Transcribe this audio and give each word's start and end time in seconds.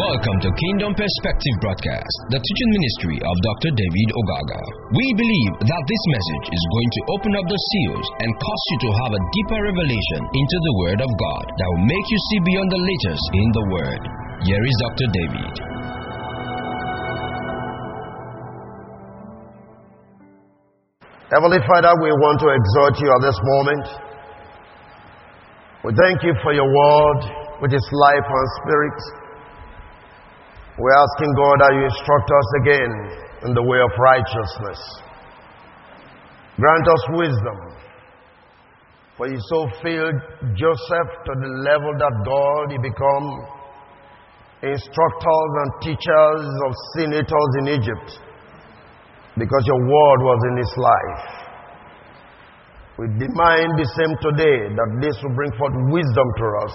Welcome 0.00 0.40
to 0.40 0.48
Kingdom 0.56 0.96
Perspective 0.96 1.56
Broadcast, 1.60 2.16
the 2.32 2.40
teaching 2.40 2.70
ministry 2.72 3.20
of 3.20 3.34
Dr. 3.52 3.68
David 3.68 4.08
Ogaga. 4.16 4.62
We 4.96 5.04
believe 5.12 5.52
that 5.60 5.84
this 5.84 6.04
message 6.16 6.56
is 6.56 6.72
going 6.72 6.88
to 6.88 7.02
open 7.12 7.32
up 7.36 7.44
the 7.44 7.60
seals 7.60 8.06
and 8.24 8.32
cause 8.40 8.64
you 8.72 8.78
to 8.80 8.90
have 8.96 9.12
a 9.12 9.20
deeper 9.20 9.60
revelation 9.60 10.20
into 10.32 10.56
the 10.56 10.76
Word 10.80 11.00
of 11.04 11.10
God 11.20 11.44
that 11.52 11.68
will 11.68 11.84
make 11.84 12.06
you 12.08 12.20
see 12.32 12.40
beyond 12.48 12.68
the 12.72 12.80
letters 12.80 13.22
in 13.44 13.48
the 13.52 13.66
Word. 13.76 14.02
Here 14.48 14.64
is 14.64 14.76
Dr. 14.88 15.06
David. 15.12 15.54
Heavenly 21.28 21.60
Father, 21.68 21.92
we 22.00 22.08
want 22.08 22.40
to 22.40 22.48
exhort 22.48 22.96
you 23.04 23.08
at 23.12 23.20
this 23.20 23.36
moment. 23.36 23.84
We 25.84 25.92
thank 25.92 26.24
you 26.24 26.32
for 26.40 26.56
your 26.56 26.72
word, 26.72 27.20
which 27.60 27.76
is 27.76 27.84
life 27.92 28.24
and 28.24 28.48
spirit. 28.64 29.19
We're 30.80 30.96
asking 30.96 31.36
God 31.36 31.56
that 31.60 31.72
you 31.76 31.82
instruct 31.84 32.28
us 32.32 32.48
again 32.64 32.92
in 33.44 33.52
the 33.52 33.60
way 33.60 33.84
of 33.84 33.92
righteousness. 34.00 34.80
Grant 36.56 36.88
us 36.88 37.04
wisdom. 37.20 37.58
For 39.20 39.28
you 39.28 39.36
so 39.52 39.68
filled 39.84 40.16
Joseph 40.56 41.10
to 41.28 41.32
the 41.36 41.52
level 41.68 41.92
that 42.00 42.14
God, 42.24 42.72
he 42.72 42.80
become 42.80 43.26
instructors 44.64 45.52
and 45.60 45.70
teachers 45.84 46.48
of 46.64 46.72
senators 46.96 47.50
in 47.60 47.76
Egypt 47.76 48.08
because 49.36 49.64
your 49.68 49.84
word 49.84 50.20
was 50.24 50.40
in 50.48 50.56
his 50.64 50.72
life. 50.80 51.24
We 52.96 53.04
demand 53.20 53.76
the 53.76 53.88
same 54.00 54.16
today 54.24 54.72
that 54.72 54.90
this 55.04 55.12
will 55.20 55.36
bring 55.36 55.52
forth 55.60 55.76
wisdom 55.92 56.28
to 56.40 56.46
us 56.64 56.74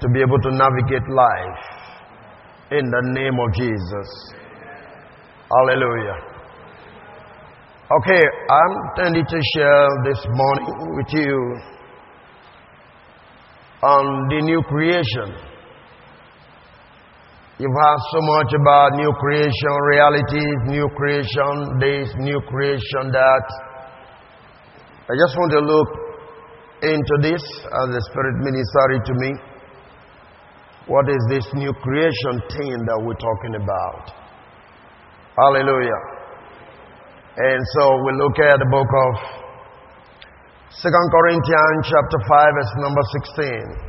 to 0.00 0.08
be 0.08 0.24
able 0.24 0.40
to 0.40 0.56
navigate 0.56 1.04
life 1.12 1.77
in 2.70 2.84
the 2.84 3.02
name 3.16 3.36
of 3.40 3.48
Jesus. 3.56 4.08
Hallelujah. 5.48 6.20
Okay, 7.88 8.20
I'm 8.20 8.72
intending 8.92 9.24
to 9.24 9.40
share 9.56 9.88
this 10.04 10.20
morning 10.28 10.76
with 10.92 11.08
you 11.16 11.32
on 13.80 14.28
the 14.28 14.40
new 14.44 14.60
creation. 14.68 15.32
You've 17.58 17.72
heard 17.72 18.00
so 18.12 18.20
much 18.36 18.52
about 18.52 18.92
new 19.00 19.12
creation 19.18 19.72
realities, 19.88 20.56
new 20.68 20.88
creation 20.92 21.80
this, 21.80 22.12
new 22.20 22.40
creation 22.44 23.08
that. 23.16 23.46
I 25.08 25.16
just 25.16 25.32
want 25.40 25.52
to 25.56 25.60
look 25.64 25.88
into 26.84 27.14
this 27.24 27.40
as 27.40 27.86
the 27.96 28.02
Spirit 28.12 28.36
ministered 28.44 29.08
to 29.08 29.14
me. 29.16 29.47
What 30.88 31.04
is 31.12 31.20
this 31.28 31.44
new 31.52 31.72
creation 31.84 32.40
thing 32.48 32.72
that 32.72 32.98
we're 33.04 33.20
talking 33.20 33.60
about? 33.60 34.08
Hallelujah. 35.36 36.02
And 37.36 37.60
so 37.76 37.84
we 38.08 38.16
look 38.16 38.40
at 38.40 38.56
the 38.56 38.66
book 38.72 38.88
of 38.88 39.12
Second 40.80 41.06
Corinthians 41.12 41.92
chapter 41.92 42.18
5 42.24 42.56
verse 42.56 42.72
number 42.80 43.04
16. 43.36 43.88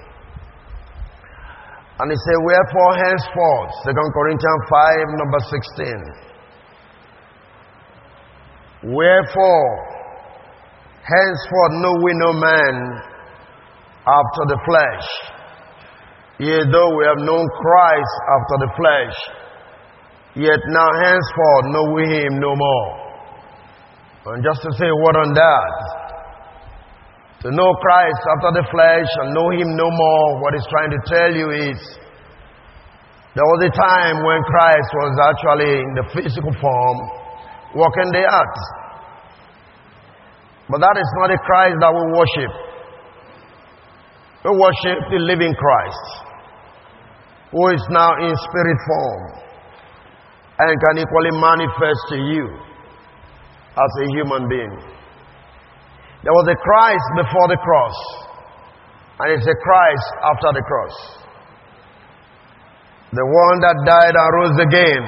And 2.03 2.11
he 2.11 2.17
said, 2.19 2.37
Wherefore 2.43 2.91
henceforth, 2.99 3.71
Second 3.87 4.09
Corinthians 4.11 4.63
5, 4.67 5.23
number 5.23 5.39
16. 8.83 8.91
Wherefore, 8.91 9.71
henceforth 11.03 11.73
know 11.79 11.95
we 12.03 12.11
no 12.15 12.31
man 12.35 12.75
after 14.03 14.43
the 14.51 14.59
flesh. 14.67 15.38
Yea, 16.39 16.63
though 16.71 16.91
we 16.95 17.03
have 17.05 17.19
known 17.19 17.45
Christ 17.59 18.15
after 18.39 18.55
the 18.63 18.71
flesh, 18.79 19.17
yet 20.35 20.61
now 20.71 20.89
henceforth 21.03 21.65
know 21.75 21.85
we 21.93 22.03
him 22.07 22.39
no 22.39 22.55
more. 22.55 23.09
And 24.25 24.43
just 24.43 24.61
to 24.61 24.69
say 24.77 24.87
a 24.87 24.95
word 24.95 25.15
on 25.15 25.33
that, 25.33 25.99
to 27.41 27.47
know 27.55 27.71
Christ 27.79 28.19
after 28.35 28.59
the 28.59 28.65
flesh 28.67 29.09
and 29.23 29.31
know 29.31 29.47
Him 29.55 29.79
no 29.79 29.87
more, 29.87 30.43
what 30.43 30.51
He's 30.53 30.67
trying 30.67 30.91
to 30.91 30.99
tell 31.07 31.31
you 31.31 31.47
is 31.71 31.79
there 33.31 33.47
was 33.47 33.61
a 33.63 33.71
time 33.71 34.27
when 34.27 34.43
Christ 34.43 34.89
was 34.91 35.13
actually 35.23 35.71
in 35.79 35.91
the 35.95 36.05
physical 36.11 36.51
form, 36.59 36.97
walking 37.79 38.11
the 38.11 38.27
earth. 38.27 38.59
But 40.67 40.83
that 40.83 40.99
is 40.99 41.09
not 41.23 41.31
the 41.31 41.39
Christ 41.47 41.79
that 41.79 41.91
we 41.95 42.03
worship. 42.11 42.53
We 44.43 44.51
worship 44.59 44.99
the 45.07 45.19
living 45.23 45.55
Christ, 45.55 46.05
who 47.51 47.63
is 47.73 47.83
now 47.89 48.13
in 48.21 48.29
spirit 48.29 48.79
form 48.85 49.23
and 50.59 50.69
can 50.75 50.95
equally 51.01 51.33
manifest 51.39 52.01
to 52.13 52.17
you 52.17 52.45
as 53.73 53.91
a 54.03 54.05
human 54.13 54.47
being. 54.49 54.75
There 56.21 56.35
was 56.35 56.47
a 56.51 56.57
Christ 56.59 57.07
before 57.15 57.47
the 57.47 57.59
cross, 57.63 57.97
and 59.23 59.27
it's 59.39 59.47
a 59.47 59.57
Christ 59.63 60.07
after 60.35 60.49
the 60.59 60.63
cross. 60.67 60.95
The 63.15 63.25
one 63.25 63.57
that 63.63 63.77
died 63.87 64.13
and 64.13 64.29
rose 64.35 64.57
again 64.61 65.03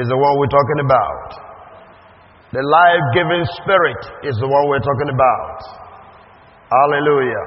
is 0.00 0.08
the 0.08 0.16
one 0.16 0.32
we're 0.40 0.50
talking 0.50 0.80
about. 0.82 1.28
The 2.50 2.64
life 2.64 3.04
giving 3.12 3.44
spirit 3.60 4.00
is 4.24 4.34
the 4.40 4.48
one 4.48 4.64
we're 4.72 4.82
talking 4.82 5.12
about. 5.12 5.58
Hallelujah. 6.72 7.44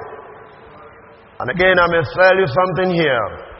And 1.42 1.50
again, 1.50 1.74
I 1.74 1.86
may 1.90 2.02
tell 2.06 2.36
you 2.38 2.46
something 2.46 2.94
here. 2.94 3.51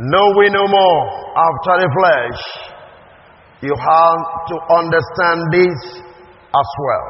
No, 0.00 0.22
we 0.40 0.48
no 0.48 0.64
more 0.64 1.00
after 1.36 1.74
the 1.84 1.90
flesh. 1.92 2.40
You 3.60 3.76
have 3.76 4.20
to 4.48 4.56
understand 4.80 5.38
this 5.52 5.78
as 6.48 6.70
well. 6.80 7.08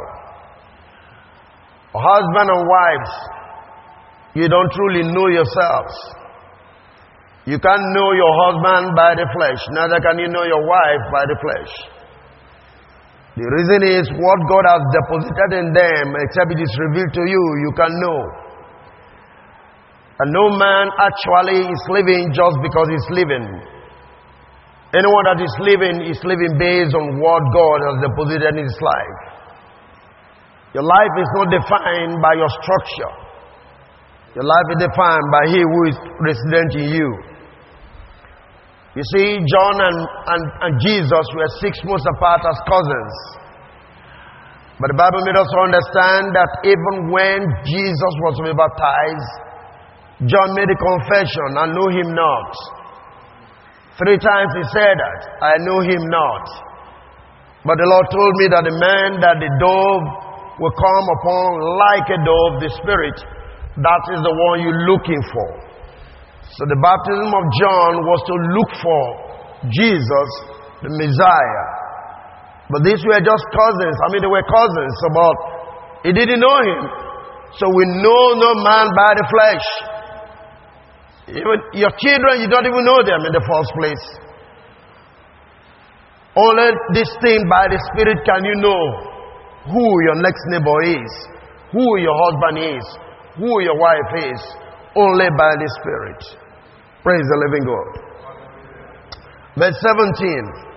Husband 1.95 2.51
and 2.51 2.63
wives, 2.67 3.13
you 4.35 4.49
don't 4.51 4.71
truly 4.75 5.07
know 5.07 5.29
yourselves. 5.31 5.95
You 7.47 7.63
can't 7.63 7.87
know 7.95 8.11
your 8.19 8.33
husband 8.51 8.95
by 8.99 9.15
the 9.15 9.27
flesh, 9.39 9.63
neither 9.71 10.03
can 10.03 10.19
you 10.19 10.27
know 10.27 10.43
your 10.43 10.63
wife 10.67 11.05
by 11.15 11.23
the 11.31 11.39
flesh. 11.39 11.73
The 13.39 13.47
reason 13.47 13.81
is 13.87 14.05
what 14.19 14.39
God 14.51 14.67
has 14.67 14.83
deposited 14.91 15.51
in 15.63 15.67
them, 15.71 16.07
except 16.27 16.59
it 16.59 16.61
is 16.61 16.75
revealed 16.91 17.15
to 17.15 17.23
you, 17.23 17.43
you 17.63 17.73
can 17.79 17.95
know. 18.03 18.50
And 20.21 20.29
no 20.37 20.53
man 20.53 20.93
actually 21.01 21.65
is 21.65 21.83
living 21.89 22.29
just 22.37 22.57
because 22.61 22.93
he's 22.93 23.09
living. 23.17 23.47
Anyone 24.93 25.25
that 25.33 25.41
is 25.41 25.55
living 25.65 26.05
is 26.05 26.21
living 26.29 26.61
based 26.61 26.93
on 26.93 27.17
what 27.23 27.41
God 27.57 27.79
has 27.89 27.97
deposited 28.05 28.59
in 28.59 28.69
his 28.69 28.79
life. 28.85 29.19
Your 30.77 30.85
life 30.85 31.15
is 31.17 31.31
not 31.41 31.49
defined 31.51 32.21
by 32.21 32.37
your 32.37 32.51
structure. 32.63 33.15
Your 34.39 34.47
life 34.47 34.69
is 34.77 34.79
defined 34.87 35.27
by 35.35 35.43
He 35.51 35.59
who 35.59 35.81
is 35.91 35.97
resident 36.23 36.71
in 36.79 36.87
you. 36.95 37.11
You 38.95 39.05
see, 39.15 39.39
John 39.43 39.77
and, 39.83 39.99
and, 39.99 40.43
and 40.63 40.73
Jesus 40.83 41.27
were 41.35 41.51
six 41.63 41.79
months 41.83 42.07
apart 42.15 42.43
as 42.47 42.59
cousins. 42.67 43.15
But 44.79 44.95
the 44.95 44.99
Bible 44.99 45.23
made 45.27 45.39
us 45.39 45.51
understand 45.51 46.35
that 46.35 46.51
even 46.67 46.95
when 47.11 47.39
Jesus 47.67 48.13
was 48.23 48.35
baptized, 48.55 49.50
John 50.29 50.53
made 50.53 50.69
a 50.69 50.77
confession, 50.77 51.57
I 51.57 51.73
know 51.73 51.89
him 51.89 52.13
not. 52.13 52.53
Three 53.97 54.21
times 54.21 54.53
he 54.53 54.65
said 54.69 54.97
that, 55.01 55.21
I 55.41 55.57
know 55.65 55.81
him 55.81 56.05
not. 56.13 56.45
But 57.65 57.77
the 57.77 57.89
Lord 57.89 58.07
told 58.13 58.33
me 58.41 58.47
that 58.53 58.65
the 58.65 58.77
man 58.77 59.21
that 59.21 59.37
the 59.41 59.49
dove 59.61 60.05
will 60.61 60.77
come 60.77 61.07
upon 61.21 61.49
like 61.77 62.07
a 62.13 62.21
dove, 62.21 62.53
the 62.61 62.73
Spirit, 62.85 63.17
that 63.81 64.03
is 64.13 64.21
the 64.21 64.35
one 64.37 64.61
you're 64.61 64.85
looking 64.93 65.21
for. 65.33 65.49
So 66.57 66.69
the 66.69 66.77
baptism 66.77 67.31
of 67.33 67.45
John 67.57 67.93
was 68.05 68.21
to 68.29 68.35
look 68.57 68.73
for 68.81 69.05
Jesus, 69.73 70.29
the 70.85 70.93
Messiah. 71.01 71.67
But 72.69 72.85
these 72.85 73.01
were 73.05 73.21
just 73.25 73.45
cousins. 73.57 73.97
I 74.05 74.07
mean, 74.13 74.21
they 74.21 74.33
were 74.33 74.45
cousins, 74.45 74.95
but 75.17 75.37
he 76.05 76.13
didn't 76.13 76.41
know 76.41 76.61
him. 76.61 76.83
So 77.57 77.69
we 77.73 77.85
know 77.89 78.25
no 78.37 78.51
man 78.61 78.93
by 78.93 79.11
the 79.17 79.27
flesh. 79.29 79.67
Even 81.31 81.57
your 81.79 81.95
children, 81.99 82.43
you 82.43 82.49
don't 82.51 82.67
even 82.67 82.85
know 82.85 83.03
them 83.07 83.23
in 83.27 83.33
the 83.33 83.45
first 83.47 83.71
place. 83.79 84.05
Only 86.35 86.71
this 86.95 87.11
thing 87.23 87.47
by 87.47 87.71
the 87.71 87.79
Spirit 87.91 88.19
can 88.27 88.45
you 88.45 88.55
know 88.59 88.83
who 89.71 89.85
your 90.07 90.19
next 90.23 90.43
neighbor 90.51 90.83
is, 90.87 91.11
who 91.71 91.99
your 91.99 92.15
husband 92.15 92.59
is, 92.79 92.85
who 93.39 93.63
your 93.63 93.79
wife 93.79 94.11
is, 94.27 94.41
only 94.97 95.31
by 95.39 95.53
the 95.59 95.69
Spirit. 95.83 96.19
Praise 97.03 97.27
the 97.27 97.39
living 97.47 97.65
God. 97.67 97.91
Verse 99.59 99.79
17. 99.83 100.71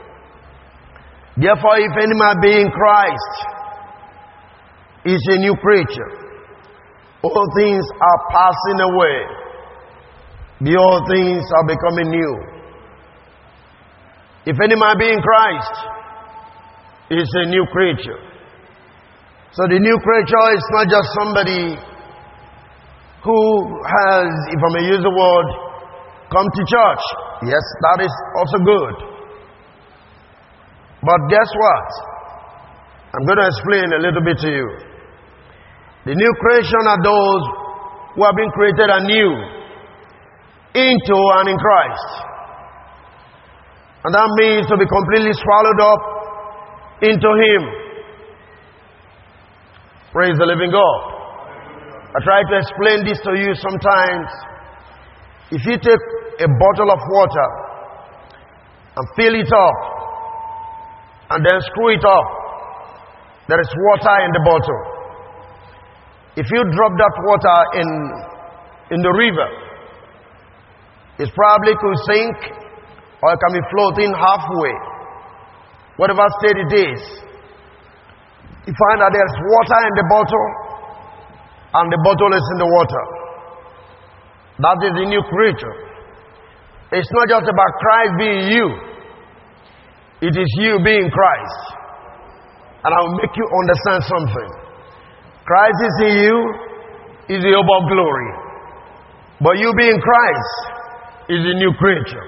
Therefore, 1.38 1.78
if 1.82 1.94
any 1.98 2.14
man 2.14 2.38
be 2.42 2.62
in 2.62 2.70
Christ, 2.70 3.54
is 5.06 5.22
a 5.32 5.38
new 5.38 5.56
creature. 5.58 6.12
All 7.24 7.48
things 7.58 7.86
are 8.02 8.20
passing 8.32 8.80
away. 8.94 9.44
The 10.64 10.74
old 10.80 11.04
things 11.12 11.44
are 11.60 11.68
becoming 11.68 12.08
new. 12.08 12.34
If 14.48 14.56
any 14.64 14.76
man 14.80 14.96
be 14.98 15.12
in 15.12 15.20
Christ, 15.20 15.76
is 17.12 17.28
a 17.44 17.46
new 17.52 17.66
creature. 17.68 18.20
So 19.52 19.68
the 19.68 19.78
new 19.78 19.98
creature 20.00 20.48
is 20.56 20.66
not 20.72 20.86
just 20.88 21.08
somebody 21.20 21.64
who 23.28 23.40
has, 23.86 24.28
if 24.56 24.60
I 24.64 24.70
may 24.74 24.86
use 24.88 25.04
the 25.04 25.12
word, 25.12 25.48
come 26.32 26.48
to 26.48 26.62
church. 26.64 27.04
Yes, 27.44 27.64
that 27.86 28.08
is 28.08 28.14
also 28.40 28.58
good. 28.64 28.96
But 31.04 31.20
guess 31.30 31.50
what? 31.60 31.88
I'm 33.14 33.26
going 33.28 33.40
to 33.44 33.48
explain 33.52 33.88
a 33.94 34.02
little 34.02 34.24
bit 34.24 34.40
to 34.42 34.50
you. 34.50 34.68
The 36.08 36.16
new 36.16 36.32
creation 36.40 36.84
are 36.88 37.02
those 37.04 37.44
who 38.16 38.24
have 38.26 38.36
been 38.36 38.50
created 38.56 38.90
anew 38.90 39.53
into 40.74 41.18
and 41.38 41.50
in 41.50 41.58
Christ. 41.58 42.10
And 44.04 44.12
that 44.14 44.30
means 44.36 44.68
to 44.68 44.76
be 44.76 44.84
completely 44.84 45.32
swallowed 45.32 45.80
up 45.80 46.02
into 47.02 47.30
Him. 47.30 47.62
Praise 50.12 50.36
the 50.38 50.46
living 50.46 50.72
God. 50.72 51.00
I 52.14 52.20
try 52.22 52.42
to 52.46 52.56
explain 52.58 53.06
this 53.06 53.18
to 53.26 53.34
you 53.34 53.56
sometimes. 53.56 54.28
If 55.50 55.66
you 55.66 55.78
take 55.78 56.04
a 56.42 56.50
bottle 56.50 56.90
of 56.92 57.00
water 57.10 57.48
and 58.98 59.04
fill 59.16 59.34
it 59.34 59.50
up 59.50 59.78
and 61.32 61.46
then 61.46 61.58
screw 61.62 61.96
it 61.96 62.06
up, 62.06 62.28
there 63.48 63.60
is 63.60 63.72
water 63.90 64.16
in 64.26 64.32
the 64.34 64.44
bottle. 64.46 64.82
If 66.36 66.48
you 66.50 66.62
drop 66.62 66.94
that 66.98 67.16
water 67.30 67.58
in, 67.80 67.88
in 68.98 69.02
the 69.02 69.14
river, 69.14 69.63
it 71.20 71.30
probably 71.36 71.74
could 71.78 71.98
sink 72.10 72.38
or 73.22 73.28
it 73.34 73.40
can 73.40 73.54
be 73.54 73.64
floating 73.70 74.12
halfway. 74.18 74.76
Whatever 75.98 76.26
state 76.42 76.58
it 76.58 76.74
is, 76.74 77.02
you 78.66 78.74
find 78.74 78.98
that 78.98 79.12
there's 79.14 79.36
water 79.46 79.80
in 79.86 79.94
the 79.94 80.08
bottle 80.10 80.50
and 81.74 81.86
the 81.92 82.02
bottle 82.02 82.32
is 82.34 82.46
in 82.54 82.58
the 82.58 82.70
water. 82.70 83.04
That 84.58 84.78
is 84.86 84.94
the 84.98 85.06
new 85.06 85.24
creature. 85.30 85.76
It's 86.94 87.10
not 87.14 87.26
just 87.30 87.46
about 87.50 87.72
Christ 87.82 88.12
being 88.18 88.42
you, 88.54 88.68
it 90.22 90.34
is 90.34 90.50
you 90.62 90.80
being 90.84 91.10
Christ. 91.10 91.62
And 92.84 92.92
I 92.94 93.00
will 93.00 93.16
make 93.16 93.32
you 93.34 93.48
understand 93.64 94.02
something. 94.04 94.50
Christ 95.46 95.80
is 95.84 95.96
in 96.10 96.14
you, 96.20 96.38
is 97.38 97.42
the 97.44 97.54
hope 97.56 97.72
of 97.72 97.84
glory. 97.88 98.30
But 99.40 99.58
you 99.60 99.72
being 99.78 100.00
Christ 100.00 100.73
is 101.30 101.40
a 101.40 101.56
new 101.56 101.72
creature. 101.80 102.26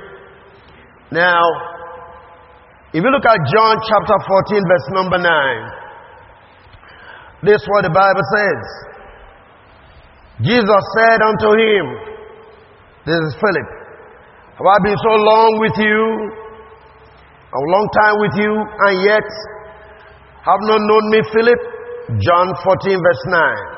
Now, 1.11 1.43
if 2.93 3.03
you 3.03 3.11
look 3.11 3.25
at 3.27 3.39
John 3.51 3.75
chapter 3.83 4.15
14, 4.23 4.63
verse 4.63 4.87
number 4.95 5.17
9, 5.17 5.27
this 7.43 7.61
is 7.61 7.67
what 7.67 7.83
the 7.83 7.91
Bible 7.91 8.25
says. 8.31 8.63
Jesus 10.41 10.83
said 10.99 11.19
unto 11.21 11.49
him, 11.59 11.85
This 13.05 13.19
is 13.19 13.35
Philip, 13.39 13.69
Have 14.59 14.67
I 14.67 14.77
been 14.83 14.97
so 14.97 15.13
long 15.19 15.59
with 15.59 15.75
you, 15.75 15.99
a 17.51 17.61
long 17.71 17.87
time 17.91 18.15
with 18.19 18.35
you, 18.39 18.51
and 18.55 19.03
yet 19.03 19.27
have 20.43 20.61
not 20.63 20.79
known 20.79 21.09
me, 21.11 21.19
Philip? 21.35 21.59
John 22.21 22.53
14, 22.63 23.01
verse 23.01 23.23
9. 23.27 23.75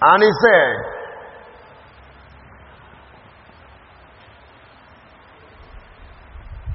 And 0.00 0.22
he 0.22 0.30
said, 0.30 0.99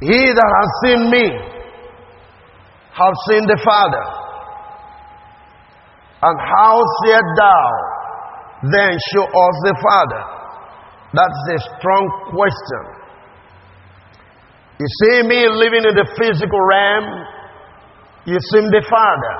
He 0.01 0.11
that 0.11 0.49
has 0.59 0.69
seen 0.83 1.09
me, 1.09 1.25
have 2.91 3.15
seen 3.31 3.47
the 3.47 3.59
Father. 3.63 4.05
And 6.21 6.35
how 6.39 6.81
said 7.05 7.25
thou, 7.37 7.67
then 8.71 8.91
show 9.13 9.23
us 9.23 9.55
the 9.63 9.75
Father? 9.79 10.23
That's 11.13 11.39
a 11.55 11.59
strong 11.79 12.03
question. 12.35 12.83
You 14.79 14.87
see 14.99 15.23
me 15.23 15.47
living 15.47 15.87
in 15.87 15.95
the 15.95 16.07
physical 16.19 16.59
realm, 16.59 17.05
you 18.25 18.35
see 18.51 18.67
the 18.67 18.83
Father. 18.89 19.35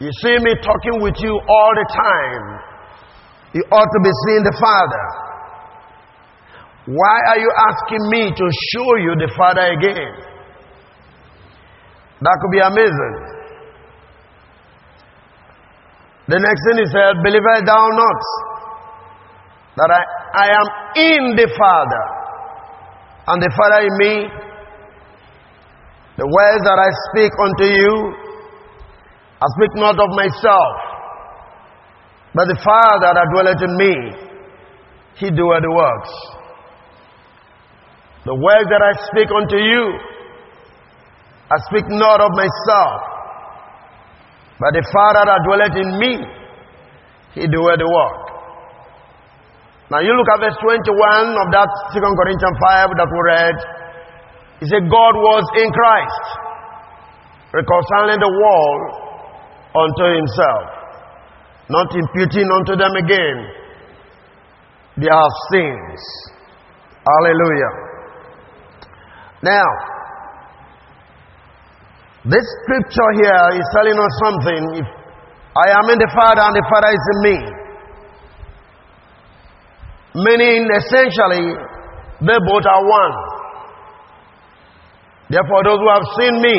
You 0.00 0.10
see 0.22 0.36
me 0.42 0.52
talking 0.60 1.00
with 1.00 1.14
you 1.22 1.30
all 1.30 1.72
the 1.76 1.86
time, 1.94 2.44
you 3.54 3.62
ought 3.70 3.86
to 3.86 4.00
be 4.02 4.10
seeing 4.26 4.42
the 4.42 4.56
Father. 4.58 5.25
Why 6.86 7.16
are 7.34 7.38
you 7.38 7.50
asking 7.50 8.02
me 8.10 8.22
to 8.30 8.46
show 8.70 8.88
you 9.02 9.12
the 9.18 9.30
Father 9.36 9.74
again? 9.74 10.06
That 12.22 12.38
could 12.40 12.52
be 12.54 12.62
amazing. 12.62 13.16
The 16.28 16.38
next 16.38 16.62
thing 16.62 16.78
he 16.78 16.86
said, 16.90 17.22
Believest 17.22 17.66
thou 17.66 17.86
not 17.90 18.20
that 19.76 19.90
I, 19.90 20.02
I 20.34 20.46
am 20.54 20.66
in 20.94 21.22
the 21.36 21.48
Father, 21.58 22.04
and 23.28 23.42
the 23.42 23.50
Father 23.50 23.82
in 23.82 23.94
me? 23.98 24.14
The 26.16 26.24
words 26.26 26.62
that 26.64 26.78
I 26.78 26.88
speak 27.10 27.32
unto 27.34 27.66
you, 27.66 27.94
I 29.42 29.46
speak 29.58 29.72
not 29.74 29.98
of 30.00 30.10
myself, 30.16 30.74
but 32.32 32.46
the 32.46 32.58
Father 32.62 33.10
that 33.12 33.26
dwelleth 33.34 33.60
in 33.60 33.74
me, 33.76 33.94
he 35.16 35.30
doeth 35.30 35.62
the 35.62 35.70
works. 35.74 36.45
The 38.26 38.34
words 38.34 38.66
that 38.74 38.82
I 38.82 38.92
speak 39.06 39.30
unto 39.30 39.54
you, 39.54 39.82
I 41.46 41.56
speak 41.70 41.86
not 41.94 42.18
of 42.18 42.34
myself, 42.34 42.98
but 44.58 44.74
the 44.74 44.82
Father 44.82 45.22
that 45.30 45.46
dwelleth 45.46 45.78
in 45.78 45.90
me, 46.02 46.12
he 47.38 47.46
doeth 47.46 47.78
the 47.78 47.86
work. 47.86 48.26
Now 49.94 50.02
you 50.02 50.10
look 50.18 50.26
at 50.34 50.42
verse 50.42 50.58
21 50.58 51.38
of 51.38 51.48
that 51.54 51.70
2 51.94 52.02
Corinthians 52.02 52.58
5 52.58 52.98
that 52.98 53.06
we 53.14 53.20
read. 53.30 53.56
He 54.58 54.66
said, 54.74 54.90
God 54.90 55.14
was 55.14 55.46
in 55.62 55.70
Christ, 55.70 56.24
reconciling 57.54 58.18
the 58.18 58.32
world 58.42 58.82
unto 59.70 60.04
himself, 60.18 60.66
not 61.70 61.94
imputing 61.94 62.50
unto 62.50 62.74
them 62.74 62.90
again 62.98 63.38
their 64.98 65.26
sins. 65.54 66.00
Hallelujah. 67.06 67.85
Now, 69.42 69.68
this 72.24 72.46
scripture 72.64 73.10
here 73.20 73.44
is 73.60 73.66
telling 73.76 73.98
us 73.98 74.12
something. 74.24 74.62
If 74.80 74.88
I 75.56 75.66
am 75.76 75.86
in 75.92 75.98
the 76.00 76.10
Father 76.10 76.42
and 76.42 76.56
the 76.56 76.66
Father 76.66 76.90
is 76.90 77.04
in 77.12 77.18
me, 77.22 77.36
meaning 80.26 80.68
essentially 80.72 81.46
they 82.24 82.38
both 82.48 82.64
are 82.64 82.82
one. 82.82 83.14
Therefore, 85.28 85.62
those 85.64 85.78
who 85.78 85.90
have 85.90 86.06
seen 86.18 86.34
me 86.40 86.56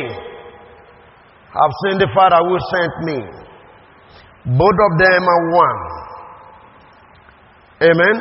have 1.57 1.73
seen 1.83 1.97
the 1.97 2.09
Father 2.13 2.37
who 2.45 2.55
sent 2.71 2.93
me. 3.09 3.17
Both 4.55 4.77
of 4.77 4.91
them 5.01 5.21
are 5.27 5.43
one. 5.51 5.79
Amen. 7.91 8.15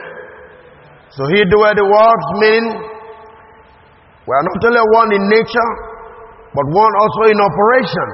So 1.11 1.23
he 1.31 1.45
doeth 1.47 1.77
the 1.79 1.87
works, 1.87 2.27
meaning 2.43 2.96
we 4.27 4.33
are 4.35 4.43
not 4.43 4.59
only 4.67 4.85
one 4.91 5.11
in 5.15 5.23
nature, 5.31 5.71
but 6.51 6.65
one 6.67 6.93
also 6.99 7.23
in 7.31 7.39
operation. 7.39 8.09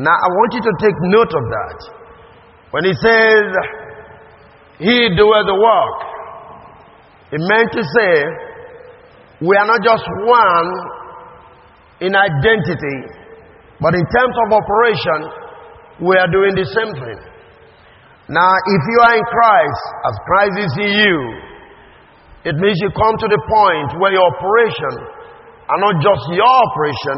Now, 0.00 0.16
I 0.16 0.28
want 0.40 0.50
you 0.56 0.62
to 0.64 0.74
take 0.80 0.96
note 1.12 1.30
of 1.30 1.44
that. 1.44 1.78
When 2.72 2.84
he 2.88 2.94
says, 2.98 3.44
He 4.80 4.96
doeth 5.14 5.46
the 5.46 5.54
work, 5.54 5.96
he 7.30 7.38
meant 7.38 7.70
to 7.72 7.82
say, 7.82 8.12
we 9.42 9.56
are 9.56 9.66
not 9.66 9.82
just 9.82 10.04
one 10.24 10.68
in 12.00 12.14
identity, 12.14 12.98
but 13.80 13.94
in 13.94 14.04
terms 14.06 14.34
of 14.46 14.48
operation, 14.54 15.18
we 16.06 16.16
are 16.16 16.30
doing 16.30 16.54
the 16.54 16.66
same 16.74 16.94
thing. 16.94 17.20
Now, 18.30 18.50
if 18.50 18.82
you 18.88 18.98
are 19.04 19.14
in 19.18 19.24
Christ, 19.26 19.82
as 20.08 20.14
Christ 20.26 20.56
is 20.64 20.72
in 20.80 20.90
you, 20.96 21.18
it 22.44 22.54
means 22.60 22.76
you 22.84 22.92
come 22.92 23.16
to 23.16 23.28
the 23.28 23.40
point 23.48 23.90
where 24.00 24.12
your 24.12 24.24
operation 24.36 24.94
and 25.64 25.78
not 25.80 25.96
just 25.96 26.22
your 26.36 26.44
operation, 26.44 27.16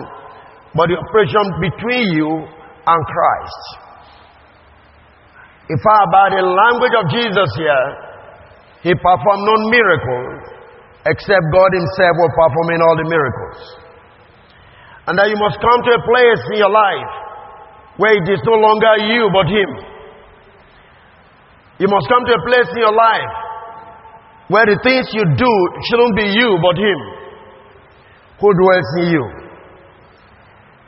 but 0.71 0.87
the 0.87 0.95
operation 0.95 1.45
between 1.59 2.07
you 2.15 2.31
and 2.47 3.01
Christ. 3.11 3.63
If 5.67 5.83
I 5.83 5.99
by 6.15 6.27
the 6.31 6.43
language 6.47 6.95
of 6.95 7.05
Jesus 7.11 7.51
here, 7.59 7.87
he 8.87 8.93
performed 8.95 9.43
no 9.43 9.57
miracle 9.67 10.27
except 11.11 11.43
God 11.51 11.71
himself 11.75 12.15
was 12.23 12.33
performing 12.39 12.81
all 12.87 12.95
the 12.95 13.09
miracles. 13.11 13.59
And 15.11 15.19
that 15.19 15.27
you 15.27 15.39
must 15.43 15.59
come 15.59 15.81
to 15.87 15.93
a 15.99 16.03
place 16.07 16.43
in 16.55 16.63
your 16.63 16.71
life 16.71 17.13
where 17.99 18.15
it 18.15 18.27
is 18.31 18.39
no 18.47 18.55
longer 18.63 19.11
you 19.11 19.27
but 19.35 19.51
him. 19.51 19.71
You 21.83 21.91
must 21.91 22.07
come 22.07 22.23
to 22.31 22.35
a 22.39 22.43
place 22.47 22.71
in 22.79 22.87
your 22.87 22.95
life 22.95 23.46
where 24.49 24.67
the 24.67 24.79
things 24.87 25.11
you 25.11 25.25
do 25.35 25.53
shouldn't 25.91 26.15
be 26.15 26.27
you 26.31 26.59
but 26.63 26.79
Him 26.79 27.01
who 28.39 28.49
dwells 28.55 28.91
in 29.03 29.07
you. 29.11 29.25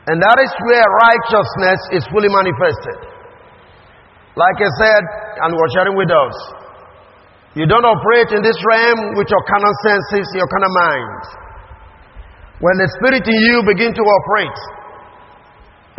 And 0.09 0.17
that 0.17 0.37
is 0.41 0.51
where 0.65 0.87
righteousness 1.05 1.79
is 1.99 2.03
fully 2.09 2.31
manifested. 2.31 2.97
Like 4.33 4.57
I 4.57 4.69
said, 4.79 5.03
and 5.43 5.49
we're 5.53 5.73
sharing 5.75 5.97
with 5.99 6.09
us, 6.09 6.35
you 7.57 7.65
don't 7.65 7.83
operate 7.83 8.31
in 8.31 8.41
this 8.45 8.55
realm 8.63 9.17
with 9.17 9.27
your 9.27 9.43
carnal 9.49 9.75
senses, 9.83 10.25
your 10.37 10.47
carnal 10.47 10.73
mind. 10.73 11.21
When 12.61 12.75
the 12.79 12.87
Spirit 12.99 13.25
in 13.27 13.37
you 13.37 13.55
begin 13.67 13.91
to 13.91 14.03
operate, 14.03 14.59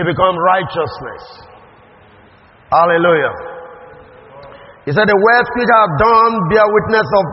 it 0.00 0.06
becomes 0.08 0.38
righteousness. 0.40 1.22
Hallelujah. 2.70 3.34
He 4.86 4.92
said, 4.94 5.04
The 5.10 5.18
works 5.18 5.50
which 5.58 5.70
I 5.70 5.78
have 5.84 5.94
done 6.00 6.32
bear 6.48 6.66
witness 6.66 7.08
of 7.08 7.24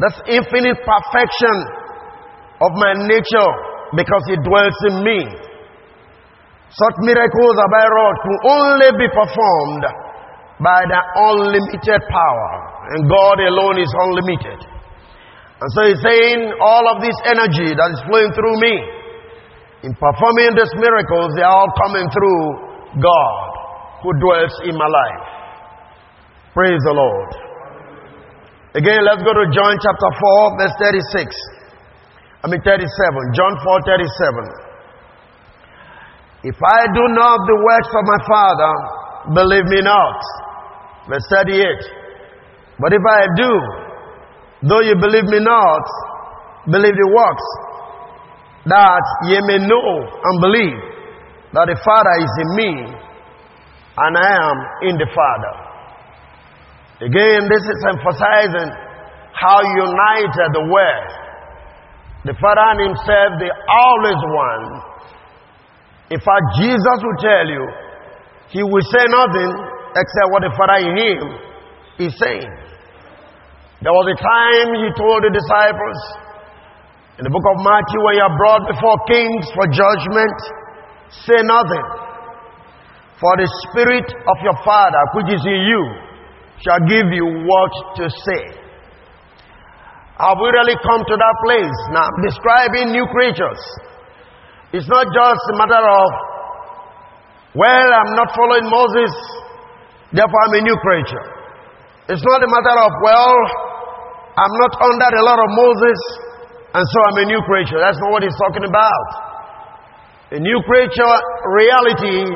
this 0.00 0.16
infinite 0.40 0.80
perfection 0.80 1.56
of 2.64 2.72
my 2.76 2.92
nature 3.04 3.52
because 3.96 4.24
it 4.32 4.40
dwells 4.44 4.78
in 4.88 5.04
me. 5.04 5.20
Such 6.72 6.96
miracles 7.04 7.54
have 7.60 7.74
I 7.74 7.86
wrought 7.88 8.18
could 8.24 8.40
only 8.48 8.90
be 8.96 9.08
performed 9.12 9.84
by 10.62 10.80
the 10.88 11.00
unlimited 11.28 12.00
power. 12.08 12.50
And 12.96 13.08
God 13.10 13.36
alone 13.44 13.76
is 13.80 13.92
unlimited. 13.92 14.60
And 15.60 15.68
so 15.76 15.80
he's 15.84 16.00
saying 16.00 16.52
all 16.62 16.84
of 16.96 17.02
this 17.04 17.16
energy 17.28 17.76
that 17.76 17.88
is 17.92 18.00
flowing 18.08 18.32
through 18.32 18.56
me 18.60 18.74
in 19.82 19.92
performing 19.96 20.56
these 20.56 20.72
miracles, 20.76 21.32
they 21.36 21.42
are 21.42 21.56
all 21.56 21.72
coming 21.84 22.08
through 22.08 23.00
God 23.00 23.50
who 24.04 24.12
dwells 24.20 24.54
in 24.64 24.76
my 24.76 24.88
life. 24.88 25.24
Praise 26.52 26.80
the 26.84 26.92
Lord. 26.92 27.49
Again, 28.74 29.02
let's 29.02 29.22
go 29.26 29.34
to 29.34 29.46
John 29.50 29.74
chapter 29.82 30.10
4, 30.14 30.58
verse 30.58 30.76
36. 30.78 31.34
I 32.42 32.48
mean 32.48 32.62
37. 32.62 32.86
John 33.34 33.52
4 33.62 33.82
37. 36.44 36.50
If 36.50 36.56
I 36.56 36.80
do 36.94 37.04
not 37.12 37.38
the 37.44 37.58
works 37.60 37.92
of 37.92 38.04
my 38.06 38.20
Father, 38.24 38.72
believe 39.34 39.66
me 39.68 39.82
not. 39.82 40.18
Verse 41.08 41.26
38. 41.28 42.80
But 42.80 42.94
if 42.96 43.04
I 43.04 43.26
do, 43.36 43.52
Though 44.62 44.84
you 44.84 44.94
believe 45.00 45.24
me 45.24 45.40
not, 45.40 45.84
believe 46.68 46.92
the 46.92 47.08
works, 47.16 47.46
that 48.68 49.04
ye 49.32 49.40
may 49.48 49.56
know 49.64 49.88
and 50.04 50.36
believe 50.44 50.76
that 51.56 51.64
the 51.72 51.80
Father 51.80 52.14
is 52.20 52.32
in 52.44 52.48
me 52.60 52.70
and 53.96 54.12
I 54.20 54.30
am 54.36 54.56
in 54.92 54.94
the 55.00 55.08
Father. 55.08 55.54
Again, 57.00 57.48
this 57.48 57.64
is 57.64 57.80
emphasizing 57.96 58.68
how 59.32 59.58
united 59.64 60.48
the 60.52 60.64
were. 60.68 61.04
The 62.28 62.36
Father 62.36 62.66
and 62.76 62.92
Himself, 62.92 63.30
they 63.40 63.48
always 63.48 64.20
one. 64.20 64.64
In 66.12 66.20
fact, 66.20 66.44
Jesus 66.60 66.98
will 67.00 67.20
tell 67.24 67.46
you, 67.48 67.64
He 68.52 68.60
will 68.60 68.84
say 68.84 69.04
nothing 69.08 69.50
except 69.96 70.28
what 70.28 70.44
the 70.44 70.52
Father 70.52 70.78
in 70.84 70.92
Him 70.92 71.24
is 72.04 72.12
saying. 72.20 72.52
There 73.80 73.96
was 73.96 74.06
a 74.12 74.18
time 74.20 74.68
he 74.76 74.88
told 74.92 75.24
the 75.24 75.32
disciples 75.32 75.98
in 77.16 77.24
the 77.24 77.32
book 77.36 77.44
of 77.52 77.60
Matthew, 77.60 78.00
when 78.00 78.16
you 78.16 78.24
are 78.24 78.36
brought 78.36 78.64
before 78.64 78.96
kings 79.04 79.44
for 79.52 79.68
judgment, 79.68 80.36
say 81.28 81.40
nothing. 81.44 81.86
For 83.20 83.36
the 83.36 83.44
Spirit 83.68 84.08
of 84.08 84.36
your 84.40 84.56
Father, 84.64 85.00
which 85.16 85.28
is 85.28 85.44
in 85.44 85.60
you, 85.68 85.84
shall 86.60 86.80
give 86.84 87.08
you 87.12 87.26
what 87.48 87.72
to 87.96 88.04
say. 88.08 88.42
Have 90.20 90.36
we 90.36 90.48
really 90.52 90.76
come 90.84 91.00
to 91.00 91.16
that 91.16 91.36
place? 91.48 91.78
Now, 91.96 92.08
describing 92.20 92.92
new 92.92 93.08
creatures. 93.08 93.60
It's 94.76 94.86
not 94.86 95.08
just 95.08 95.42
a 95.50 95.56
matter 95.56 95.80
of, 95.80 96.08
well, 97.56 97.88
I'm 97.88 98.12
not 98.14 98.28
following 98.36 98.68
Moses, 98.68 99.12
therefore 100.12 100.40
I'm 100.46 100.60
a 100.60 100.62
new 100.62 100.76
creature. 100.84 101.26
It's 102.12 102.22
not 102.22 102.38
a 102.44 102.48
matter 102.52 102.76
of, 102.84 102.90
well, 103.00 103.34
I'm 104.36 104.54
not 104.60 104.72
under 104.84 105.08
the 105.16 105.22
law 105.24 105.40
of 105.40 105.50
Moses, 105.56 105.98
and 106.76 106.84
so 106.84 106.96
I'm 107.08 107.18
a 107.24 107.26
new 107.32 107.42
creature. 107.48 107.80
That's 107.80 107.98
not 107.98 108.12
what 108.12 108.22
he's 108.22 108.36
talking 108.46 108.68
about. 108.68 109.06
A 110.36 110.38
new 110.38 110.58
creature 110.68 111.14
reality 111.56 112.28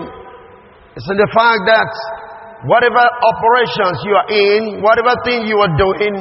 is 0.96 1.04
in 1.06 1.16
the 1.20 1.30
fact 1.30 1.62
that 1.68 1.90
whatever 2.66 3.00
operations 3.00 3.96
you 4.04 4.14
are 4.16 4.28
in, 4.32 4.60
whatever 4.80 5.12
thing 5.24 5.44
you 5.44 5.58
are 5.60 5.74
doing, 5.76 6.14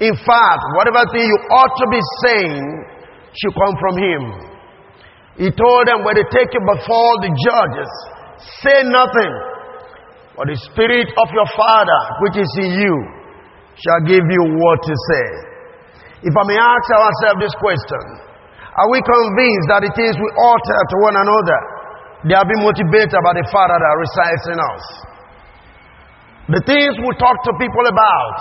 in 0.00 0.14
fact, 0.24 0.62
whatever 0.80 1.04
thing 1.12 1.24
you 1.28 1.38
ought 1.52 1.74
to 1.76 1.86
be 1.92 2.00
saying 2.24 2.64
should 3.36 3.54
come 3.54 3.74
from 3.78 3.94
Him. 4.00 4.22
He 5.38 5.48
told 5.50 5.82
them 5.90 6.06
when 6.06 6.14
they 6.14 6.26
take 6.30 6.50
you 6.54 6.62
before 6.62 7.12
the 7.20 7.30
judges, 7.34 7.90
say 8.62 8.86
nothing, 8.86 9.32
for 10.34 10.46
the 10.46 10.58
Spirit 10.72 11.08
of 11.14 11.28
your 11.30 11.46
Father 11.54 12.00
which 12.26 12.36
is 12.42 12.50
in 12.58 12.74
you 12.74 12.96
shall 13.78 14.02
give 14.06 14.22
you 14.22 14.42
what 14.58 14.78
to 14.82 14.94
say. 15.10 15.26
If 16.26 16.34
I 16.34 16.42
may 16.46 16.58
ask 16.58 16.86
ourselves 16.90 17.38
this 17.42 17.54
question, 17.58 18.02
are 18.74 18.90
we 18.90 18.98
convinced 19.02 19.66
that 19.70 19.86
the 19.86 19.92
things 19.94 20.14
we 20.18 20.28
utter 20.34 20.80
to 20.90 20.96
one 21.06 21.14
another, 21.14 21.58
they 22.26 22.34
are 22.34 22.46
being 22.46 22.66
motivated 22.66 23.20
by 23.22 23.34
the 23.38 23.46
Father 23.50 23.78
that 23.78 23.94
resides 23.94 24.44
in 24.50 24.58
us? 24.58 24.84
The 26.48 26.60
things 26.68 26.92
we 27.00 27.12
talk 27.16 27.36
to 27.48 27.52
people 27.56 27.84
about, 27.88 28.36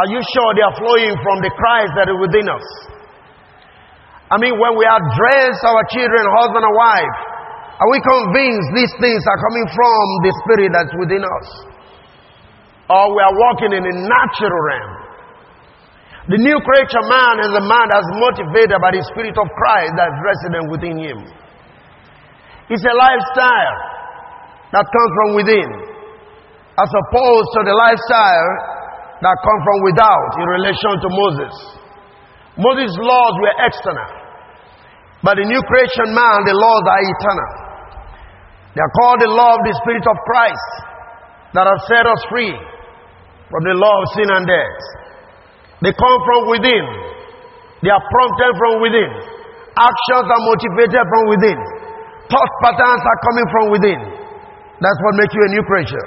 are 0.00 0.08
you 0.08 0.20
sure 0.32 0.48
they 0.56 0.64
are 0.64 0.76
flowing 0.76 1.12
from 1.20 1.44
the 1.44 1.52
Christ 1.52 1.92
that 2.00 2.08
is 2.08 2.16
within 2.16 2.48
us? 2.48 2.66
I 4.32 4.40
mean, 4.40 4.56
when 4.56 4.74
we 4.76 4.84
address 4.88 5.54
our 5.62 5.82
children, 5.92 6.22
husband 6.40 6.64
and 6.64 6.74
wife, 6.74 7.18
are 7.76 7.90
we 7.92 8.00
convinced 8.00 8.68
these 8.72 8.94
things 8.98 9.20
are 9.28 9.40
coming 9.52 9.66
from 9.68 10.04
the 10.24 10.32
Spirit 10.42 10.70
that's 10.72 10.94
within 10.96 11.22
us? 11.22 11.76
or 12.86 13.04
we 13.10 13.20
are 13.22 13.34
walking 13.34 13.72
in 13.74 13.82
a 13.82 13.94
natural 14.06 14.60
realm. 14.62 14.94
The 16.30 16.38
new 16.42 16.58
creature 16.58 17.04
man 17.06 17.34
is 17.42 17.52
a 17.54 17.64
man 17.66 17.86
that's 17.90 18.10
motivated 18.18 18.78
by 18.82 18.90
the 18.94 19.02
Spirit 19.14 19.34
of 19.38 19.46
Christ 19.46 19.94
that's 19.94 20.18
resident 20.22 20.64
within 20.70 20.96
him. 20.98 21.18
It's 22.70 22.82
a 22.82 22.94
lifestyle 22.94 23.78
that 24.74 24.86
comes 24.90 25.10
from 25.22 25.30
within, 25.38 25.70
as 26.76 26.90
opposed 26.92 27.48
to 27.56 27.60
the 27.64 27.72
lifestyle 27.72 28.50
that 29.24 29.36
come 29.40 29.60
from 29.64 29.78
without 29.88 30.30
in 30.36 30.46
relation 30.60 30.92
to 31.00 31.08
Moses. 31.08 31.54
Moses' 32.60 32.96
laws 33.00 33.34
were 33.40 33.56
external, 33.64 34.10
but 35.24 35.40
the 35.40 35.46
new 35.48 35.62
creation 35.68 36.12
man, 36.12 36.44
the 36.44 36.56
laws 36.56 36.84
are 36.84 37.02
eternal. 37.04 37.52
They 38.76 38.84
are 38.84 38.92
called 38.92 39.20
the 39.24 39.32
law 39.32 39.56
of 39.56 39.62
the 39.64 39.72
Spirit 39.80 40.04
of 40.04 40.16
Christ 40.28 40.70
that 41.56 41.64
has 41.64 41.80
set 41.88 42.04
us 42.04 42.20
free 42.28 42.52
from 43.48 43.62
the 43.64 43.72
law 43.72 43.94
of 43.96 44.04
sin 44.12 44.28
and 44.28 44.44
death. 44.44 44.80
They 45.80 45.92
come 45.96 46.18
from 46.28 46.40
within. 46.52 46.84
They 47.80 47.92
are 47.92 48.04
prompted 48.04 48.52
from 48.56 48.84
within. 48.84 49.10
Actions 49.76 50.26
are 50.28 50.42
motivated 50.48 51.04
from 51.08 51.22
within. 51.28 51.58
Thought 52.32 52.52
patterns 52.64 53.04
are 53.04 53.20
coming 53.32 53.48
from 53.52 53.64
within. 53.72 54.00
That's 54.80 55.00
what 55.04 55.12
makes 55.20 55.32
you 55.32 55.40
a 55.44 55.50
new 55.56 55.64
creature. 55.64 56.06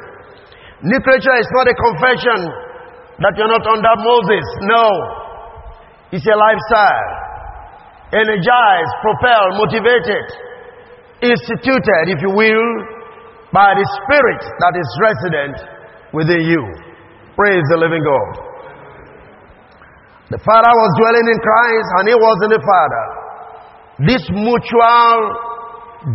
New 0.81 1.00
creature 1.03 1.36
is 1.36 1.50
not 1.51 1.67
a 1.67 1.75
confession 1.75 2.39
that 3.19 3.36
you're 3.36 3.51
not 3.51 3.65
under 3.67 3.95
Moses. 4.00 4.45
No. 4.63 4.88
It's 6.15 6.24
a 6.24 6.38
lifestyle. 6.39 7.12
Energized, 8.15 8.93
propelled, 9.03 9.59
motivated, 9.59 10.25
instituted, 11.21 12.15
if 12.15 12.19
you 12.24 12.31
will, 12.31 12.67
by 13.51 13.75
the 13.75 13.86
Spirit 13.86 14.41
that 14.41 14.74
is 14.79 14.88
resident 15.03 15.55
within 16.13 16.41
you. 16.48 16.63
Praise 17.36 17.63
the 17.69 17.77
living 17.77 18.01
God. 18.01 18.50
The 20.31 20.39
Father 20.45 20.69
was 20.69 20.91
dwelling 21.01 21.27
in 21.27 21.39
Christ 21.41 21.89
and 22.00 22.03
He 22.07 22.15
was 22.15 22.38
in 22.45 22.51
the 22.55 22.63
Father. 22.63 23.05
This 24.07 24.24
mutual 24.31 25.17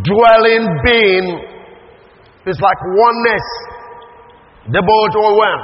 dwelling 0.09 0.65
being 0.87 1.27
is 2.47 2.59
like 2.63 2.81
oneness. 2.81 3.47
They 4.71 4.81
both 4.81 5.13
were 5.13 5.35
one. 5.37 5.63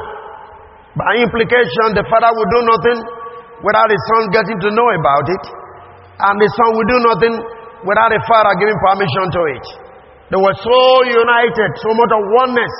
By 0.98 1.22
implication, 1.22 1.96
the 1.96 2.04
Father 2.10 2.30
will 2.34 2.50
do 2.50 2.60
nothing 2.66 2.98
without 3.64 3.88
the 3.88 4.00
Son 4.10 4.22
getting 4.34 4.58
to 4.60 4.70
know 4.74 4.88
about 4.92 5.26
it. 5.30 5.44
And 6.20 6.34
the 6.36 6.50
Son 6.52 6.68
will 6.76 6.88
do 6.88 6.98
nothing 7.08 7.34
without 7.86 8.10
the 8.12 8.20
Father 8.28 8.52
giving 8.60 8.76
permission 8.76 9.24
to 9.32 9.42
it. 9.56 9.66
They 10.28 10.40
were 10.40 10.56
so 10.60 10.80
united, 11.08 11.70
so 11.80 11.90
much 11.96 12.12
of 12.12 12.22
oneness, 12.44 12.74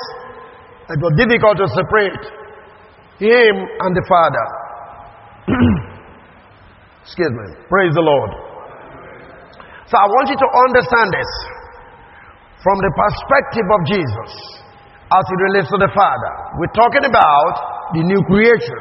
it 0.91 0.99
was 0.99 1.13
difficult 1.15 1.55
to 1.55 1.67
separate. 1.71 2.23
Him 3.21 3.53
and 3.55 3.91
the 3.95 4.05
Father. 4.09 4.45
Excuse 7.05 7.31
me. 7.31 7.47
Praise 7.69 7.93
the 7.95 8.03
Lord. 8.03 8.31
So 9.87 9.95
I 9.95 10.07
want 10.09 10.27
you 10.31 10.39
to 10.39 10.49
understand 10.67 11.07
this 11.15 11.31
from 12.59 12.77
the 12.81 12.91
perspective 12.91 13.67
of 13.71 13.79
Jesus 13.87 14.31
as 15.11 15.27
it 15.27 15.39
relates 15.51 15.67
to 15.67 15.75
the 15.75 15.91
Father. 15.91 16.55
We're 16.55 16.71
talking 16.71 17.03
about 17.03 17.91
the 17.91 17.99
new 18.07 18.23
creation. 18.31 18.79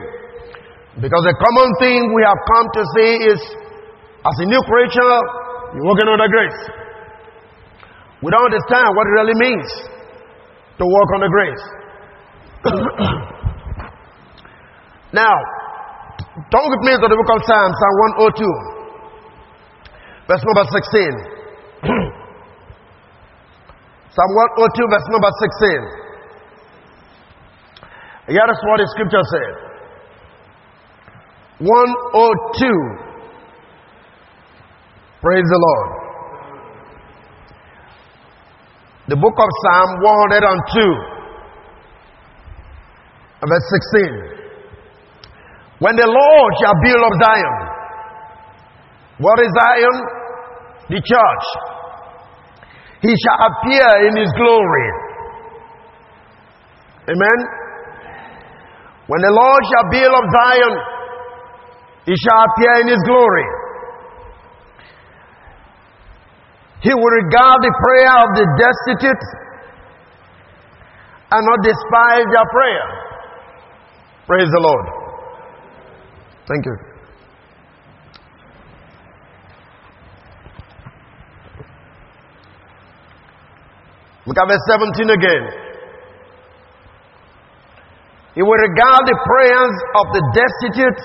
Because 1.02 1.26
the 1.26 1.34
common 1.34 1.68
thing 1.82 2.14
we 2.14 2.22
have 2.22 2.38
come 2.54 2.70
to 2.70 2.82
see 2.94 3.34
is 3.34 3.40
as 4.22 4.37
a 4.38 4.46
new 4.46 4.62
creature, 4.62 5.14
you're 5.75 5.82
walking 5.87 6.06
under 6.06 6.30
grace. 6.30 6.60
We 8.22 8.30
don't 8.30 8.46
understand 8.46 8.94
what 8.94 9.10
it 9.10 9.14
really 9.16 9.34
means 9.42 9.66
to 10.78 10.84
walk 10.87 11.08
under 11.18 11.30
grace. 11.32 11.64
now, 15.16 15.32
turn 16.52 16.66
with 16.68 16.84
me 16.84 16.92
to 17.00 17.06
the 17.08 17.16
book 17.16 17.32
of 17.32 17.40
Psalms, 17.49 17.72
Psalm 17.75 17.96
102, 18.28 18.44
verse 20.28 20.44
number 20.46 20.68
16. 20.68 21.40
Psalm 24.14 24.30
102, 24.37 24.84
verse 24.90 25.06
number 25.10 25.30
16. 25.32 26.10
Here 28.30 28.46
is 28.46 28.60
what 28.62 28.78
the 28.78 28.87
scripture 28.94 29.26
said. 29.26 29.54
102. 31.58 31.66
Praise 35.20 35.49
the 35.50 35.58
Lord. 35.58 35.90
The 39.08 39.16
book 39.18 39.34
of 39.34 39.50
Psalm 39.66 39.90
102, 40.06 40.78
verse 43.42 43.66
16. 43.99 45.82
When 45.82 45.96
the 45.96 46.06
Lord 46.06 46.50
shall 46.62 46.78
build 46.87 47.02
up 47.02 47.14
Zion, 47.18 47.58
what 49.18 49.40
is 49.42 49.50
Zion? 49.58 49.96
The 50.88 51.02
church 51.02 51.46
he 53.02 53.08
shall 53.08 53.38
appear 53.50 54.06
in 54.06 54.16
his 54.16 54.30
glory. 54.37 54.88
Amen. 57.10 57.38
When 59.11 59.21
the 59.26 59.35
Lord 59.35 59.62
shall 59.67 59.87
build 59.90 60.14
up 60.14 60.26
Zion, 60.31 60.75
he 62.07 62.14
shall 62.14 62.40
appear 62.47 62.75
in 62.87 62.88
his 62.95 63.02
glory. 63.02 63.47
He 66.87 66.95
will 66.95 67.14
regard 67.19 67.59
the 67.59 67.75
prayer 67.83 68.14
of 68.23 68.29
the 68.38 68.47
destitute 68.55 69.25
and 71.33 71.43
not 71.43 71.59
despise 71.67 72.26
their 72.31 72.49
prayer. 72.55 72.87
Praise 74.29 74.47
the 74.47 74.62
Lord. 74.62 74.87
Thank 76.47 76.67
you. 76.67 76.76
Look 84.26 84.38
at 84.38 84.47
verse 84.47 84.64
17 84.71 85.11
again. 85.11 85.70
He 88.40 88.42
will 88.42 88.56
regard 88.56 89.04
the 89.04 89.20
prayers 89.20 89.76
of 90.00 90.16
the 90.16 90.25
destitute 90.32 91.00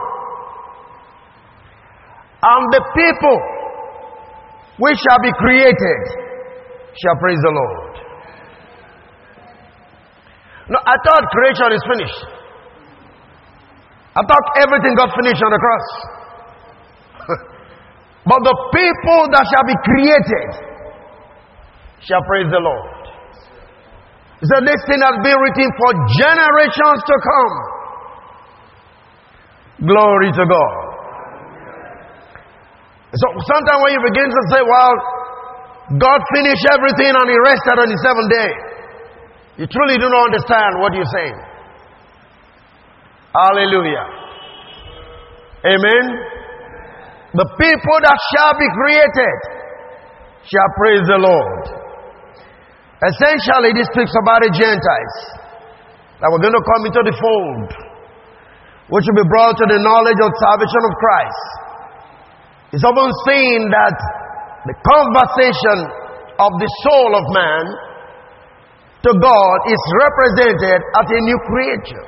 And 2.46 2.64
the 2.70 2.84
people 2.94 3.38
which 4.78 4.98
shall 5.02 5.22
be 5.26 5.34
created 5.42 6.02
shall 7.02 7.18
praise 7.18 7.42
the 7.42 7.50
Lord. 7.50 7.92
No, 10.70 10.78
I 10.86 10.96
thought 11.02 11.24
creation 11.34 11.70
is 11.74 11.84
finished. 11.90 12.22
I 14.14 14.22
thought 14.22 14.46
everything 14.62 14.94
got 14.94 15.10
finished 15.18 15.42
on 15.42 15.50
the 15.50 15.62
cross. 15.62 15.88
but 18.30 18.40
the 18.46 18.56
people 18.70 19.22
that 19.34 19.46
shall 19.50 19.66
be 19.66 19.78
created 19.82 20.50
shall 22.06 22.22
praise 22.30 22.54
the 22.54 22.62
Lord. 22.62 23.02
Said, 24.46 24.62
This 24.66 24.82
thing 24.86 25.02
has 25.02 25.18
been 25.26 25.38
written 25.42 25.70
for 25.74 25.90
generations 26.22 27.00
to 27.02 27.16
come. 27.18 27.71
Glory 29.82 30.30
to 30.30 30.44
God. 30.46 30.76
So 33.18 33.26
sometimes 33.44 33.80
when 33.84 33.92
you 33.98 34.02
begin 34.08 34.30
to 34.30 34.42
say, 34.54 34.62
Well, 34.62 34.94
God 36.00 36.20
finished 36.32 36.66
everything 36.72 37.12
and 37.12 37.28
He 37.28 37.38
rested 37.44 37.76
on 37.82 37.88
the 37.90 38.00
seventh 38.00 38.30
day, 38.32 38.52
you 39.60 39.66
truly 39.68 39.98
do 40.00 40.08
not 40.08 40.32
understand 40.32 40.80
what 40.80 40.94
you're 40.96 41.12
saying. 41.12 41.40
Hallelujah. 43.36 44.06
Amen. 45.66 46.04
The 47.34 47.48
people 47.60 47.98
that 48.04 48.18
shall 48.36 48.54
be 48.60 48.68
created 48.76 49.38
shall 50.48 50.70
praise 50.76 51.06
the 51.08 51.20
Lord. 51.20 51.64
Essentially, 53.02 53.72
this 53.74 53.88
speaks 53.96 54.14
about 54.14 54.46
the 54.46 54.52
Gentiles 54.52 55.16
that 56.22 56.30
were 56.30 56.44
going 56.44 56.54
to 56.54 56.64
come 56.64 56.84
into 56.86 57.02
the 57.02 57.16
fold, 57.18 57.91
which 58.92 59.08
will 59.08 59.24
be 59.24 59.30
brought 59.32 59.56
to 59.56 59.66
the 59.72 59.80
knowledge 59.80 60.20
of 60.20 60.30
salvation 60.36 60.82
of 60.84 60.94
Christ. 61.00 61.44
It's 62.76 62.84
often 62.84 63.08
seen 63.24 63.72
that 63.72 63.96
the 64.68 64.76
conversation 64.84 65.78
of 66.36 66.52
the 66.60 66.70
soul 66.84 67.10
of 67.16 67.24
man 67.32 67.64
to 69.08 69.12
God 69.16 69.58
is 69.72 69.82
represented 69.96 70.80
as 71.00 71.08
a 71.08 71.20
new 71.24 71.40
creature. 71.48 72.06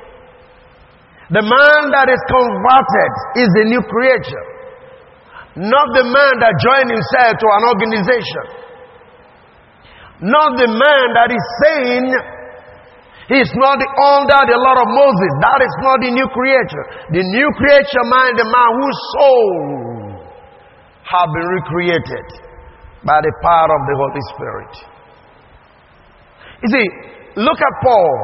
The 1.32 1.40
man 1.40 1.80
that 1.96 2.12
is 2.12 2.20
converted 2.28 3.12
is 3.40 3.48
a 3.48 3.64
new 3.64 3.82
creature, 3.88 4.46
not 5.56 5.88
the 5.96 6.04
man 6.04 6.32
that 6.44 6.52
joined 6.60 6.92
himself 6.92 7.32
to 7.40 7.46
an 7.48 7.62
organization. 7.64 8.64
Not 10.20 10.56
the 10.56 10.70
man 10.70 11.04
that 11.18 11.28
is 11.32 11.44
saying 11.64 12.06
he's 13.28 13.52
not 13.56 13.80
the, 13.80 13.88
under 13.88 14.40
the 14.48 14.58
law 14.60 14.76
of 14.80 14.88
Moses. 14.88 15.30
That 15.40 15.60
is 15.64 15.74
not 15.80 15.96
the 16.04 16.10
new 16.12 16.28
creature. 16.32 16.84
The 17.12 17.22
new 17.24 17.48
creature 17.56 18.04
man, 18.08 18.36
the 18.36 18.48
man 18.48 18.70
whose 18.80 18.98
soul 19.16 19.52
have 21.04 21.28
been 21.32 21.48
recreated 21.60 22.26
by 23.04 23.20
the 23.20 23.32
power 23.44 23.68
of 23.68 23.82
the 23.84 23.96
Holy 24.00 24.24
Spirit. 24.32 24.72
You 26.64 26.68
see, 26.72 26.86
look 27.44 27.60
at 27.60 27.74
Paul 27.84 28.16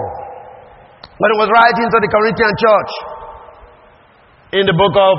when 1.20 1.28
he 1.32 1.38
was 1.44 1.50
writing 1.52 1.88
to 1.92 1.98
the 2.00 2.08
Corinthian 2.08 2.52
church 2.56 2.92
in 4.56 4.64
the 4.64 4.76
book 4.76 4.96
of 4.96 5.14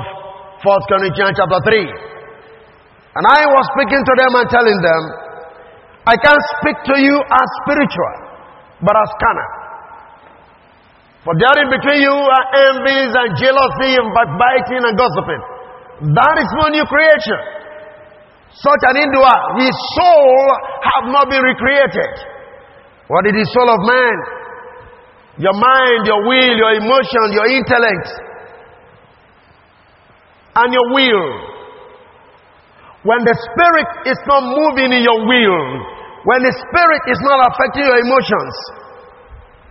1 0.66 0.90
Corinthians 0.90 1.38
chapter 1.38 1.60
3. 1.62 2.12
And 3.14 3.24
I 3.28 3.46
was 3.46 3.64
speaking 3.78 4.02
to 4.02 4.14
them 4.18 4.32
and 4.42 4.46
telling 4.50 4.78
them 4.82 5.02
I 6.02 6.18
can't 6.18 6.44
speak 6.58 6.76
to 6.90 6.96
you 6.98 7.14
as 7.14 7.48
spiritual, 7.62 8.14
but 8.82 8.94
as 8.98 9.10
carnal. 9.22 9.61
For 11.22 11.34
there 11.38 11.56
in 11.62 11.70
between 11.70 12.02
you 12.02 12.16
are 12.18 12.46
envies 12.66 13.12
and 13.14 13.28
jealousy 13.38 13.94
and 13.94 14.10
backbiting 14.10 14.82
and 14.82 14.94
gossiping. 14.98 15.42
That 16.18 16.34
is 16.42 16.50
no 16.58 16.66
new 16.74 16.82
creation. 16.82 17.38
Such 18.58 18.82
an 18.90 18.96
individual, 18.98 19.38
his 19.62 19.74
soul 19.94 20.34
have 20.82 21.06
not 21.14 21.30
been 21.30 21.40
recreated. 21.46 22.12
What 23.06 23.22
is 23.30 23.38
the 23.38 23.46
soul 23.54 23.70
of 23.70 23.80
man? 23.86 24.16
Your 25.46 25.54
mind, 25.54 26.00
your 26.10 26.20
will, 26.26 26.54
your 26.58 26.72
emotion, 26.76 27.24
your 27.32 27.46
intellect, 27.54 28.08
and 30.58 30.68
your 30.74 30.86
will. 30.90 31.26
When 33.06 33.22
the 33.22 33.34
spirit 33.34 33.88
is 34.10 34.18
not 34.26 34.42
moving 34.42 34.90
in 34.90 35.02
your 35.06 35.22
will, 35.22 35.62
when 36.26 36.42
the 36.42 36.54
spirit 36.54 37.02
is 37.14 37.20
not 37.24 37.46
affecting 37.46 37.86
your 37.86 37.98
emotions, 37.98 38.54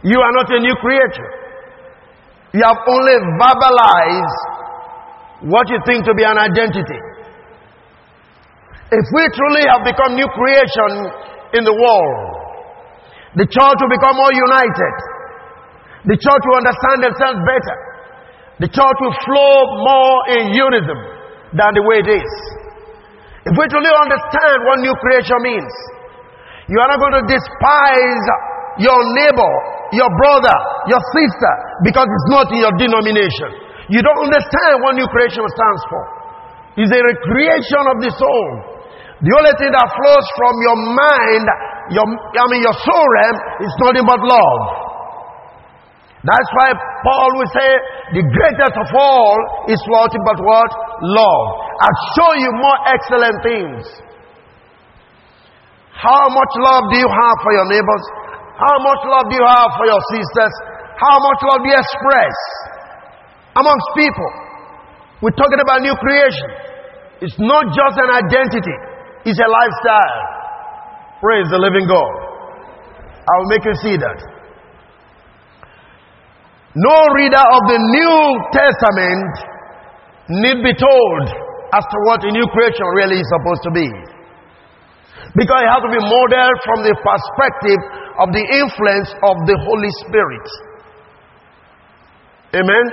you 0.04 0.18
are 0.18 0.34
not 0.34 0.48
a 0.50 0.60
new 0.64 0.76
creature. 0.80 1.41
You 2.52 2.62
have 2.68 2.80
only 2.84 3.16
verbalized 3.40 4.40
what 5.48 5.70
you 5.72 5.80
think 5.88 6.04
to 6.06 6.14
be 6.14 6.24
an 6.28 6.38
identity. 6.38 7.00
If 8.92 9.06
we 9.16 9.24
truly 9.32 9.64
have 9.72 9.88
become 9.88 10.20
new 10.20 10.28
creation 10.36 10.92
in 11.56 11.64
the 11.64 11.72
world, 11.72 12.20
the 13.40 13.48
church 13.48 13.78
will 13.80 13.94
become 13.96 14.16
more 14.20 14.36
united. 14.36 14.96
The 16.12 16.18
church 16.20 16.44
will 16.44 16.60
understand 16.60 16.98
themselves 17.08 17.40
better. 17.48 17.78
The 18.60 18.68
church 18.68 18.98
will 19.00 19.16
flow 19.24 19.56
more 19.88 20.16
in 20.36 20.44
unison 20.52 21.00
than 21.56 21.72
the 21.72 21.84
way 21.88 22.04
it 22.04 22.10
is. 22.20 22.32
If 23.48 23.56
we 23.56 23.64
truly 23.72 23.90
understand 23.90 24.58
what 24.68 24.84
new 24.84 24.94
creation 25.00 25.40
means, 25.40 25.72
you 26.68 26.78
are 26.84 26.90
not 26.92 27.00
going 27.00 27.16
to 27.24 27.26
despise 27.32 28.24
your 28.84 29.00
neighbor, 29.18 29.54
your 29.92 30.12
brother, 30.16 30.58
your 30.88 31.04
sister, 31.16 31.54
because 31.84 32.08
it's 32.08 32.30
not 32.32 32.48
in 32.52 32.60
your 32.64 32.76
denomination. 32.80 33.50
You 33.92 34.00
don't 34.00 34.24
understand 34.32 34.80
what 34.84 34.96
new 34.96 35.08
creation 35.12 35.44
stands 35.44 35.84
for. 35.92 36.04
It's 36.80 36.92
a 36.92 37.02
recreation 37.04 37.84
of 37.92 37.98
the 38.00 38.12
soul. 38.16 38.50
The 39.22 39.32
only 39.36 39.54
thing 39.60 39.70
that 39.76 39.88
flows 39.92 40.28
from 40.40 40.54
your 40.64 40.78
mind, 40.96 41.46
your, 41.94 42.08
I 42.08 42.44
mean 42.50 42.64
your 42.64 42.74
soul 42.74 43.06
realm, 43.20 43.38
is 43.68 43.74
nothing 43.84 44.08
but 44.08 44.20
love. 44.24 44.64
That's 46.24 46.50
why 46.54 46.70
Paul 47.04 47.30
will 47.36 47.52
say 47.52 47.70
the 48.14 48.24
greatest 48.24 48.76
of 48.78 48.90
all 48.94 49.38
is 49.68 49.82
what 49.90 50.14
but 50.14 50.40
what? 50.46 50.70
Love. 51.02 51.48
I'll 51.82 52.02
show 52.16 52.32
you 52.38 52.50
more 52.62 52.80
excellent 52.94 53.38
things. 53.42 53.84
How 55.98 56.30
much 56.30 56.54
love 56.62 56.84
do 56.94 56.98
you 56.98 57.10
have 57.10 57.36
for 57.46 57.52
your 57.54 57.68
neighbors? 57.70 58.04
How 58.62 58.78
much 58.86 59.02
love 59.10 59.26
do 59.26 59.36
you 59.42 59.48
have 59.48 59.70
for 59.74 59.90
your 59.90 60.02
sisters? 60.14 60.54
How 61.02 61.18
much 61.18 61.40
love 61.50 61.66
do 61.66 61.70
you 61.74 61.80
express 61.82 62.36
amongst 63.58 63.88
people? 63.98 64.32
We're 65.26 65.34
talking 65.34 65.58
about 65.58 65.82
new 65.82 65.98
creation. 65.98 66.50
It's 67.26 67.38
not 67.42 67.74
just 67.74 67.96
an 67.98 68.10
identity, 68.22 68.78
it's 69.26 69.42
a 69.42 69.50
lifestyle. 69.50 70.22
Praise 71.22 71.50
the 71.50 71.58
living 71.58 71.90
God. 71.90 72.14
I 73.22 73.34
will 73.42 73.50
make 73.50 73.66
you 73.66 73.78
see 73.82 73.98
that. 73.98 74.20
No 76.74 76.98
reader 77.18 77.42
of 77.42 77.62
the 77.66 77.80
New 77.82 78.18
Testament 78.54 79.32
need 80.38 80.60
be 80.66 80.74
told 80.78 81.24
as 81.74 81.84
to 81.86 81.98
what 82.10 82.26
a 82.26 82.32
new 82.32 82.46
creation 82.54 82.86
really 82.98 83.22
is 83.22 83.30
supposed 83.30 83.64
to 83.66 83.72
be. 83.74 83.88
Because 85.38 85.60
it 85.62 85.70
has 85.70 85.82
to 85.86 85.92
be 85.94 86.02
modeled 86.02 86.58
from 86.66 86.80
the 86.86 86.94
perspective 86.98 88.01
of 88.20 88.28
the 88.34 88.44
influence 88.60 89.10
of 89.24 89.36
the 89.48 89.56
Holy 89.64 89.92
Spirit. 90.08 90.48
Amen? 92.58 92.86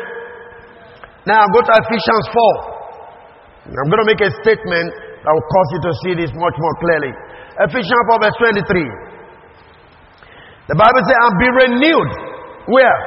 Now 1.27 1.43
go 1.51 1.61
to 1.61 1.73
Ephesians 1.83 2.27
4. 2.31 3.75
I'm 3.75 3.91
going 3.91 4.03
to 4.05 4.09
make 4.09 4.23
a 4.23 4.31
statement 4.41 4.89
that 5.25 5.33
will 5.35 5.49
cause 5.51 5.69
you 5.75 5.81
to 5.83 5.93
see 6.07 6.13
this 6.15 6.33
much 6.33 6.57
more 6.57 6.75
clearly. 6.81 7.13
Ephesians 7.69 8.05
4 8.09 8.23
verse 8.23 8.39
23. 8.39 9.09
The 10.73 10.77
Bible 10.77 11.03
says, 11.05 11.19
and 11.21 11.35
be 11.41 11.49
renewed. 11.69 12.13
Where? 12.71 12.99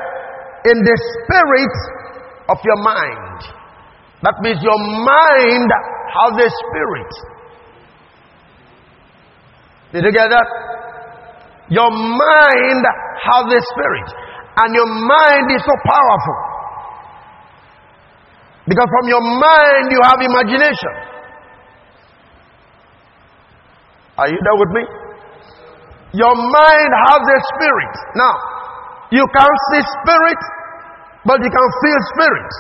In 0.70 0.78
the 0.82 0.96
spirit 0.98 1.76
of 2.50 2.58
your 2.66 2.80
mind. 2.84 3.40
That 4.22 4.36
means 4.42 4.62
your 4.62 4.78
mind 4.78 5.70
has 6.14 6.34
a 6.38 6.50
spirit. 6.50 7.12
Did 9.94 10.06
you 10.06 10.14
get 10.14 10.30
that? 10.30 10.48
Your 11.72 11.88
mind 11.88 12.84
has 12.84 13.46
a 13.48 13.62
spirit. 13.72 14.08
And 14.60 14.76
your 14.76 14.92
mind 15.08 15.48
is 15.56 15.64
so 15.64 15.76
powerful. 15.88 16.38
Because 18.68 18.90
from 19.00 19.08
your 19.08 19.24
mind 19.24 19.88
you 19.88 20.02
have 20.04 20.20
imagination. 20.20 20.94
Are 24.20 24.28
you 24.28 24.36
there 24.36 24.58
with 24.60 24.72
me? 24.76 24.84
Your 26.20 26.36
mind 26.36 26.92
has 27.08 27.24
a 27.24 27.40
spirit. 27.56 27.96
Now, 28.20 28.36
you 29.16 29.24
can't 29.32 29.60
see 29.72 29.82
spirit, 30.04 30.42
but 31.24 31.40
you 31.40 31.48
can 31.48 31.68
feel 31.80 32.00
spirit. 32.12 32.52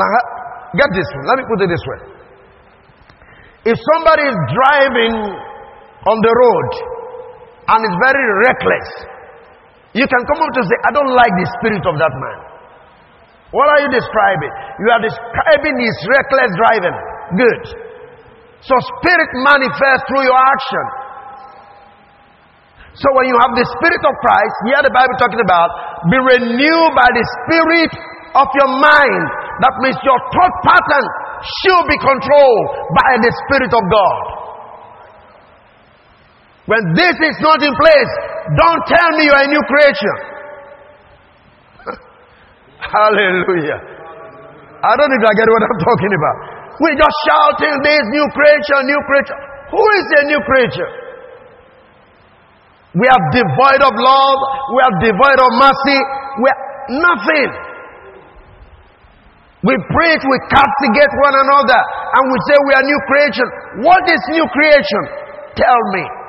Now, 0.00 0.08
get 0.72 0.88
this 0.96 1.04
one. 1.20 1.24
Let 1.28 1.36
me 1.36 1.44
put 1.52 1.60
it 1.60 1.68
this 1.68 1.84
way. 1.84 2.00
If 3.72 3.76
somebody 3.92 4.24
is 4.24 4.38
driving 4.56 5.14
on 6.08 6.16
the 6.24 6.32
road 6.32 6.99
and 7.70 7.78
is 7.86 7.96
very 8.02 8.24
reckless, 8.50 8.88
you 9.94 10.06
can 10.06 10.22
come 10.26 10.40
up 10.42 10.50
to 10.54 10.62
say, 10.66 10.76
I 10.86 10.90
don't 10.94 11.12
like 11.14 11.34
the 11.34 11.46
spirit 11.58 11.84
of 11.86 11.94
that 11.98 12.14
man. 12.14 12.38
What 13.50 13.66
are 13.66 13.80
you 13.82 13.90
describing? 13.90 14.52
You 14.78 14.88
are 14.94 15.02
describing 15.02 15.74
his 15.82 15.96
reckless 16.06 16.50
driving. 16.54 16.96
Good. 17.34 17.62
So 18.62 18.74
spirit 18.98 19.30
manifests 19.42 20.06
through 20.06 20.24
your 20.30 20.38
action. 20.38 20.86
So 22.94 23.06
when 23.18 23.26
you 23.26 23.36
have 23.38 23.54
the 23.54 23.66
spirit 23.78 24.02
of 24.06 24.14
Christ, 24.22 24.54
here 24.70 24.82
the 24.86 24.94
Bible 24.94 25.16
talking 25.18 25.42
about, 25.42 25.70
be 26.10 26.18
renewed 26.18 26.92
by 26.94 27.08
the 27.10 27.24
spirit 27.42 27.92
of 28.38 28.46
your 28.54 28.70
mind. 28.78 29.24
That 29.62 29.74
means 29.82 29.98
your 30.06 30.20
thought 30.30 30.54
pattern 30.62 31.06
should 31.62 31.84
be 31.90 31.98
controlled 31.98 32.66
by 32.94 33.10
the 33.18 33.30
spirit 33.46 33.72
of 33.74 33.82
God. 33.90 34.39
When 36.70 36.94
this 36.94 37.16
is 37.18 37.36
not 37.42 37.58
in 37.66 37.74
place, 37.74 38.12
don't 38.54 38.82
tell 38.86 39.10
me 39.18 39.26
you 39.26 39.34
are 39.34 39.42
a 39.42 39.50
new 39.50 39.64
creation. 39.66 40.16
Hallelujah. 42.94 43.74
I 43.74 44.92
don't 44.94 45.10
even 45.10 45.32
get 45.34 45.48
what 45.50 45.62
I'm 45.66 45.80
talking 45.82 46.12
about. 46.14 46.36
We're 46.78 46.94
just 46.94 47.16
shouting 47.26 47.74
this 47.82 48.04
new 48.14 48.26
creature, 48.30 48.78
new 48.86 49.02
creature. 49.02 49.38
Who 49.74 49.82
is 49.98 50.06
a 50.14 50.22
new 50.30 50.40
creature? 50.46 50.90
We 53.02 53.06
are 53.10 53.22
devoid 53.34 53.82
of 53.82 53.94
love. 53.98 54.38
We 54.70 54.80
are 54.86 54.94
devoid 55.10 55.38
of 55.42 55.50
mercy. 55.58 55.98
We 56.38 56.46
are 56.54 56.62
nothing. 57.02 57.50
We 59.66 59.74
preach, 59.90 60.22
we 60.22 60.38
castigate 60.54 61.12
one 61.18 61.34
another, 61.34 61.80
and 62.14 62.22
we 62.30 62.36
say 62.46 62.56
we 62.62 62.72
are 62.78 62.86
new 62.86 63.00
creation. 63.10 63.46
What 63.90 64.02
is 64.06 64.22
new 64.38 64.46
creation? 64.54 65.02
Tell 65.58 65.82
me. 65.98 66.19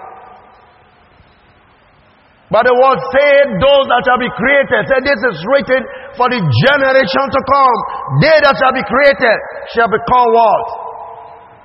But 2.51 2.67
the 2.67 2.75
word 2.75 2.99
said, 3.15 3.45
those 3.63 3.85
that 3.87 4.01
shall 4.03 4.19
be 4.19 4.27
created, 4.35 4.83
said 4.91 5.01
this 5.07 5.21
is 5.23 5.39
written 5.55 5.81
for 6.19 6.27
the 6.27 6.35
generation 6.67 7.25
to 7.31 7.41
come. 7.47 7.77
They 8.19 8.37
that 8.43 8.59
shall 8.59 8.75
be 8.75 8.83
created 8.83 9.37
shall 9.71 9.87
be 9.87 9.95
called 10.03 10.35
what? 10.35 10.65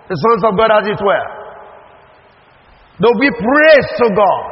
The 0.07 0.15
sons 0.15 0.47
of 0.47 0.55
God 0.55 0.71
as 0.71 0.87
it 0.87 1.03
were. 1.03 1.27
They'll 3.03 3.19
be 3.19 3.35
praise 3.35 3.89
to 3.99 4.07
God. 4.15 4.43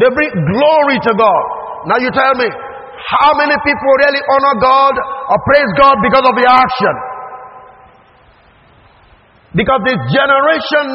They 0.00 0.08
bring 0.08 0.32
glory 0.56 0.98
to 1.04 1.12
God. 1.20 1.44
Now 1.92 2.00
you 2.00 2.08
tell 2.16 2.32
me, 2.32 2.48
how 2.48 3.36
many 3.36 3.52
people 3.60 3.90
really 4.08 4.22
honor 4.24 4.56
God 4.64 4.94
or 4.96 5.38
praise 5.44 5.70
God 5.76 6.00
because 6.00 6.24
of 6.24 6.34
the 6.34 6.46
action? 6.48 6.94
Because 9.52 9.80
this 9.84 10.00
generation 10.10 10.86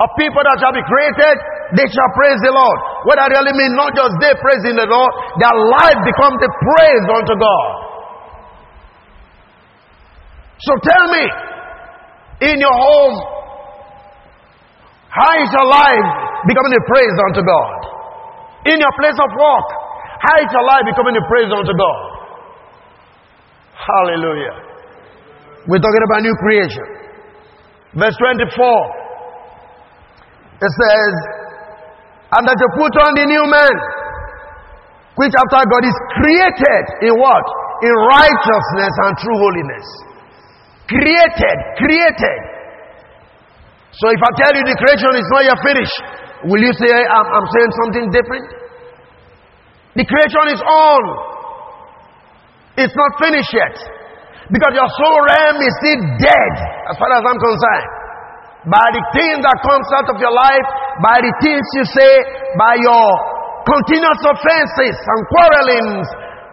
of 0.00 0.08
people 0.16 0.40
that 0.42 0.56
shall 0.58 0.72
be 0.72 0.82
created, 0.82 1.36
they 1.76 1.86
shall 1.86 2.10
praise 2.18 2.40
the 2.42 2.52
Lord. 2.52 2.78
What 3.06 3.18
I 3.20 3.30
really 3.30 3.54
mean, 3.54 3.72
not 3.78 3.94
just 3.94 4.12
they 4.18 4.34
praising 4.38 4.74
the 4.74 4.88
Lord, 4.90 5.12
their 5.38 5.54
life 5.54 6.00
becomes 6.02 6.38
a 6.42 6.50
praise 6.50 7.04
unto 7.06 7.34
God. 7.38 7.70
So 10.60 10.72
tell 10.82 11.06
me, 11.14 11.24
in 12.52 12.56
your 12.60 12.74
home, 12.74 13.16
how 15.08 15.32
is 15.40 15.48
your 15.50 15.68
life 15.68 16.08
becoming 16.46 16.74
a 16.76 16.82
praise 16.86 17.16
unto 17.28 17.42
God? 17.42 17.78
In 18.70 18.76
your 18.76 18.94
place 19.00 19.16
of 19.16 19.30
work, 19.32 19.68
how 20.20 20.36
is 20.42 20.48
your 20.52 20.64
life 20.68 20.84
becoming 20.84 21.16
a 21.16 21.24
praise 21.26 21.48
unto 21.48 21.72
God? 21.72 22.02
Hallelujah. 23.72 24.56
We're 25.66 25.80
talking 25.80 26.04
about 26.04 26.20
new 26.22 26.36
creation. 26.44 26.84
Verse 27.96 28.16
24. 28.20 29.00
It 30.60 30.72
says, 30.76 31.39
and 32.30 32.42
that 32.46 32.54
you 32.54 32.68
put 32.78 32.94
on 32.94 33.10
the 33.18 33.26
new 33.26 33.44
man, 33.50 33.74
which 35.18 35.34
after 35.34 35.66
God 35.66 35.82
is 35.82 35.96
created 36.14 36.84
in 37.10 37.12
what? 37.18 37.44
In 37.82 37.90
righteousness 37.90 38.94
and 39.02 39.12
true 39.18 39.38
holiness. 39.38 39.86
Created, 40.86 41.56
created. 41.74 42.40
So 43.98 44.14
if 44.14 44.20
I 44.22 44.30
tell 44.38 44.52
you 44.54 44.62
the 44.62 44.78
creation 44.78 45.12
is 45.18 45.28
not 45.34 45.42
yet 45.42 45.58
finished, 45.58 45.98
will 46.46 46.62
you 46.62 46.74
say 46.78 46.86
I'm, 46.86 47.26
I'm 47.34 47.48
saying 47.50 47.72
something 47.82 48.06
different? 48.14 48.46
The 49.98 50.06
creation 50.06 50.46
is 50.54 50.62
on. 50.62 51.02
It's 52.78 52.94
not 52.94 53.10
finished 53.18 53.50
yet. 53.50 53.74
Because 54.54 54.72
your 54.74 54.86
soul 54.86 55.18
realm 55.18 55.58
is 55.62 55.72
still 55.82 56.00
dead, 56.22 56.54
as 56.90 56.94
far 56.94 57.10
as 57.10 57.22
I'm 57.26 57.38
concerned 57.42 57.99
by 58.68 58.86
the 58.92 59.02
things 59.16 59.40
that 59.40 59.56
comes 59.64 59.88
out 59.96 60.08
of 60.12 60.16
your 60.20 60.34
life, 60.34 60.66
by 61.00 61.16
the 61.24 61.32
things 61.40 61.64
you 61.80 61.84
say, 61.88 62.12
by 62.60 62.76
your 62.76 63.06
continuous 63.64 64.20
offenses 64.20 64.96
and 64.96 65.18
quarrelings. 65.32 66.06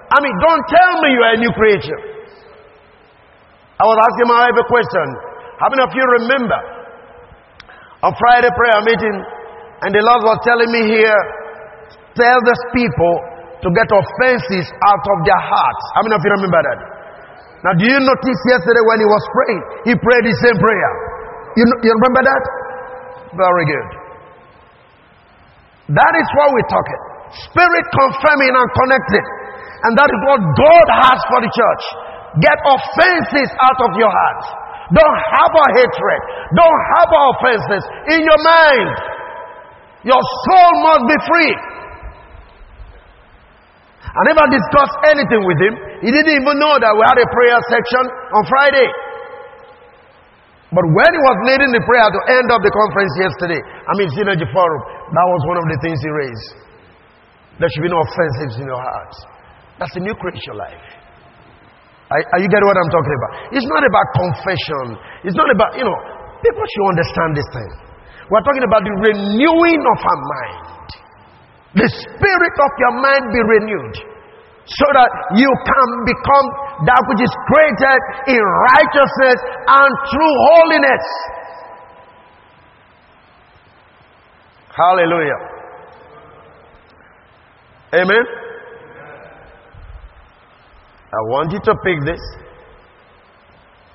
I 0.07 0.17
mean, 0.23 0.35
don't 0.39 0.63
tell 0.71 0.93
me 1.03 1.07
you 1.11 1.21
are 1.23 1.35
a 1.35 1.41
new 1.41 1.51
creature. 1.51 1.99
I 3.77 3.83
was 3.83 3.97
asking 3.99 4.27
my 4.31 4.39
wife 4.47 4.55
a 4.55 4.67
question. 4.71 5.07
How 5.59 5.67
many 5.67 5.83
of 5.83 5.91
you 5.91 6.05
remember 6.23 6.59
on 8.07 8.13
Friday 8.15 8.53
prayer 8.53 8.79
meeting, 8.85 9.17
and 9.83 9.89
the 9.91 10.01
Lord 10.05 10.21
was 10.23 10.37
telling 10.45 10.69
me 10.69 10.85
here, 10.85 11.19
tell 12.15 12.37
these 12.45 12.63
people 12.73 13.13
to 13.65 13.67
get 13.73 13.89
offenses 13.89 14.65
out 14.85 15.01
of 15.01 15.17
their 15.25 15.41
hearts. 15.41 15.83
How 15.97 16.01
many 16.05 16.13
of 16.13 16.21
you 16.21 16.31
remember 16.37 16.61
that? 16.61 16.79
Now, 17.65 17.73
do 17.73 17.83
you 17.89 17.97
notice 17.97 18.39
yesterday 18.53 18.83
when 18.85 19.01
he 19.01 19.07
was 19.09 19.23
praying, 19.33 19.61
he 19.89 19.93
prayed 19.97 20.25
the 20.29 20.35
same 20.45 20.57
prayer? 20.61 20.93
You, 21.57 21.65
you 21.65 21.91
remember 21.97 22.21
that? 22.21 22.43
Very 23.33 23.65
good. 23.65 23.87
That 25.97 26.13
is 26.13 26.27
what 26.37 26.53
we're 26.53 26.69
talking. 26.69 27.01
Spirit 27.49 27.85
confirming 27.97 28.53
and 28.53 28.67
connected. 28.77 29.25
And 29.87 29.91
that 29.97 30.09
is 30.09 30.21
what 30.29 30.39
God 30.53 30.87
has 31.01 31.19
for 31.31 31.39
the 31.41 31.49
church. 31.49 31.83
Get 32.45 32.57
offenses 32.61 33.49
out 33.57 33.79
of 33.89 33.91
your 33.97 34.11
heart. 34.11 34.41
Don't 34.93 35.17
harbor 35.33 35.67
hatred. 35.73 36.21
Don't 36.53 36.81
harbor 36.93 37.21
offenses 37.33 37.83
in 38.13 38.19
your 38.21 38.41
mind. 38.45 38.89
Your 40.05 40.21
soul 40.21 40.71
must 40.85 41.03
be 41.09 41.17
free. 41.25 41.53
I 44.07 44.21
never 44.29 44.45
discussed 44.49 44.97
anything 45.13 45.41
with 45.45 45.59
him. 45.61 45.73
He 46.05 46.09
didn't 46.13 46.41
even 46.41 46.55
know 46.61 46.77
that 46.79 46.93
we 46.95 47.03
had 47.05 47.17
a 47.19 47.27
prayer 47.27 47.59
section 47.69 48.03
on 48.33 48.43
Friday. 48.49 48.87
But 50.67 50.83
when 50.83 51.09
he 51.15 51.21
was 51.23 51.37
leading 51.47 51.71
the 51.71 51.83
prayer 51.87 52.07
to 52.11 52.21
end 52.27 52.47
up 52.51 52.59
the 52.59 52.73
conference 52.75 53.13
yesterday, 53.15 53.61
I 53.63 53.91
mean, 53.95 54.11
Synergy 54.11 54.43
Forum, 54.51 54.81
that 55.15 55.27
was 55.31 55.41
one 55.47 55.57
of 55.63 55.65
the 55.71 55.79
things 55.79 55.95
he 56.03 56.11
raised. 56.11 56.47
There 57.55 57.69
should 57.71 57.87
be 57.87 57.91
no 57.91 58.03
offenses 58.03 58.59
in 58.59 58.67
your 58.67 58.75
heart. 58.81 59.13
That's 59.79 59.95
a 59.95 60.03
new 60.03 60.11
creation 60.19 60.59
life. 60.59 60.83
Are, 62.11 62.19
are 62.35 62.41
you 62.43 62.51
getting 62.51 62.67
what 62.67 62.75
I'm 62.75 62.91
talking 62.91 63.15
about? 63.15 63.31
It's 63.55 63.67
not 63.71 63.83
about 63.83 64.07
confession. 64.15 64.85
It's 65.23 65.37
not 65.39 65.47
about, 65.55 65.79
you 65.79 65.87
know, 65.87 65.97
people 66.43 66.63
should 66.67 66.87
understand 66.91 67.31
this 67.39 67.47
thing. 67.55 67.71
We're 68.27 68.43
talking 68.43 68.65
about 68.67 68.83
the 68.83 68.91
renewing 68.91 69.81
of 69.87 69.99
our 70.03 70.19
mind. 70.19 70.87
The 71.79 71.87
spirit 71.87 72.55
of 72.59 72.71
your 72.75 72.93
mind 72.99 73.23
be 73.31 73.39
renewed 73.39 73.95
so 74.67 74.87
that 74.91 75.09
you 75.39 75.47
can 75.47 75.87
become 76.03 76.45
that 76.91 77.01
which 77.07 77.23
is 77.23 77.33
created 77.47 77.99
in 78.35 78.41
righteousness 78.75 79.39
and 79.63 79.89
true 80.11 80.35
holiness. 80.51 81.05
Hallelujah. 84.75 85.39
Amen. 87.95 88.23
I 91.07 91.21
want 91.31 91.55
you 91.55 91.61
to 91.63 91.73
pick 91.87 92.03
this. 92.03 92.19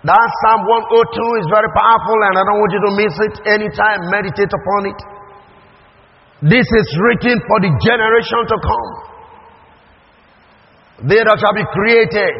That 0.02 0.28
Psalm 0.42 0.66
102 0.66 1.38
is 1.38 1.46
very 1.52 1.70
powerful, 1.76 2.18
and 2.26 2.35
I 2.35 2.42
don't 2.42 2.58
want 2.58 2.72
you 2.74 2.82
to 2.82 2.92
miss 2.98 3.14
it 3.30 3.35
anytime. 3.46 4.11
Meditate 4.11 4.50
upon 4.50 4.90
it. 4.90 4.98
This 6.42 6.66
is 6.66 6.87
written 6.98 7.38
for 7.46 7.62
the 7.62 7.70
generation 7.85 8.40
to 8.50 8.56
come. 8.58 9.12
They 11.03 11.19
that 11.19 11.35
shall 11.35 11.57
be 11.59 11.67
created 11.75 12.38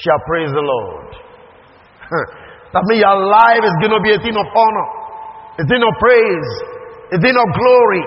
shall 0.00 0.20
praise 0.24 0.48
the 0.48 0.64
Lord. 0.64 1.12
that 2.72 2.82
means 2.88 3.04
your 3.04 3.20
life 3.28 3.60
is 3.60 3.74
going 3.84 3.92
to 3.92 4.00
be 4.00 4.16
a 4.16 4.20
thing 4.24 4.32
of 4.32 4.48
honor, 4.48 4.88
a 5.60 5.64
thing 5.68 5.82
of 5.84 5.92
praise, 6.00 6.50
a 7.12 7.18
thing 7.20 7.36
of 7.36 7.48
glory. 7.52 8.04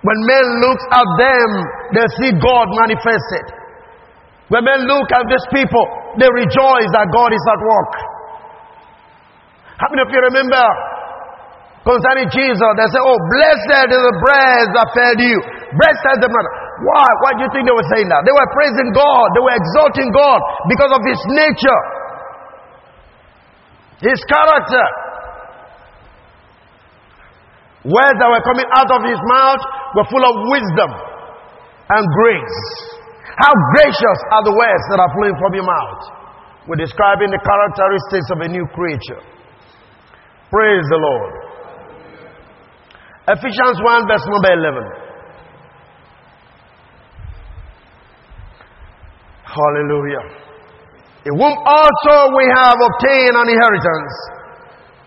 When 0.00 0.18
men 0.24 0.44
look 0.64 0.80
at 0.96 1.08
them, 1.20 1.48
they 1.92 2.06
see 2.22 2.30
God 2.40 2.66
manifested. 2.72 3.46
When 4.48 4.64
men 4.64 4.88
look 4.88 5.12
at 5.12 5.28
these 5.28 5.46
people, 5.52 5.84
they 6.16 6.30
rejoice 6.32 6.88
that 6.96 7.12
God 7.12 7.30
is 7.36 7.44
at 7.52 7.60
work. 7.60 7.92
How 9.76 9.92
many 9.92 10.02
of 10.02 10.10
you 10.10 10.20
remember 10.24 10.64
concerning 11.84 12.32
Jesus? 12.32 12.64
They 12.80 12.88
say, 12.96 13.02
Oh, 13.04 13.18
blessed 13.28 13.92
is 13.92 14.02
the 14.08 14.16
bread 14.24 14.64
that 14.72 14.88
fed 14.96 15.16
you. 15.20 15.36
Blessed 15.76 16.06
is 16.16 16.20
the 16.24 16.30
mother. 16.32 16.67
Why? 16.78 17.06
Why 17.26 17.30
do 17.34 17.42
you 17.42 17.50
think 17.50 17.66
they 17.66 17.74
were 17.74 17.90
saying 17.90 18.06
that? 18.06 18.22
They 18.22 18.30
were 18.30 18.50
praising 18.54 18.94
God. 18.94 19.26
They 19.34 19.42
were 19.42 19.56
exalting 19.58 20.10
God 20.14 20.38
because 20.70 20.92
of 20.94 21.02
His 21.02 21.20
nature, 21.34 21.80
His 24.06 24.18
character. 24.30 24.86
Words 27.82 28.16
that 28.22 28.30
were 28.30 28.44
coming 28.46 28.68
out 28.78 28.90
of 28.94 29.00
His 29.10 29.18
mouth 29.26 29.62
were 29.98 30.06
full 30.06 30.22
of 30.22 30.34
wisdom 30.54 30.90
and 31.98 32.02
grace. 32.14 32.60
How 33.42 33.54
gracious 33.74 34.18
are 34.34 34.44
the 34.46 34.54
words 34.54 34.84
that 34.94 34.98
are 35.02 35.12
flowing 35.18 35.34
from 35.38 35.54
your 35.54 35.66
mouth. 35.66 36.02
We're 36.70 36.78
describing 36.78 37.30
the 37.30 37.42
characteristics 37.42 38.28
of 38.34 38.38
a 38.42 38.48
new 38.50 38.66
creature. 38.70 39.22
Praise 40.50 40.86
the 40.90 41.00
Lord. 41.00 41.32
Ephesians 43.34 43.78
1, 43.82 44.08
verse 44.10 44.26
number 44.30 44.52
11. 44.52 45.07
Hallelujah. 49.48 50.24
In 51.24 51.34
whom 51.34 51.54
also 51.64 52.16
we 52.36 52.44
have 52.52 52.76
obtained 52.76 53.36
an 53.36 53.48
inheritance, 53.48 54.14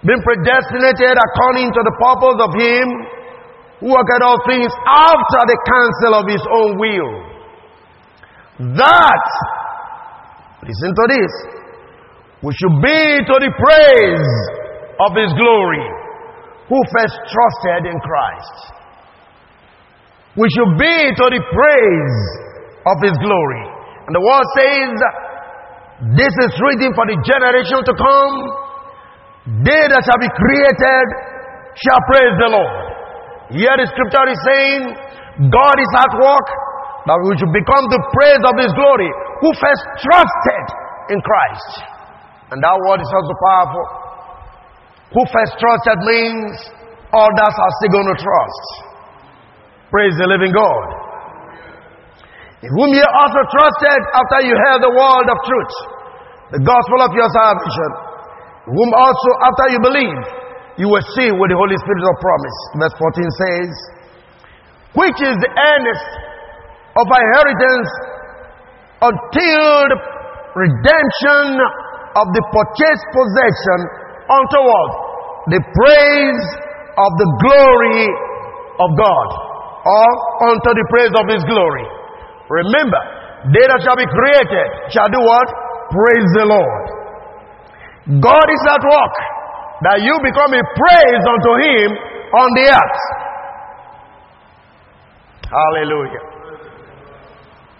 been 0.02 0.22
predestinated 0.26 1.16
according 1.18 1.70
to 1.70 1.82
the 1.86 1.96
purpose 2.02 2.40
of 2.42 2.52
Him 2.58 2.88
who 3.82 3.88
worketh 3.94 4.22
all 4.26 4.42
things 4.50 4.74
after 4.90 5.42
the 5.46 5.58
counsel 5.70 6.14
of 6.18 6.26
His 6.26 6.44
own 6.50 6.78
will 6.82 7.32
that, 8.62 9.26
listen 10.62 10.92
to 10.94 11.06
this, 11.10 11.34
we 12.46 12.54
should 12.54 12.78
be 12.78 13.02
to 13.26 13.36
the 13.42 13.52
praise 13.58 14.30
of 15.02 15.18
His 15.18 15.34
glory, 15.34 15.88
who 16.70 16.78
first 16.94 17.18
trusted 17.26 17.90
in 17.90 17.98
Christ. 18.06 18.58
We 20.38 20.48
should 20.54 20.78
be 20.78 20.96
to 21.10 21.26
the 21.34 21.42
praise 21.42 22.22
of 22.86 23.02
His 23.02 23.18
glory. 23.18 23.66
And 24.08 24.14
the 24.18 24.24
word 24.24 24.46
says, 24.58 24.94
This 26.18 26.34
is 26.34 26.52
written 26.58 26.92
for 26.98 27.06
the 27.06 27.18
generation 27.22 27.80
to 27.86 27.94
come. 27.94 28.36
They 29.66 29.84
that 29.90 30.02
shall 30.06 30.22
be 30.22 30.30
created 30.30 31.06
shall 31.78 32.02
praise 32.10 32.36
the 32.38 32.50
Lord. 32.54 32.78
Here 33.54 33.76
the 33.78 33.88
scripture 33.90 34.26
is 34.30 34.40
saying, 34.48 34.82
God 35.50 35.76
is 35.82 35.92
at 35.98 36.12
work 36.14 36.48
that 37.10 37.18
we 37.26 37.34
should 37.42 37.54
become 37.54 37.86
the 37.90 38.02
praise 38.14 38.44
of 38.46 38.56
His 38.62 38.72
glory, 38.78 39.10
who 39.42 39.50
first 39.58 39.84
trusted 40.06 40.66
in 41.10 41.20
Christ. 41.26 41.72
And 42.54 42.62
that 42.62 42.78
word 42.86 43.02
is 43.02 43.10
also 43.10 43.34
powerful. 43.42 43.86
Who 45.18 45.22
first 45.34 45.58
trusted 45.60 46.00
means 46.06 46.56
others 47.12 47.56
are 47.56 47.74
still 47.82 47.94
going 47.98 48.10
to 48.14 48.20
trust. 48.20 48.66
Praise 49.92 50.16
the 50.16 50.28
living 50.30 50.56
God. 50.56 51.11
In 52.62 52.70
whom 52.70 52.90
ye 52.94 53.02
also 53.02 53.42
trusted 53.50 54.00
after 54.14 54.40
you 54.46 54.54
heard 54.54 54.86
the 54.86 54.94
word 54.94 55.26
of 55.26 55.38
truth, 55.50 55.74
the 56.54 56.62
gospel 56.62 57.00
of 57.02 57.12
your 57.18 57.30
salvation, 57.34 57.92
in 58.70 58.74
whom 58.78 58.90
also 58.94 59.30
after 59.42 59.66
you 59.74 59.80
believe, 59.82 60.22
you 60.78 60.88
were 60.88 61.02
sealed 61.18 61.42
with 61.42 61.50
the 61.50 61.58
Holy 61.58 61.74
Spirit 61.82 62.06
of 62.06 62.16
promise. 62.22 62.58
Verse 62.78 62.96
14 63.02 63.40
says, 63.42 63.72
which 64.94 65.18
is 65.26 65.36
the 65.42 65.52
earnest 65.52 66.10
of 67.00 67.06
our 67.08 67.24
inheritance 67.34 67.90
until 69.10 69.66
the 69.90 70.00
redemption 70.54 71.46
of 72.20 72.26
the 72.30 72.44
purchased 72.52 73.08
possession 73.16 73.80
unto 74.28 74.60
what? 74.62 74.92
The 75.50 75.62
praise 75.64 76.46
of 77.00 77.12
the 77.18 77.30
glory 77.42 78.06
of 78.84 78.90
God 79.00 79.28
or 79.82 80.10
unto 80.52 80.70
the 80.76 80.86
praise 80.92 81.14
of 81.18 81.26
His 81.32 81.44
glory. 81.48 81.88
Remember, 82.52 83.00
they 83.56 83.64
that 83.64 83.80
shall 83.80 83.96
be 83.96 84.04
created 84.04 84.68
shall 84.92 85.08
do 85.08 85.24
what? 85.24 85.48
Praise 85.88 86.30
the 86.36 86.46
Lord. 86.52 86.86
God 88.20 88.48
is 88.52 88.64
at 88.68 88.84
work 88.84 89.16
that 89.88 90.04
you 90.04 90.14
become 90.20 90.52
a 90.52 90.64
praise 90.76 91.24
unto 91.24 91.52
Him 91.64 91.90
on 92.36 92.48
the 92.60 92.66
earth. 92.76 93.02
Hallelujah. 95.48 96.24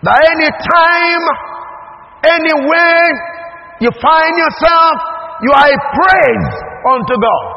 That 0.08 0.18
any 0.24 0.50
time, 0.50 1.24
anywhere 2.26 3.06
you 3.84 3.92
find 4.00 4.34
yourself, 4.40 4.96
you 5.44 5.52
are 5.52 5.68
a 5.68 5.80
praise 6.00 6.50
unto 6.96 7.16
God. 7.20 7.48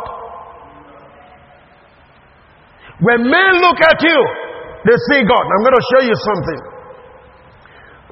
When 3.00 3.22
men 3.22 3.50
look 3.62 3.78
at 3.80 3.98
you, 4.02 4.18
they 4.84 4.96
see 5.10 5.20
God. 5.24 5.44
I'm 5.46 5.62
going 5.62 5.78
to 5.78 5.86
show 5.94 6.02
you 6.04 6.14
something. 6.14 6.73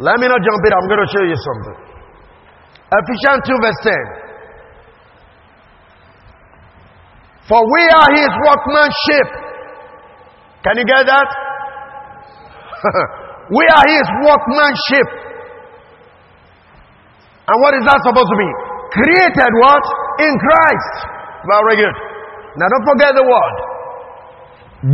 Let 0.03 0.19
me 0.19 0.27
not 0.27 0.43
jump 0.43 0.67
in, 0.67 0.73
I'm 0.75 0.88
going 0.91 0.99
to 0.99 1.11
show 1.15 1.23
you 1.23 1.38
something. 1.38 1.79
Ephesians 2.91 3.41
2, 3.47 3.55
verse 3.62 3.81
10. 3.87 3.95
For 7.47 7.61
we 7.62 7.83
are 7.87 8.11
his 8.19 8.33
workmanship. 8.43 9.29
Can 10.67 10.75
you 10.79 10.87
get 10.87 11.07
that? 11.07 11.29
We 13.53 13.67
are 13.69 13.87
his 13.91 14.07
workmanship. 14.23 15.09
And 17.43 17.57
what 17.61 17.75
is 17.77 17.85
that 17.85 18.01
supposed 18.01 18.31
to 18.31 18.38
be? 18.38 18.49
Created 18.97 19.53
what? 19.61 19.85
In 20.25 20.33
Christ. 20.41 20.95
Very 21.45 21.77
good. 21.85 21.97
Now 22.57 22.71
don't 22.71 22.87
forget 22.97 23.12
the 23.19 23.27
word. 23.27 23.57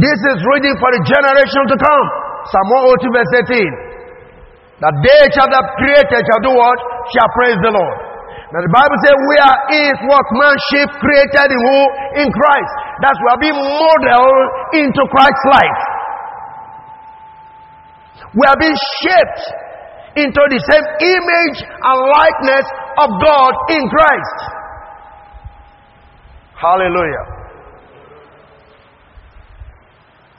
This 0.00 0.18
is 0.32 0.38
reading 0.56 0.74
for 0.80 0.90
the 0.90 1.02
generation 1.06 1.62
to 1.70 1.76
come. 1.76 2.04
Psalm 2.50 2.66
102 2.98 3.14
verse 3.14 3.32
18. 3.46 3.87
That 4.78 4.94
they 5.02 5.22
shall 5.34 5.50
have 5.50 5.68
created 5.74 6.20
shall 6.22 6.42
do 6.46 6.54
what? 6.54 6.78
Shall 7.10 7.30
praise 7.34 7.58
the 7.66 7.74
Lord. 7.74 7.98
Now 8.54 8.62
the 8.64 8.72
Bible 8.72 8.98
says 9.04 9.12
we 9.12 9.36
are 9.42 9.58
his 9.74 9.96
workmanship 10.08 10.88
created 11.02 11.48
in 11.52 11.60
who? 11.60 11.78
In 12.24 12.28
Christ. 12.30 12.72
That's 13.02 13.18
we 13.20 13.28
are 13.28 13.42
being 13.42 13.58
modeled 13.58 14.48
into 14.78 15.02
Christ's 15.10 15.46
life. 15.50 15.82
We 18.38 18.44
are 18.46 18.58
being 18.60 18.78
shaped 19.02 19.42
into 20.24 20.42
the 20.48 20.60
same 20.62 20.86
image 21.02 21.58
and 21.60 21.96
likeness 22.08 22.66
of 23.02 23.08
God 23.20 23.52
in 23.74 23.82
Christ. 23.90 24.38
Hallelujah. 26.58 27.26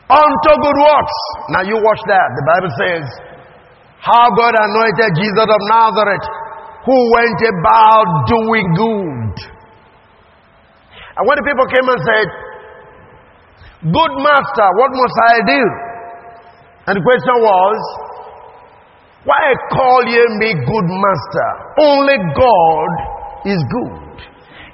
Unto 0.09 0.51
good 0.65 0.79
works. 0.81 1.17
Now 1.53 1.61
you 1.61 1.77
watch 1.77 2.01
that. 2.09 2.27
The 2.33 2.45
Bible 2.49 2.71
says, 2.81 3.05
how 3.99 4.31
God 4.31 4.55
anointed 4.55 5.11
Jesus 5.19 5.47
of 5.47 5.61
Nazareth, 5.67 6.25
who 6.87 6.97
went 7.11 7.39
about 7.43 8.07
doing 8.31 8.67
good. 8.73 9.35
And 11.19 11.23
when 11.27 11.35
the 11.35 11.45
people 11.45 11.67
came 11.67 11.83
and 11.83 12.01
said, 12.07 12.27
Good 13.91 14.13
master, 14.23 14.67
what 14.79 14.91
must 14.91 15.17
I 15.23 15.35
do? 15.43 15.63
And 16.87 16.93
the 16.95 17.03
question 17.03 17.35
was, 17.43 17.79
Why 19.27 19.43
call 19.71 19.99
ye 20.07 20.23
me 20.39 20.49
good 20.63 20.87
master? 20.87 21.49
Only 21.83 22.17
God 22.39 22.91
is 23.51 23.59
good. 23.67 24.15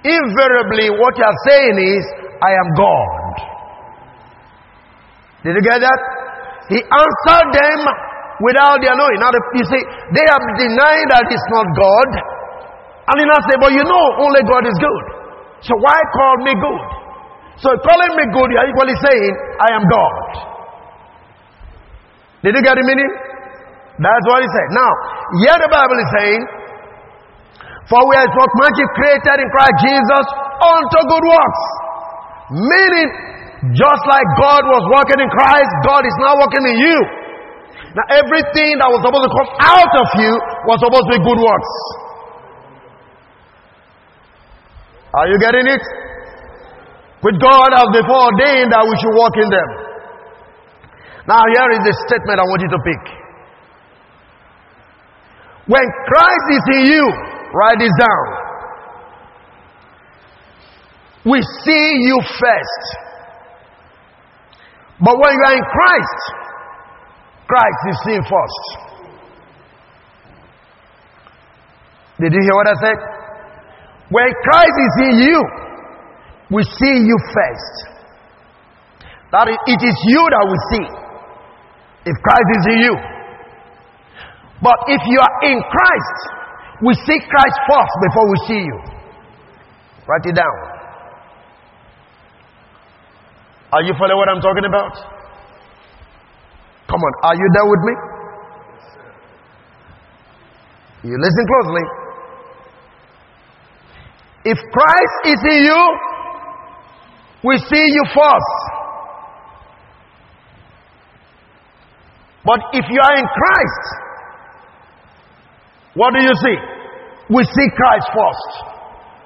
Invariably, 0.05 0.93
what 1.01 1.17
you 1.17 1.25
are 1.25 1.39
saying 1.49 1.77
is, 1.81 2.03
I 2.45 2.51
am 2.53 2.69
God. 2.77 3.33
Did 5.45 5.53
you 5.57 5.65
get 5.65 5.81
that? 5.81 6.01
He 6.69 6.77
answered 6.77 7.49
them 7.53 7.79
without 8.43 8.81
their 8.83 8.95
knowing. 8.99 9.19
Now, 9.21 9.31
you 9.31 9.65
see, 9.67 9.83
they 10.11 10.25
have 10.27 10.43
denied 10.59 11.07
that 11.13 11.23
it's 11.31 11.47
not 11.51 11.65
God. 11.75 12.09
And 13.11 13.15
he 13.21 13.25
now 13.29 13.39
say, 13.47 13.55
but 13.61 13.71
you 13.71 13.85
know, 13.85 14.05
only 14.19 14.41
God 14.49 14.65
is 14.65 14.75
good. 14.75 15.03
So 15.63 15.71
why 15.79 15.97
call 16.11 16.35
me 16.43 16.53
good? 16.57 16.83
So 17.63 17.69
calling 17.87 18.13
me 18.19 18.25
good, 18.35 18.49
you 18.51 18.59
are 18.59 18.67
equally 18.67 18.97
saying, 18.99 19.31
I 19.63 19.69
am 19.79 19.83
God. 19.87 20.13
Did 22.43 22.53
you 22.59 22.63
get 22.65 22.75
the 22.75 22.83
meaning? 22.83 23.11
That's 23.95 24.25
what 24.27 24.43
he 24.43 24.49
said. 24.51 24.67
Now, 24.75 24.91
here 25.39 25.57
the 25.63 25.71
Bible 25.71 25.97
is 25.97 26.09
saying, 26.19 26.41
For 27.87 28.01
we 28.03 28.13
are 28.19 28.27
workmanship 28.27 28.89
created 28.99 29.37
in 29.39 29.47
Christ 29.55 29.75
Jesus 29.87 30.25
unto 30.59 30.99
good 31.09 31.25
works. 31.25 31.63
Meaning, 32.53 33.09
just 33.73 34.03
like 34.05 34.27
God 34.37 34.61
was 34.67 34.83
working 34.93 35.23
in 35.23 35.29
Christ, 35.31 35.71
God 35.87 36.03
is 36.03 36.15
now 36.21 36.35
working 36.37 36.65
in 36.69 36.75
you. 36.75 36.97
Now, 37.95 38.03
everything 38.11 38.75
that 38.83 38.91
was 38.91 38.99
supposed 39.07 39.23
to 39.23 39.33
come 39.39 39.51
out 39.71 39.93
of 40.03 40.07
you 40.19 40.31
was 40.67 40.77
supposed 40.83 41.07
to 41.07 41.13
be 41.15 41.21
good 41.23 41.39
works. 41.39 41.73
Are 45.15 45.31
you 45.31 45.39
getting 45.39 45.63
it? 45.63 45.79
Which 47.23 47.39
God 47.39 47.71
has 47.71 47.87
before 47.95 48.35
ordained 48.35 48.75
that 48.75 48.83
we 48.83 48.93
should 48.99 49.15
walk 49.15 49.31
in 49.39 49.47
them. 49.47 49.69
Now, 51.23 51.39
here 51.55 51.71
is 51.79 51.81
the 51.87 51.95
statement 52.03 52.35
I 52.35 52.43
want 52.43 52.61
you 52.67 52.71
to 52.75 52.81
pick. 52.83 53.03
When 55.71 55.85
Christ 56.11 56.47
is 56.51 56.65
in 56.75 56.83
you, 56.91 57.05
write 57.55 57.79
this 57.79 57.95
down. 57.95 58.25
We 61.31 61.39
see 61.63 61.87
you 62.11 62.19
first. 62.21 62.83
But 64.99 65.15
when 65.15 65.31
you 65.31 65.43
are 65.47 65.55
in 65.57 65.63
Christ, 65.63 66.44
Christ 67.47 67.81
is 67.89 67.97
seen 68.05 68.21
first. 68.25 68.65
Did 72.19 72.33
you 72.33 72.41
hear 72.41 72.55
what 72.55 72.67
I 72.67 72.75
said? 72.81 72.97
When 74.09 74.29
Christ 74.43 74.75
is 74.81 74.93
in 75.09 75.15
you, 75.19 75.39
we 76.51 76.63
see 76.63 76.95
you 77.05 77.17
first. 77.33 77.75
That 79.31 79.49
is, 79.49 79.57
it 79.67 79.81
is 79.83 79.97
you 80.07 80.21
that 80.31 80.45
we 80.47 80.57
see. 80.71 80.85
If 82.05 82.15
Christ 82.21 82.49
is 82.55 82.65
in 82.71 82.79
you. 82.85 82.95
But 84.61 84.77
if 84.87 85.01
you 85.05 85.19
are 85.19 85.35
in 85.51 85.57
Christ, 85.59 86.17
we 86.85 86.93
see 86.93 87.19
Christ 87.19 87.57
first 87.67 87.93
before 88.07 88.25
we 88.29 88.37
see 88.47 88.61
you. 88.63 88.77
Write 90.07 90.25
it 90.25 90.35
down. 90.35 90.57
Are 93.73 93.83
you 93.83 93.93
following 93.99 94.17
what 94.17 94.29
I'm 94.29 94.41
talking 94.41 94.65
about? 94.65 95.14
Come 96.87 97.01
on, 97.01 97.13
are 97.23 97.35
you 97.35 97.47
there 97.53 97.65
with 97.65 97.81
me? 97.81 97.93
You 101.09 101.17
listen 101.21 101.45
closely. 101.45 101.85
If 104.45 104.57
Christ 104.57 105.17
is 105.25 105.39
in 105.53 105.63
you, 105.65 105.81
we 107.43 107.57
see 107.57 107.85
you 107.93 108.03
first. 108.13 108.55
But 112.45 112.59
if 112.73 112.85
you 112.89 112.99
are 113.01 113.17
in 113.17 113.25
Christ, 113.25 113.85
what 115.95 116.13
do 116.13 116.21
you 116.21 116.33
see? 116.43 116.57
We 117.33 117.43
see 117.43 117.67
Christ 117.75 118.07
first. 118.13 118.51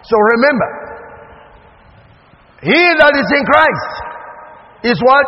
So 0.04 0.15
remember, 0.17 0.69
he 2.63 2.80
that 3.00 3.13
is 3.15 3.28
in 3.36 3.45
Christ 3.45 3.91
is 4.84 5.02
what? 5.04 5.26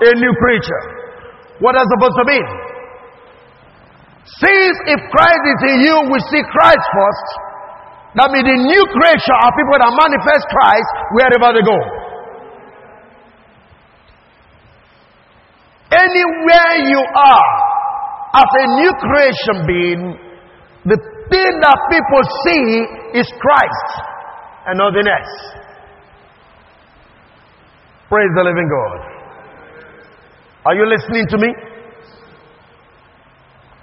A 0.00 0.14
new 0.14 0.34
creature. 0.40 1.03
What 1.62 1.76
is 1.78 1.86
supposed 1.86 2.16
to 2.18 2.24
mean? 2.26 2.46
Since 4.24 4.76
if 4.88 5.00
Christ 5.12 5.42
is 5.52 5.60
in 5.68 5.76
you, 5.84 5.96
we 6.10 6.18
see 6.32 6.42
Christ 6.50 6.84
first. 6.96 7.28
That 8.16 8.30
means 8.30 8.46
the 8.46 8.58
new 8.62 8.82
creation 8.94 9.34
are 9.42 9.52
people 9.52 9.76
that 9.78 9.92
manifest 9.94 10.44
Christ 10.48 10.90
wherever 11.18 11.48
they 11.54 11.64
go. 11.66 11.78
Anywhere 15.94 16.74
you 16.90 17.02
are, 17.02 17.50
as 18.34 18.50
a 18.50 18.66
new 18.80 18.92
creation 18.98 19.56
being, 19.66 20.02
the 20.86 20.98
thing 21.30 21.52
that 21.62 21.78
people 21.90 22.22
see 22.46 23.18
is 23.20 23.26
Christ 23.38 23.88
and 24.66 24.78
nothing 24.78 25.06
else. 25.06 25.34
Praise 28.08 28.32
the 28.34 28.42
living 28.42 28.68
God. 28.68 29.13
Are 30.64 30.74
you 30.74 30.88
listening 30.88 31.26
to 31.28 31.36
me? 31.36 31.50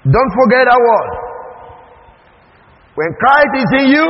Don't 0.09 0.33
forget 0.33 0.65
that 0.65 0.81
word. 0.81 1.11
When 2.95 3.09
Christ 3.21 3.53
is 3.61 3.69
in 3.81 3.85
you, 3.93 4.07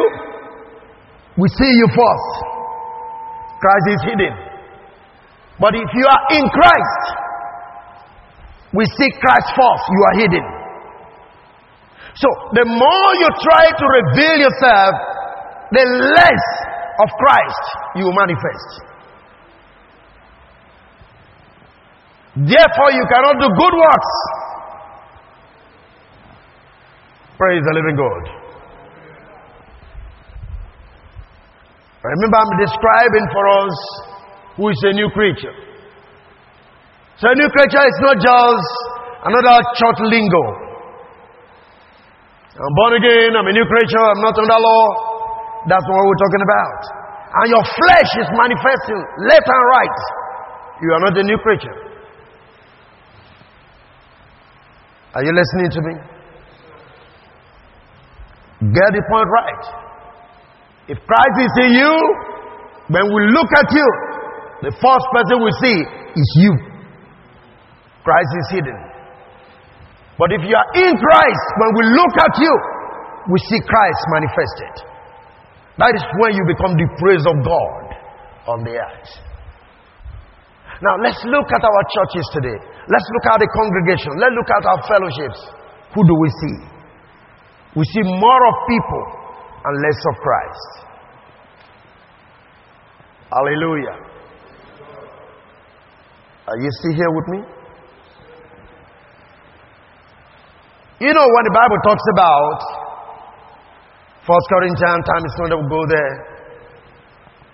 we 1.38 1.48
see 1.52 1.68
you 1.68 1.88
first. 1.92 2.32
Christ 3.60 3.88
is 3.92 4.02
hidden. 4.08 4.34
But 5.60 5.76
if 5.76 5.90
you 5.94 6.06
are 6.08 6.24
in 6.40 6.48
Christ, 6.48 7.04
we 8.74 8.86
see 8.88 9.10
Christ 9.20 9.48
first. 9.52 9.84
You 9.92 10.02
are 10.08 10.16
hidden. 10.24 10.46
So 12.16 12.28
the 12.56 12.66
more 12.66 13.10
you 13.20 13.30
try 13.44 13.66
to 13.68 13.86
reveal 14.00 14.48
yourself, 14.48 14.94
the 15.72 15.86
less 16.16 16.46
of 17.04 17.10
Christ 17.20 17.64
you 17.96 18.08
manifest. 18.16 18.91
Therefore, 22.36 22.90
you 22.96 23.04
cannot 23.12 23.36
do 23.44 23.48
good 23.52 23.76
works. 23.76 24.14
Praise 27.36 27.60
the 27.68 27.74
living 27.76 27.98
God. 28.00 28.24
Remember, 32.02 32.38
I'm 32.40 32.54
describing 32.64 33.26
for 33.36 33.44
us 33.46 33.76
who 34.56 34.70
is 34.72 34.80
a 34.88 34.94
new 34.96 35.10
creature. 35.12 35.54
So, 37.20 37.28
a 37.28 37.36
new 37.36 37.50
creature 37.52 37.84
is 37.84 37.98
not 38.00 38.16
just 38.16 38.68
another 39.28 39.60
church 39.76 40.00
lingo. 40.08 40.72
I'm 42.56 42.76
born 42.80 42.96
again, 42.96 43.36
I'm 43.36 43.48
a 43.48 43.54
new 43.54 43.68
creature, 43.68 44.02
I'm 44.02 44.22
not 44.24 44.40
under 44.40 44.56
law. 44.56 44.86
That's 45.68 45.86
what 45.86 46.00
we're 46.00 46.22
talking 46.26 46.44
about. 46.48 46.80
And 47.42 47.48
your 47.52 47.64
flesh 47.64 48.12
is 48.24 48.28
manifesting 48.34 49.02
left 49.28 49.46
and 49.46 49.64
right. 49.76 50.00
You 50.80 50.90
are 50.96 51.02
not 51.06 51.18
a 51.20 51.24
new 51.24 51.38
creature. 51.44 51.91
Are 55.14 55.24
you 55.24 55.34
listening 55.36 55.70
to 55.72 55.82
me? 55.82 55.94
Get 58.72 58.90
the 58.94 59.04
point 59.10 59.28
right. 59.28 59.64
If 60.88 60.98
Christ 61.04 61.38
is 61.42 61.54
in 61.66 61.72
you, 61.76 61.94
when 62.94 63.06
we 63.12 63.22
look 63.34 63.50
at 63.58 63.68
you, 63.74 63.88
the 64.62 64.72
first 64.78 65.06
person 65.12 65.36
we 65.44 65.52
see 65.60 65.78
is 66.16 66.30
you. 66.40 66.54
Christ 68.04 68.32
is 68.40 68.48
hidden. 68.56 68.80
But 70.18 70.32
if 70.32 70.42
you 70.46 70.54
are 70.54 70.70
in 70.78 70.94
Christ, 70.94 71.46
when 71.58 71.72
we 71.76 71.84
look 71.98 72.14
at 72.22 72.34
you, 72.38 72.54
we 73.34 73.38
see 73.50 73.60
Christ 73.66 74.02
manifested. 74.14 74.74
That 75.82 75.92
is 75.98 76.04
when 76.22 76.38
you 76.38 76.44
become 76.46 76.78
the 76.78 76.88
praise 77.02 77.26
of 77.26 77.36
God 77.42 77.84
on 78.48 78.64
the 78.64 78.78
earth. 78.78 79.12
Now, 80.82 80.98
let's 81.02 81.22
look 81.26 81.50
at 81.50 81.62
our 81.62 81.84
churches 81.94 82.26
today. 82.34 82.58
Let's 82.90 83.08
look 83.14 83.26
at 83.30 83.38
the 83.38 83.50
congregation. 83.54 84.18
Let's 84.18 84.34
look 84.34 84.50
at 84.50 84.64
our 84.66 84.82
fellowships. 84.90 85.40
Who 85.94 86.02
do 86.02 86.16
we 86.18 86.30
see? 86.30 86.56
We 87.78 87.86
see 87.86 88.04
more 88.04 88.42
of 88.48 88.56
people 88.68 89.04
and 89.66 89.74
less 89.86 90.00
of 90.10 90.16
Christ. 90.18 90.72
Hallelujah. 93.30 93.98
Are 96.48 96.60
you 96.60 96.70
still 96.82 96.96
here 96.98 97.12
with 97.12 97.28
me? 97.30 97.40
You 101.06 101.14
know 101.14 101.26
when 101.26 101.44
the 101.46 101.56
Bible 101.56 101.80
talks 101.86 102.06
about 102.14 102.60
First 104.26 104.46
Corinthians, 104.54 105.02
time 105.06 105.26
is 105.26 105.36
not 105.38 105.50
to 105.50 105.62
go 105.70 105.82
there. 105.90 106.14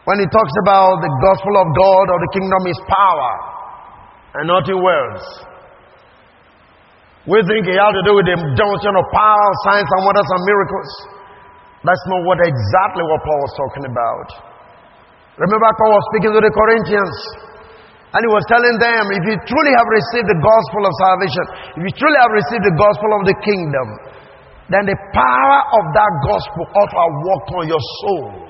When 0.04 0.20
it 0.20 0.32
talks 0.32 0.56
about 0.64 1.00
the 1.04 1.12
gospel 1.20 1.56
of 1.60 1.68
God 1.76 2.06
or 2.12 2.18
the 2.24 2.32
kingdom 2.32 2.64
is 2.68 2.80
power 2.88 3.57
and 4.38 4.50
in 4.50 4.78
words. 4.78 5.24
We 7.28 7.44
think 7.44 7.68
it 7.68 7.76
has 7.76 7.92
to 7.92 8.04
do 8.08 8.16
with 8.16 8.24
the 8.24 8.38
demonstration 8.40 8.96
of 8.96 9.06
power, 9.12 9.48
signs 9.68 9.90
and 9.90 10.02
wonders 10.08 10.30
and 10.32 10.42
miracles. 10.48 10.92
That's 11.84 12.06
not 12.08 12.22
what 12.24 12.40
exactly 12.40 13.04
what 13.04 13.20
Paul 13.20 13.40
was 13.44 13.54
talking 13.60 13.86
about. 13.92 14.28
Remember 15.38 15.68
Paul 15.76 15.92
was 15.92 16.06
speaking 16.16 16.32
to 16.34 16.42
the 16.42 16.54
Corinthians 16.54 17.14
and 18.16 18.24
he 18.24 18.32
was 18.32 18.42
telling 18.48 18.80
them, 18.80 19.04
if 19.12 19.24
you 19.28 19.36
truly 19.44 19.74
have 19.76 19.90
received 19.92 20.28
the 20.32 20.40
gospel 20.40 20.82
of 20.88 20.94
salvation, 21.04 21.44
if 21.78 21.82
you 21.84 21.94
truly 22.00 22.20
have 22.24 22.34
received 22.34 22.64
the 22.64 22.78
gospel 22.80 23.12
of 23.20 23.22
the 23.28 23.38
kingdom, 23.44 23.88
then 24.72 24.84
the 24.88 24.98
power 25.12 25.60
of 25.76 25.84
that 25.92 26.14
gospel 26.24 26.64
ought 26.72 26.90
to 26.90 26.98
have 26.98 27.16
worked 27.28 27.50
on 27.60 27.64
your 27.68 27.84
soul. 28.08 28.47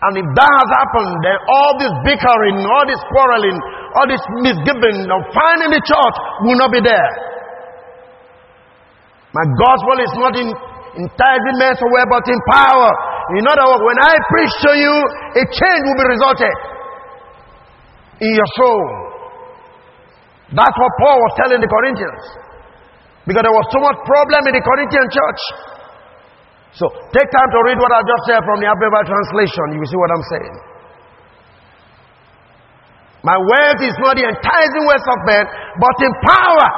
And 0.00 0.12
if 0.16 0.26
that 0.32 0.52
has 0.64 0.70
happened, 0.72 1.12
then 1.20 1.36
all 1.44 1.72
this 1.76 1.92
bickering, 2.08 2.56
all 2.64 2.84
this 2.88 3.02
quarreling, 3.12 3.58
all 4.00 4.08
this 4.08 4.24
misgiving 4.40 5.04
of 5.12 5.20
finding 5.36 5.76
the 5.76 5.82
church 5.84 6.16
will 6.48 6.56
not 6.56 6.72
be 6.72 6.80
there. 6.80 7.10
My 9.36 9.44
gospel 9.60 9.96
is 10.00 10.12
not 10.16 10.32
in 10.40 10.48
enticement 11.04 11.78
away, 11.84 12.04
but 12.08 12.24
in 12.26 12.38
power. 12.48 12.90
In 13.36 13.44
other 13.46 13.62
words, 13.62 13.84
when 13.84 13.98
I 14.00 14.14
preach 14.32 14.54
to 14.66 14.72
you, 14.74 14.94
a 15.38 15.44
change 15.46 15.82
will 15.84 16.00
be 16.00 16.06
resulted 16.16 16.56
in 18.24 18.30
your 18.34 18.50
soul. 18.56 18.82
That's 20.50 20.76
what 20.80 20.92
Paul 20.98 21.16
was 21.20 21.32
telling 21.38 21.60
the 21.62 21.70
Corinthians. 21.70 22.24
Because 23.28 23.44
there 23.46 23.54
was 23.54 23.68
so 23.70 23.78
much 23.84 23.98
problem 24.02 24.42
in 24.50 24.54
the 24.56 24.64
Corinthian 24.64 25.06
church. 25.12 25.42
So 26.74 26.86
take 27.10 27.28
time 27.30 27.50
to 27.50 27.60
read 27.66 27.78
what 27.82 27.90
I 27.90 28.00
just 28.06 28.22
said 28.30 28.40
from 28.46 28.62
the 28.62 28.68
Amplified 28.70 29.06
translation. 29.10 29.74
You 29.74 29.82
will 29.82 29.90
see 29.90 29.98
what 29.98 30.12
I'm 30.14 30.26
saying. 30.30 30.56
My 33.20 33.36
word 33.36 33.76
is 33.84 33.92
not 34.00 34.16
the 34.16 34.24
enticing 34.24 34.84
words 34.88 35.04
of 35.04 35.18
men, 35.28 35.44
but 35.76 35.96
in 36.00 36.12
power. 36.24 36.68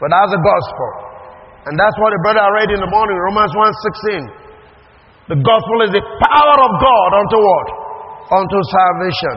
But 0.00 0.08
that's 0.16 0.32
the 0.32 0.40
gospel. 0.40 0.88
And 1.68 1.76
that's 1.76 1.92
what 2.00 2.16
the 2.16 2.20
brother 2.24 2.40
I 2.40 2.50
read 2.64 2.72
in 2.72 2.80
the 2.80 2.88
morning, 2.88 3.20
Romans 3.20 3.52
1.16. 3.52 5.36
The 5.36 5.38
gospel 5.44 5.78
is 5.84 5.92
the 5.92 6.00
power 6.00 6.56
of 6.56 6.72
God 6.80 7.10
unto 7.20 7.36
what? 7.36 7.66
Unto 8.32 8.58
salvation. 8.64 9.36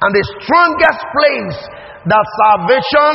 And 0.00 0.10
the 0.16 0.24
strongest 0.40 1.02
place 1.12 1.58
that 2.08 2.24
salvation 2.48 3.12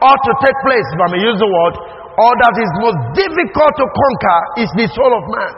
ought 0.00 0.22
to 0.22 0.34
take 0.38 0.58
place, 0.62 0.86
if 0.94 1.00
I 1.02 1.08
may 1.18 1.20
use 1.20 1.36
the 1.42 1.50
word, 1.50 1.74
or 2.18 2.30
that 2.34 2.54
is 2.58 2.70
most 2.82 3.00
difficult 3.14 3.72
to 3.78 3.86
conquer 3.86 4.40
is 4.66 4.70
the 4.74 4.86
soul 4.90 5.12
of 5.14 5.24
man. 5.30 5.54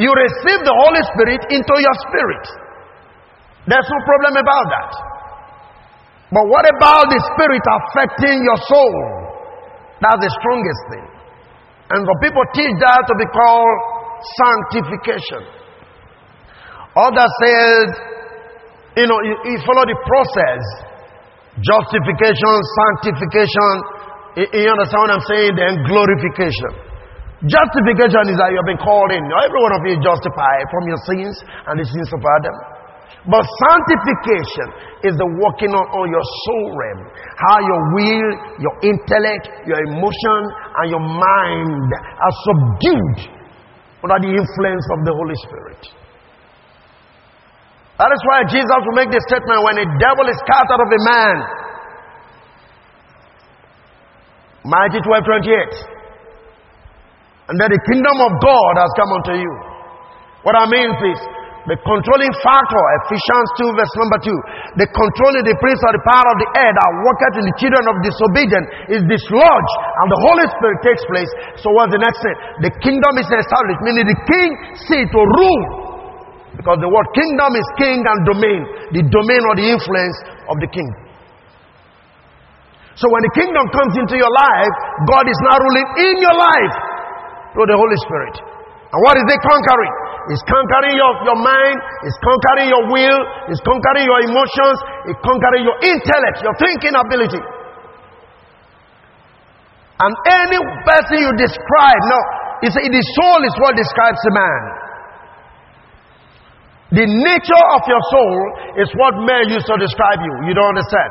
You 0.00 0.08
receive 0.08 0.60
the 0.64 0.72
Holy 0.72 1.02
Spirit 1.12 1.42
into 1.52 1.74
your 1.76 1.96
spirit. 2.08 2.44
There's 3.68 3.88
no 3.92 4.00
problem 4.08 4.40
about 4.40 4.66
that. 4.72 4.90
But 6.32 6.44
what 6.48 6.64
about 6.64 7.08
the 7.12 7.20
Spirit 7.34 7.64
affecting 7.66 8.40
your 8.44 8.60
soul? 8.68 8.96
That's 10.00 10.20
the 10.22 10.32
strongest 10.40 10.82
thing. 10.92 11.06
And 11.92 12.00
the 12.04 12.16
people 12.20 12.44
teach 12.52 12.72
that 12.84 13.00
to 13.08 13.14
be 13.16 13.26
called 13.32 13.76
sanctification. 14.38 15.42
Others 16.94 17.32
said, 17.42 17.88
you 19.02 19.06
know, 19.08 19.18
you, 19.24 19.34
you 19.50 19.56
follow 19.64 19.84
the 19.88 19.98
process 20.04 20.62
Justification, 21.58 22.54
sanctification. 22.78 23.72
You 24.38 24.70
understand 24.70 25.00
what 25.10 25.12
I'm 25.18 25.26
saying? 25.26 25.52
Then 25.58 25.82
glorification. 25.90 26.72
Justification 27.46 28.34
is 28.34 28.36
that 28.38 28.50
you 28.50 28.58
have 28.58 28.70
been 28.70 28.82
called 28.82 29.10
in. 29.14 29.22
Every 29.22 29.60
one 29.62 29.74
of 29.74 29.82
you 29.86 29.98
is 29.98 30.02
justified 30.02 30.64
from 30.70 30.90
your 30.90 31.00
sins 31.06 31.34
and 31.70 31.74
the 31.78 31.86
sins 31.86 32.10
of 32.14 32.22
Adam. 32.22 32.56
But 33.26 33.42
sanctification 33.42 34.68
is 35.06 35.14
the 35.18 35.28
working 35.42 35.74
on, 35.74 35.86
on 35.90 36.06
your 36.10 36.22
soul 36.22 36.66
realm. 36.78 37.00
How 37.38 37.58
your 37.62 37.82
will, 37.94 38.28
your 38.62 38.74
intellect, 38.86 39.50
your 39.66 39.78
emotion, 39.90 40.40
and 40.82 40.86
your 40.90 41.02
mind 41.02 41.88
are 41.94 42.34
subdued 42.46 43.18
under 44.06 44.18
the 44.22 44.32
influence 44.34 44.86
of 44.94 44.98
the 45.06 45.14
Holy 45.14 45.38
Spirit. 45.42 45.82
That 47.98 48.14
is 48.14 48.22
why 48.30 48.46
Jesus 48.46 48.78
will 48.86 48.94
make 48.94 49.10
the 49.10 49.18
statement 49.26 49.58
when 49.66 49.82
a 49.82 49.86
devil 49.98 50.22
is 50.30 50.38
cast 50.46 50.70
out 50.70 50.78
of 50.78 50.86
a 50.86 51.00
man. 51.02 51.34
Matthew 54.70 55.02
12 55.02 55.26
28. 55.26 57.50
And 57.50 57.58
that 57.58 57.74
the 57.74 57.82
kingdom 57.90 58.22
of 58.22 58.38
God 58.38 58.78
has 58.78 58.86
come 58.94 59.10
unto 59.18 59.34
you. 59.34 59.50
What 60.46 60.54
I 60.54 60.70
mean 60.70 60.94
is 61.10 61.18
the 61.66 61.74
controlling 61.82 62.30
factor, 62.38 62.78
Ephesians 63.02 63.66
2, 63.66 63.74
verse 63.74 63.90
number 63.98 64.22
2. 64.22 64.30
The 64.78 64.86
controlling 64.94 65.42
the 65.42 65.58
prince 65.58 65.82
of 65.82 65.98
the 65.98 66.04
power 66.06 66.22
of 66.22 66.38
the 66.38 66.54
air 66.54 66.70
that 66.70 66.90
worketh 67.02 67.34
in 67.42 67.50
the 67.50 67.56
children 67.58 67.82
of 67.82 67.98
disobedience 68.06 68.94
is 68.94 69.02
dislodged, 69.10 69.74
and 69.82 70.06
the 70.06 70.22
Holy 70.22 70.46
Spirit 70.54 70.78
takes 70.86 71.02
place. 71.10 71.26
So, 71.60 71.74
what's 71.74 71.90
the 71.90 71.98
next 71.98 72.22
thing? 72.22 72.62
The 72.62 72.70
kingdom 72.78 73.18
is 73.18 73.26
established, 73.26 73.82
meaning 73.82 74.06
the 74.06 74.22
king 74.30 74.54
see 74.86 75.02
to 75.02 75.18
rule 75.18 75.87
because 76.58 76.82
the 76.82 76.90
word 76.90 77.06
kingdom 77.14 77.54
is 77.54 77.66
king 77.78 78.02
and 78.02 78.18
domain, 78.26 78.60
the 78.90 79.02
domain 79.06 79.42
or 79.46 79.54
the 79.54 79.66
influence 79.70 80.18
of 80.50 80.58
the 80.58 80.66
king. 80.74 80.90
So 82.98 83.06
when 83.14 83.22
the 83.22 83.30
kingdom 83.38 83.62
comes 83.70 83.94
into 83.94 84.18
your 84.18 84.32
life, 84.34 84.74
God 85.06 85.22
is 85.30 85.38
now 85.46 85.54
ruling 85.54 85.88
in 86.02 86.14
your 86.18 86.34
life 86.34 86.74
through 87.54 87.70
the 87.70 87.78
Holy 87.78 87.98
Spirit. 88.02 88.42
And 88.90 88.98
what 89.06 89.14
is 89.14 89.26
it 89.30 89.38
conquering? 89.38 89.94
It's 90.34 90.42
conquering 90.50 90.98
your, 90.98 91.12
your 91.30 91.38
mind, 91.38 91.78
it's 92.02 92.18
conquering 92.26 92.74
your 92.74 92.84
will, 92.90 93.20
it's 93.54 93.62
conquering 93.62 94.02
your 94.02 94.20
emotions, 94.26 94.76
it's 95.14 95.20
conquering 95.22 95.62
your 95.62 95.78
intellect, 95.78 96.42
your 96.42 96.56
thinking 96.58 96.98
ability. 96.98 97.38
And 99.98 100.12
any 100.26 100.58
person 100.58 101.22
you 101.22 101.30
describe, 101.38 102.02
no, 102.02 102.18
it's, 102.66 102.74
the 102.74 103.04
soul 103.14 103.40
is 103.46 103.54
what 103.62 103.78
describes 103.78 104.18
a 104.26 104.32
man. 104.34 104.87
The 106.88 107.04
nature 107.04 107.64
of 107.76 107.82
your 107.84 108.02
soul 108.08 108.36
is 108.80 108.88
what 108.96 109.12
men 109.28 109.52
used 109.52 109.68
to 109.68 109.76
describe 109.76 110.24
you. 110.24 110.32
You 110.48 110.56
don't 110.56 110.72
understand. 110.72 111.10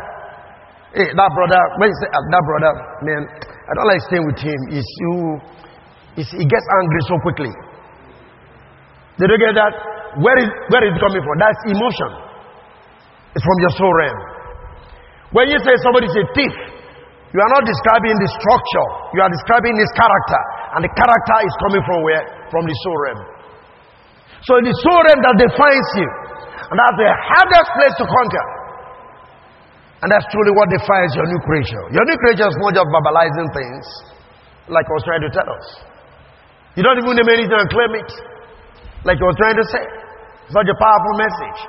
Hey, 0.98 1.14
that 1.14 1.30
brother, 1.38 1.62
when 1.78 1.94
you 1.94 1.98
say 2.02 2.10
uh, 2.10 2.18
that 2.34 2.44
brother, 2.50 2.72
man, 3.06 3.22
I 3.46 3.72
don't 3.78 3.86
like 3.86 4.02
staying 4.10 4.26
with 4.26 4.42
him. 4.42 4.58
Is 4.74 4.82
you, 4.82 5.14
is 6.18 6.28
he 6.34 6.46
gets 6.50 6.68
angry 6.82 7.02
so 7.06 7.16
quickly. 7.22 7.54
Did 9.22 9.30
you 9.30 9.38
get 9.38 9.54
that? 9.54 9.74
Where 10.18 10.38
is 10.42 10.50
where 10.74 10.82
is 10.82 10.98
it 10.98 11.02
coming 11.02 11.22
from? 11.22 11.36
That's 11.38 11.62
emotion. 11.70 12.10
It's 13.38 13.46
from 13.46 13.58
your 13.62 13.74
soul 13.78 13.94
realm. 13.94 14.20
When 15.38 15.46
you 15.46 15.62
say 15.62 15.78
somebody 15.86 16.10
is 16.10 16.18
a 16.18 16.26
thief, 16.34 16.56
you 17.30 17.38
are 17.38 17.54
not 17.54 17.70
describing 17.70 18.18
the 18.18 18.30
structure. 18.34 18.88
You 19.14 19.22
are 19.22 19.30
describing 19.30 19.78
his 19.78 19.92
character, 19.94 20.42
and 20.74 20.82
the 20.82 20.90
character 20.90 21.38
is 21.46 21.54
coming 21.62 21.84
from 21.86 22.00
where? 22.02 22.24
From 22.50 22.66
the 22.66 22.74
soul 22.82 22.98
realm. 22.98 23.37
So 24.46 24.60
it 24.62 24.66
is 24.70 24.78
realm 24.86 25.20
that 25.26 25.36
defines 25.40 25.90
you. 25.98 26.10
And 26.68 26.76
that's 26.78 26.98
the 27.00 27.10
hardest 27.10 27.70
place 27.80 27.96
to 28.02 28.06
conquer. 28.06 28.46
And 30.04 30.08
that's 30.14 30.28
truly 30.30 30.54
what 30.54 30.70
defines 30.70 31.16
your 31.18 31.26
new 31.26 31.42
creature. 31.42 31.84
Your 31.96 32.06
new 32.06 32.18
creature 32.22 32.46
is 32.46 32.58
not 32.62 32.76
just 32.78 32.86
verbalizing 32.94 33.50
things, 33.56 33.84
like 34.70 34.86
I 34.86 34.94
was 34.94 35.06
trying 35.08 35.26
to 35.26 35.32
tell 35.34 35.48
us. 35.50 35.66
You 36.78 36.86
don't 36.86 37.02
even 37.02 37.18
name 37.18 37.32
anything 37.34 37.58
and 37.58 37.70
claim 37.74 37.92
it, 37.98 38.10
like 39.02 39.18
I 39.18 39.26
was 39.26 39.38
trying 39.42 39.58
to 39.58 39.66
say. 39.74 39.86
Such 40.54 40.70
a 40.70 40.78
powerful 40.78 41.16
message. 41.18 41.60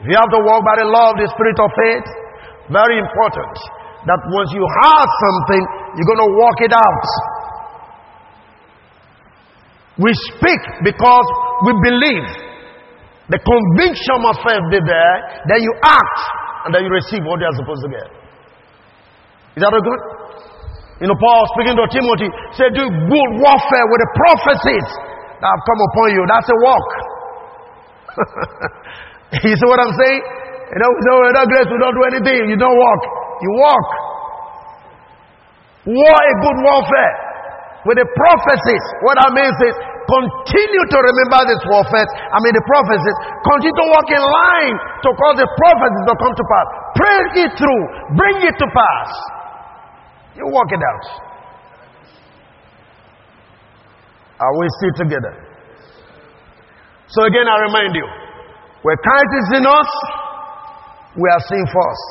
If 0.00 0.06
you 0.08 0.16
have 0.16 0.32
to 0.32 0.40
walk 0.46 0.64
by 0.64 0.80
the 0.80 0.88
law 0.88 1.12
of 1.12 1.20
the 1.20 1.28
spirit 1.28 1.58
of 1.60 1.68
faith, 1.76 2.08
very 2.72 2.96
important 2.96 3.54
that 4.08 4.20
once 4.32 4.48
you 4.56 4.64
have 4.64 5.04
something, 5.04 5.62
you're 5.98 6.08
going 6.08 6.24
to 6.24 6.32
walk 6.40 6.58
it 6.64 6.72
out. 6.72 7.04
We 9.98 10.14
speak 10.30 10.62
because 10.86 11.26
we 11.66 11.72
believe. 11.82 12.26
The 13.28 13.36
conviction 13.42 14.16
must 14.24 14.40
first 14.40 14.64
be 14.72 14.80
there, 14.80 15.14
then 15.52 15.60
you 15.60 15.72
act, 15.84 16.18
and 16.64 16.72
then 16.72 16.80
you 16.86 16.90
receive 16.94 17.20
what 17.28 17.36
you 17.42 17.44
are 17.44 17.58
supposed 17.60 17.84
to 17.84 17.90
get. 17.92 18.08
Is 19.58 19.60
that 19.60 19.68
good? 19.74 20.00
You 21.02 21.06
know, 21.12 21.18
Paul 21.18 21.44
speaking 21.52 21.76
to 21.76 21.84
Timothy 21.92 22.30
said, 22.56 22.72
Do 22.72 22.88
good 22.88 23.30
warfare 23.42 23.86
with 23.90 24.00
the 24.00 24.10
prophecies 24.16 24.86
that 25.44 25.50
have 25.50 25.62
come 25.66 25.80
upon 25.92 26.06
you. 26.14 26.22
That's 26.24 26.48
a 26.48 26.58
walk. 26.62 26.88
you 29.44 29.54
see 29.54 29.68
what 29.68 29.78
I'm 29.82 29.94
saying? 29.94 30.22
You 30.74 30.78
know, 30.80 30.90
so 31.04 31.10
without 31.28 31.46
grace, 31.52 31.68
we 31.68 31.78
don't 31.78 31.94
do 31.94 32.04
anything. 32.16 32.48
You 32.48 32.58
don't 32.58 32.78
walk. 32.78 33.02
You 33.44 33.50
walk. 33.60 33.88
War 35.90 36.16
a 36.16 36.34
good 36.42 36.58
warfare 36.64 37.27
with 37.88 37.96
the 37.96 38.04
prophecies. 38.12 38.84
What 39.00 39.16
that 39.16 39.32
means 39.32 39.56
is 39.64 39.72
continue 40.04 40.84
to 40.92 40.98
remember 41.00 41.40
this 41.48 41.60
prophet, 41.64 42.04
I 42.04 42.36
mean 42.44 42.52
the 42.52 42.64
prophecies, 42.68 43.16
continue 43.48 43.76
to 43.80 43.86
walk 43.88 44.08
in 44.12 44.20
line 44.20 44.76
to 44.76 45.08
cause 45.16 45.36
the 45.40 45.48
prophecies 45.48 46.04
to 46.04 46.14
come 46.20 46.34
to 46.36 46.44
pass. 46.52 46.66
Pray 47.00 47.48
it 47.48 47.50
through, 47.56 47.82
bring 48.12 48.36
it 48.44 48.56
to 48.60 48.66
pass. 48.68 49.08
You 50.36 50.44
walk 50.52 50.68
it 50.68 50.84
out. 50.84 51.04
Are 54.36 54.54
we 54.60 54.68
still 54.84 55.08
together? 55.08 55.32
So 57.08 57.24
again, 57.24 57.48
I 57.48 57.56
remind 57.72 57.96
you, 57.96 58.04
where 58.84 59.00
Christ 59.00 59.32
is 59.32 59.48
in 59.58 59.64
us, 59.64 59.90
we 61.16 61.24
are 61.24 61.40
seen 61.40 61.64
first. 61.72 62.08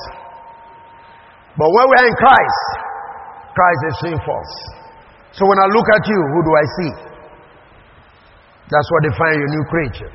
But 1.54 1.70
when 1.70 1.86
we 1.86 1.96
are 2.02 2.08
in 2.10 2.18
Christ, 2.18 2.62
Christ 3.54 3.82
is 3.88 3.96
seen 4.10 4.18
first. 4.26 4.77
So 5.38 5.46
when 5.46 5.60
I 5.62 5.68
look 5.70 5.86
at 5.94 6.04
you, 6.10 6.18
who 6.18 6.40
do 6.42 6.52
I 6.58 6.66
see? 6.82 6.92
That's 8.74 8.90
what 8.90 9.02
defines 9.06 9.38
your 9.38 9.52
new 9.54 9.66
creature. 9.70 10.12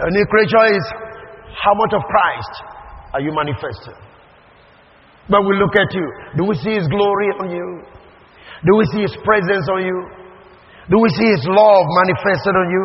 A 0.00 0.08
new 0.08 0.24
creature 0.24 0.66
is 0.72 0.84
how 1.52 1.76
much 1.76 1.92
of 1.92 2.02
Christ 2.08 2.54
are 3.12 3.20
you 3.20 3.28
manifesting? 3.36 4.00
When 5.28 5.44
we 5.44 5.52
look 5.60 5.76
at 5.76 5.92
you, 5.92 6.06
do 6.40 6.48
we 6.48 6.56
see 6.64 6.80
His 6.80 6.88
glory 6.88 7.28
on 7.44 7.52
you? 7.52 7.68
Do 8.64 8.72
we 8.80 8.84
see 8.88 9.04
His 9.04 9.14
presence 9.20 9.68
on 9.68 9.84
you? 9.84 9.98
Do 10.88 10.96
we 10.96 11.08
see 11.20 11.28
His 11.36 11.44
love 11.44 11.84
manifested 12.00 12.56
on 12.56 12.66
you? 12.72 12.84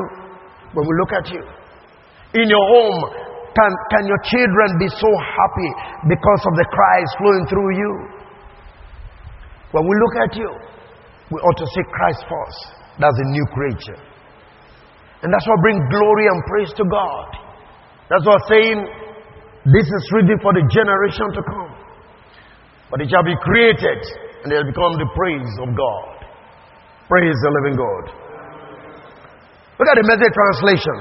When 0.76 0.84
we 0.84 0.94
look 1.00 1.16
at 1.16 1.32
you, 1.32 1.42
in 2.44 2.52
your 2.52 2.66
home, 2.68 3.00
can, 3.56 3.72
can 3.88 4.04
your 4.04 4.20
children 4.28 4.76
be 4.84 4.92
so 4.92 5.08
happy 5.08 5.72
because 6.12 6.42
of 6.44 6.54
the 6.60 6.68
Christ 6.68 7.10
flowing 7.18 7.46
through 7.48 7.72
you? 7.80 7.92
When 9.72 9.88
we 9.88 9.96
look 9.96 10.16
at 10.28 10.36
you, 10.36 10.52
we 11.32 11.38
ought 11.42 11.58
to 11.58 11.68
see 11.74 11.84
Christ 11.90 12.22
first. 12.30 12.62
That's 13.00 13.18
a 13.18 13.28
new 13.34 13.46
creature. 13.52 14.00
And 15.24 15.34
that's 15.34 15.48
what 15.48 15.60
brings 15.62 15.82
glory 15.90 16.26
and 16.30 16.40
praise 16.46 16.72
to 16.78 16.86
God. 16.86 17.30
That's 18.10 18.26
what 18.26 18.42
saying, 18.46 18.78
this 19.66 19.88
is 19.90 20.04
ready 20.14 20.38
for 20.42 20.54
the 20.54 20.62
generation 20.70 21.34
to 21.34 21.42
come. 21.42 21.74
But 22.92 23.02
it 23.02 23.10
shall 23.10 23.26
be 23.26 23.34
created 23.42 24.00
and 24.46 24.54
it 24.54 24.56
will 24.62 24.70
become 24.70 24.94
the 25.02 25.10
praise 25.18 25.54
of 25.66 25.74
God. 25.74 26.30
Praise 27.10 27.34
the 27.42 27.52
living 27.58 27.74
God. 27.74 28.06
Look 29.82 29.90
at 29.90 29.98
the 29.98 30.06
message 30.06 30.30
translation. 30.30 30.98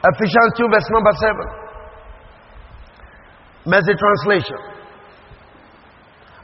Ephesians 0.00 0.52
2, 0.56 0.68
verse 0.72 0.88
number 0.88 1.12
7. 1.20 1.36
Message 3.68 4.00
translation. 4.00 4.56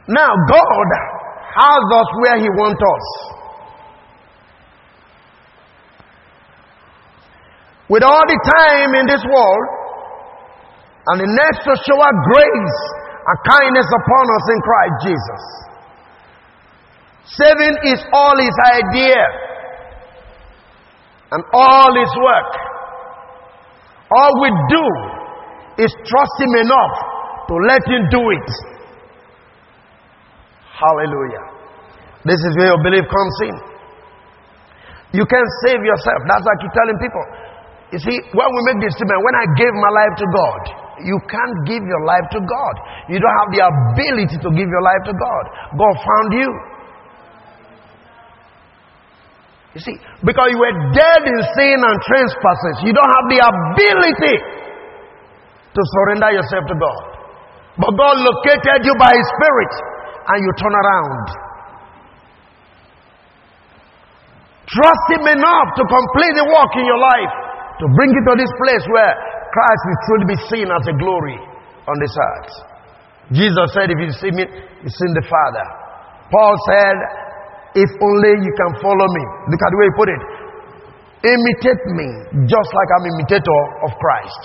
Now, 0.09 0.29
God 0.53 1.16
has 1.57 1.83
us 1.97 2.09
where 2.21 2.39
He 2.39 2.49
wants 2.53 2.83
us. 2.85 3.07
With 7.89 8.03
all 8.03 8.25
the 8.27 8.41
time 8.45 8.95
in 8.99 9.07
this 9.07 9.23
world, 9.25 9.65
and 11.07 11.23
the 11.23 11.31
next 11.31 11.63
to 11.63 11.73
show 11.87 11.99
our 12.03 12.17
grace 12.35 12.79
and 13.27 13.37
kindness 13.47 13.87
upon 13.87 14.25
us 14.27 14.45
in 14.51 14.59
Christ 14.61 14.97
Jesus. 15.07 15.43
Saving 17.27 17.77
is 17.95 18.01
all 18.13 18.35
His 18.39 18.57
idea 18.75 19.23
and 21.31 21.43
all 21.55 21.91
His 21.95 22.13
work. 22.19 22.51
All 24.11 24.33
we 24.43 24.51
do 24.71 24.87
is 25.87 25.91
trust 26.07 26.37
Him 26.43 26.55
enough 26.59 26.95
to 27.49 27.55
let 27.71 27.83
Him 27.87 28.03
do 28.11 28.23
it. 28.35 28.76
Hallelujah. 30.77 31.45
This 32.29 32.37
is 32.37 32.53
where 32.61 32.77
your 32.77 32.83
belief 32.85 33.09
comes 33.09 33.37
in. 33.49 33.57
You 35.17 35.25
can't 35.25 35.51
save 35.65 35.81
yourself. 35.81 36.21
That's 36.29 36.45
what 36.45 36.53
I 36.53 36.59
keep 36.61 36.75
telling 36.77 36.99
people. 37.01 37.25
You 37.97 38.01
see, 38.03 38.19
when 38.37 38.49
we 38.51 38.61
make 38.69 38.85
this 38.85 38.93
statement, 38.99 39.23
when 39.25 39.37
I 39.41 39.47
gave 39.57 39.73
my 39.73 39.93
life 39.95 40.15
to 40.21 40.27
God, 40.29 40.61
you 41.07 41.17
can't 41.31 41.57
give 41.65 41.81
your 41.81 42.03
life 42.05 42.27
to 42.35 42.41
God. 42.43 42.75
You 43.09 43.17
don't 43.23 43.37
have 43.47 43.51
the 43.55 43.63
ability 43.63 44.37
to 44.43 44.49
give 44.53 44.69
your 44.69 44.85
life 44.85 45.03
to 45.09 45.15
God. 45.15 45.45
God 45.81 45.95
found 45.97 46.29
you. 46.35 46.51
You 49.77 49.81
see, 49.85 49.97
because 50.25 50.49
you 50.51 50.61
were 50.61 50.77
dead 50.93 51.21
in 51.25 51.39
sin 51.53 51.79
and 51.79 51.97
trespasses, 52.05 52.77
you 52.85 52.93
don't 52.97 53.13
have 53.13 53.27
the 53.29 53.41
ability 53.45 54.37
to 55.77 55.81
surrender 55.85 56.33
yourself 56.33 56.65
to 56.65 56.77
God. 56.81 57.03
But 57.77 57.93
God 57.93 58.17
located 58.25 58.89
you 58.89 58.95
by 58.97 59.13
His 59.13 59.29
Spirit 59.37 59.73
and 60.27 60.39
you 60.43 60.51
turn 60.59 60.75
around. 60.75 61.27
Trust 64.67 65.05
Him 65.15 65.25
enough 65.31 65.69
to 65.79 65.83
complete 65.87 66.35
the 66.35 66.47
work 66.51 66.73
in 66.75 66.85
your 66.85 66.99
life, 66.99 67.35
to 67.81 67.85
bring 67.95 68.11
you 68.11 68.23
to 68.27 68.35
this 68.35 68.53
place 68.59 68.85
where 68.91 69.13
Christ 69.55 69.83
will 69.87 70.01
truly 70.11 70.27
be 70.35 70.39
seen 70.51 70.69
as 70.69 70.85
a 70.91 70.95
glory 70.99 71.39
on 71.87 71.97
this 72.03 72.15
earth. 72.19 72.53
Jesus 73.31 73.67
said, 73.75 73.91
If 73.91 73.99
you 74.03 74.11
see 74.19 74.33
me, 74.35 74.45
you 74.47 74.91
see 74.91 75.11
the 75.15 75.27
Father. 75.27 75.67
Paul 76.31 76.55
said, 76.75 77.27
if 77.77 77.91
only 78.01 78.33
you 78.41 78.53
can 78.57 78.73
follow 78.81 79.05
me. 79.05 79.25
Look 79.53 79.61
at 79.61 79.69
the 79.69 79.79
way 79.79 79.87
he 79.93 79.95
put 80.01 80.09
it. 80.09 80.23
Imitate 81.29 81.85
me 81.93 82.09
just 82.49 82.71
like 82.73 82.89
I'm 82.97 83.05
imitator 83.13 83.61
of 83.85 83.93
Christ. 84.01 84.43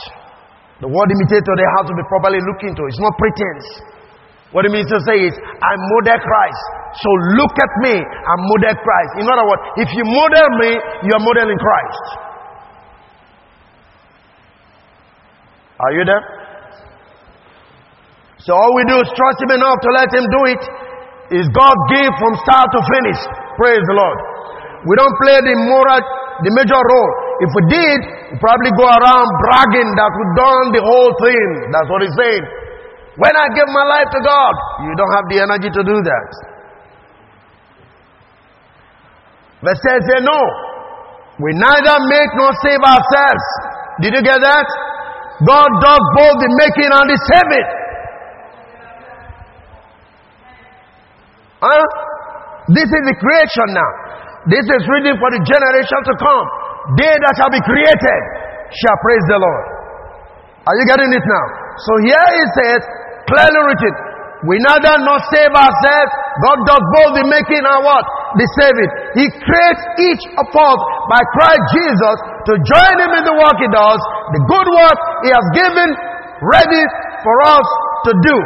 The 0.84 0.90
word 0.92 1.08
imitator 1.08 1.54
they 1.56 1.70
have 1.80 1.88
to 1.88 1.96
be 1.96 2.04
properly 2.12 2.44
looked 2.44 2.68
into. 2.68 2.84
It's 2.92 3.00
not 3.00 3.16
pretense. 3.16 3.68
What 4.52 4.68
it 4.68 4.72
means 4.76 4.88
to 4.92 5.00
say 5.08 5.16
is, 5.16 5.34
I 5.40 5.74
model 5.96 6.20
Christ. 6.20 6.64
So 7.00 7.10
look 7.40 7.56
at 7.56 7.72
me, 7.88 7.96
I 8.04 8.34
model 8.36 8.76
Christ. 8.76 9.12
In 9.24 9.26
other 9.32 9.48
words, 9.48 9.64
if 9.80 9.90
you 9.96 10.04
model 10.04 10.48
me, 10.60 10.72
you 11.08 11.12
are 11.16 11.24
modeling 11.24 11.56
Christ. 11.56 12.06
Are 15.80 15.94
you 15.96 16.04
there? 16.04 16.24
So 18.44 18.52
all 18.52 18.74
we 18.76 18.84
do 18.92 19.00
is 19.00 19.10
trust 19.16 19.40
Him 19.40 19.56
enough 19.56 19.80
to 19.82 19.90
let 19.96 20.10
Him 20.12 20.26
do 20.28 20.42
it 20.52 20.64
is 21.42 21.48
God 21.56 21.76
gave 21.96 22.12
from 22.20 22.36
start 22.44 22.68
to 22.76 22.82
finish. 23.00 23.20
Praise 23.56 23.82
the 23.88 23.96
Lord. 23.96 24.18
We 24.84 24.94
don't 25.00 25.16
play 25.24 25.38
the 25.48 25.56
moral, 25.64 26.02
the 26.44 26.52
major 26.60 26.76
role. 26.76 27.12
If 27.40 27.50
we 27.56 27.64
did, 27.72 28.00
we 28.34 28.36
probably 28.42 28.74
go 28.76 28.86
around 28.86 29.28
bragging 29.48 29.90
that 29.96 30.12
we've 30.12 30.36
done 30.38 30.66
the 30.76 30.84
whole 30.84 31.14
thing. 31.24 31.48
That's 31.72 31.88
what 31.88 32.02
he's 32.04 32.18
saying. 32.20 32.44
When 33.20 33.34
I 33.36 33.46
give 33.52 33.68
my 33.68 33.86
life 33.92 34.08
to 34.08 34.20
God, 34.24 34.54
you 34.88 34.94
don't 34.96 35.14
have 35.20 35.28
the 35.28 35.40
energy 35.44 35.68
to 35.68 35.82
do 35.84 35.98
that. 36.00 36.30
Verse 39.62 39.82
10 39.84 40.00
say, 40.08 40.20
No, 40.24 40.40
we 41.44 41.52
neither 41.54 41.96
make 42.08 42.32
nor 42.40 42.52
save 42.64 42.80
ourselves. 42.80 43.46
Did 44.00 44.16
you 44.16 44.24
get 44.24 44.40
that? 44.40 44.68
God 45.44 45.70
does 45.84 46.04
both 46.16 46.36
the 46.40 46.50
making 46.56 46.92
and 46.92 47.08
the 47.12 47.18
saving. 47.30 47.68
Huh? 51.62 51.84
This 52.74 52.90
is 52.90 53.04
the 53.12 53.16
creation 53.20 53.68
now. 53.76 53.92
This 54.50 54.66
is 54.66 54.82
written 54.90 55.14
for 55.22 55.30
the 55.30 55.42
generation 55.46 56.00
to 56.10 56.14
come. 56.18 56.46
They 56.98 57.14
that 57.14 57.34
shall 57.38 57.54
be 57.54 57.62
created 57.62 58.22
shall 58.74 58.98
praise 59.04 59.26
the 59.30 59.38
Lord. 59.38 59.66
Are 60.66 60.76
you 60.80 60.86
getting 60.90 61.12
it 61.14 61.26
now? 61.26 61.46
So 61.82 61.94
here 62.06 62.28
it 62.38 62.50
says, 62.62 62.82
clearly 63.26 63.62
written, 63.70 63.94
we 64.42 64.58
neither 64.58 64.98
not 65.06 65.22
save 65.30 65.54
ourselves, 65.54 66.12
God 66.42 66.60
does 66.66 66.84
both 66.98 67.14
the 67.22 67.26
making 67.30 67.62
and 67.62 67.82
what? 67.86 68.06
The 68.42 68.48
saving. 68.58 68.92
He 69.22 69.26
creates 69.30 69.84
each 70.02 70.24
of 70.34 70.50
us 70.50 70.80
by 71.14 71.22
Christ 71.38 71.64
Jesus 71.78 72.18
to 72.50 72.54
join 72.66 72.96
him 73.06 73.12
in 73.22 73.24
the 73.30 73.38
work 73.38 73.58
he 73.62 73.70
does, 73.70 74.02
the 74.34 74.44
good 74.50 74.68
work 74.74 74.98
he 75.26 75.30
has 75.30 75.46
given 75.54 75.90
ready 76.42 76.84
for 77.22 77.36
us 77.46 77.68
to 78.10 78.12
do. 78.18 78.38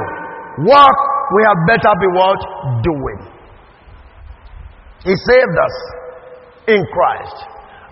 What 0.67 0.97
we 1.35 1.41
have 1.47 1.59
better 1.67 1.93
be 1.99 2.09
what? 2.11 2.39
Doing. 2.83 3.19
He 5.03 5.13
saved 5.15 5.57
us 5.63 5.75
in 6.67 6.81
Christ 6.91 7.37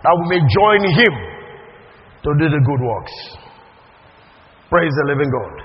that 0.04 0.14
we 0.20 0.26
may 0.34 0.41
join 0.50 0.82
Him 0.84 1.14
to 2.24 2.30
do 2.39 2.46
the 2.52 2.62
good 2.66 2.82
works. 2.84 3.16
Praise 4.74 4.89
the 4.89 5.05
living 5.05 5.30
God. 5.30 5.55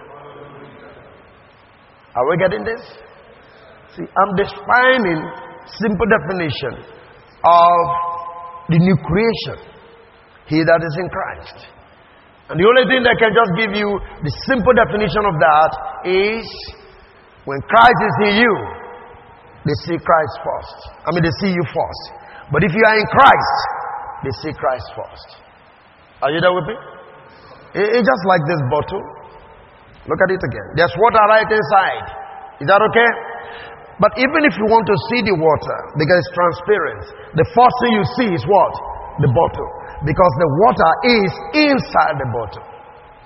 Are 2.12 2.28
we 2.28 2.36
getting 2.36 2.60
this? 2.60 2.84
See, 3.96 4.04
I'm 4.04 4.32
defining 4.36 5.24
simple 5.80 6.04
definition 6.12 6.76
of 7.40 7.78
the 8.68 8.76
new 8.76 8.92
creation. 9.00 9.64
He 10.44 10.60
that 10.60 10.84
is 10.84 10.94
in 11.00 11.08
Christ. 11.08 11.56
And 12.52 12.60
the 12.60 12.68
only 12.68 12.84
thing 12.84 13.00
that 13.08 13.16
can 13.16 13.32
just 13.32 13.52
give 13.56 13.72
you 13.80 13.88
the 13.96 14.32
simple 14.44 14.76
definition 14.76 15.24
of 15.24 15.40
that 15.40 15.72
is 16.04 16.44
when 17.48 17.64
Christ 17.64 18.00
is 18.04 18.16
in 18.28 18.34
you, 18.44 18.54
they 19.64 19.76
see 19.88 19.96
Christ 19.96 20.34
first. 20.44 20.78
I 21.08 21.16
mean, 21.16 21.24
they 21.24 21.32
see 21.40 21.48
you 21.48 21.64
first. 21.64 22.04
But 22.52 22.60
if 22.60 22.76
you 22.76 22.84
are 22.84 22.96
in 23.00 23.08
Christ, 23.08 23.56
they 24.20 24.34
see 24.44 24.52
Christ 24.52 24.84
first. 24.92 25.28
Are 26.20 26.28
you 26.28 26.44
there 26.44 26.52
with 26.52 26.68
me? 26.68 26.97
It's 27.76 28.06
just 28.06 28.24
like 28.24 28.42
this 28.48 28.62
bottle. 28.72 29.04
Look 30.08 30.20
at 30.24 30.30
it 30.32 30.40
again. 30.40 30.68
There's 30.72 30.94
water 30.96 31.20
right 31.28 31.44
inside. 31.44 32.06
Is 32.64 32.66
that 32.66 32.80
okay? 32.80 33.10
But 34.00 34.14
even 34.16 34.46
if 34.46 34.54
you 34.56 34.66
want 34.70 34.86
to 34.86 34.96
see 35.10 35.20
the 35.26 35.34
water, 35.34 35.78
because 35.98 36.16
it's 36.22 36.32
transparent, 36.32 37.02
the 37.34 37.46
first 37.52 37.74
thing 37.82 37.92
you 37.98 38.06
see 38.16 38.28
is 38.30 38.42
what? 38.46 38.72
The 39.20 39.30
bottle. 39.34 39.70
Because 40.06 40.32
the 40.38 40.50
water 40.62 40.90
is 41.18 41.30
inside 41.66 42.14
the 42.16 42.28
bottle. 42.30 42.66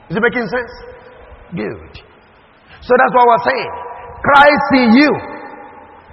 Is 0.09 0.17
it 0.17 0.23
making 0.25 0.49
sense? 0.49 0.73
Good. 1.53 1.93
So 2.81 2.93
that's 2.97 3.15
what 3.15 3.25
we're 3.29 3.47
saying. 3.47 3.73
Christ 4.25 4.69
in 4.81 4.89
you 4.97 5.13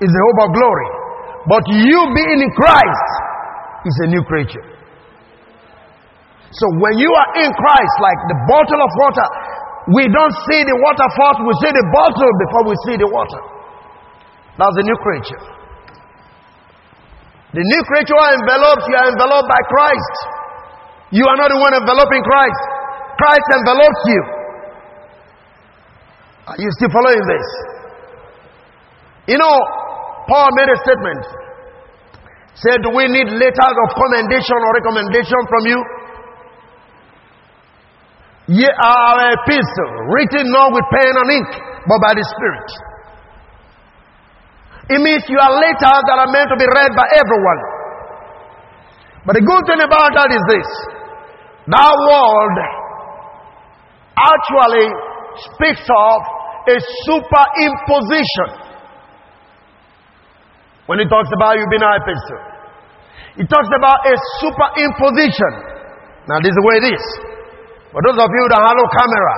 is 0.05 0.11
the 0.11 0.21
hope 0.27 0.39
of 0.45 0.49
glory. 0.53 0.89
But 1.47 1.63
you 1.71 1.99
being 2.13 2.39
in 2.43 2.51
Christ 2.53 3.09
is 3.87 3.95
a 4.03 4.07
new 4.11 4.23
creature. 4.27 4.78
So 6.49 6.65
when 6.81 6.97
you 6.97 7.11
are 7.13 7.29
in 7.45 7.49
Christ, 7.53 7.93
like 8.01 8.19
the 8.25 8.37
bottle 8.49 8.81
of 8.81 8.91
water, 8.97 9.27
we 9.93 10.05
don't 10.09 10.35
see 10.49 10.61
the 10.65 10.77
water 10.81 11.07
first, 11.13 11.37
we 11.45 11.53
see 11.61 11.71
the 11.73 11.85
bottle 11.93 12.31
before 12.45 12.63
we 12.69 12.75
see 12.89 12.95
the 12.97 13.09
water. 13.09 13.41
That's 14.57 14.75
the 14.81 14.85
new 14.85 14.97
creature. 14.97 15.41
The 17.53 17.65
new 17.65 17.81
creature 17.85 18.17
are 18.17 18.33
enveloped, 18.37 18.83
you 18.89 18.97
are 18.97 19.09
enveloped 19.13 19.49
by 19.49 19.61
Christ. 19.69 20.15
You 21.09 21.25
are 21.25 21.37
not 21.37 21.49
the 21.49 21.57
one 21.57 21.73
enveloping 21.73 22.21
Christ. 22.21 22.61
Christ 23.17 23.47
envelops 23.61 24.01
you. 24.05 24.21
Are 26.53 26.59
you 26.61 26.69
still 26.77 26.93
following 26.93 27.23
this? 27.25 27.47
You 29.33 29.37
know, 29.37 29.55
Paul 30.29 30.49
made 30.57 30.69
a 30.69 30.77
statement. 30.85 31.21
Said, 32.57 32.81
Do 32.85 32.93
we 32.93 33.05
need 33.09 33.29
letters 33.33 33.75
of 33.85 33.87
commendation 33.97 34.57
or 34.57 34.69
recommendation 34.77 35.41
from 35.49 35.63
you? 35.65 35.79
Ye 38.49 38.65
are 38.65 39.01
our 39.13 39.29
epistle, 39.37 39.93
written 40.09 40.49
not 40.49 40.73
with 40.73 40.81
pen 40.89 41.13
and 41.13 41.29
ink, 41.37 41.49
but 41.85 42.01
by 42.01 42.17
the 42.17 42.25
Spirit. 42.25 42.69
It 44.89 44.99
means 45.05 45.21
you 45.29 45.37
are 45.37 45.53
letters 45.53 46.01
that 46.09 46.17
are 46.17 46.31
meant 46.33 46.49
to 46.49 46.57
be 46.57 46.65
read 46.65 46.91
by 46.97 47.05
everyone. 47.13 47.61
But 49.21 49.37
the 49.37 49.45
good 49.45 49.63
thing 49.69 49.85
about 49.85 50.09
that 50.17 50.33
is 50.33 50.41
this 50.49 50.69
that 51.69 51.93
word 51.93 52.57
actually 54.17 54.89
speaks 55.53 55.85
of 55.85 56.17
a 56.73 56.77
superimposition. 57.05 58.49
When 60.89 60.97
it 60.97 61.05
talks 61.05 61.29
about 61.37 61.61
you 61.61 61.69
being 61.69 61.85
an 61.85 61.93
epistle, 62.01 62.41
it 63.37 63.45
talks 63.45 63.69
about 63.77 64.09
a 64.09 64.15
superimposition. 64.41 65.53
Now, 66.25 66.41
this 66.41 66.49
is 66.49 66.57
the 66.57 66.65
way 66.65 66.75
it 66.81 66.87
is. 66.97 67.05
For 67.89 68.01
those 68.05 68.21
of 68.21 68.29
you 68.29 68.43
that 68.53 68.61
have 68.61 68.77
no 68.77 68.85
camera, 68.93 69.35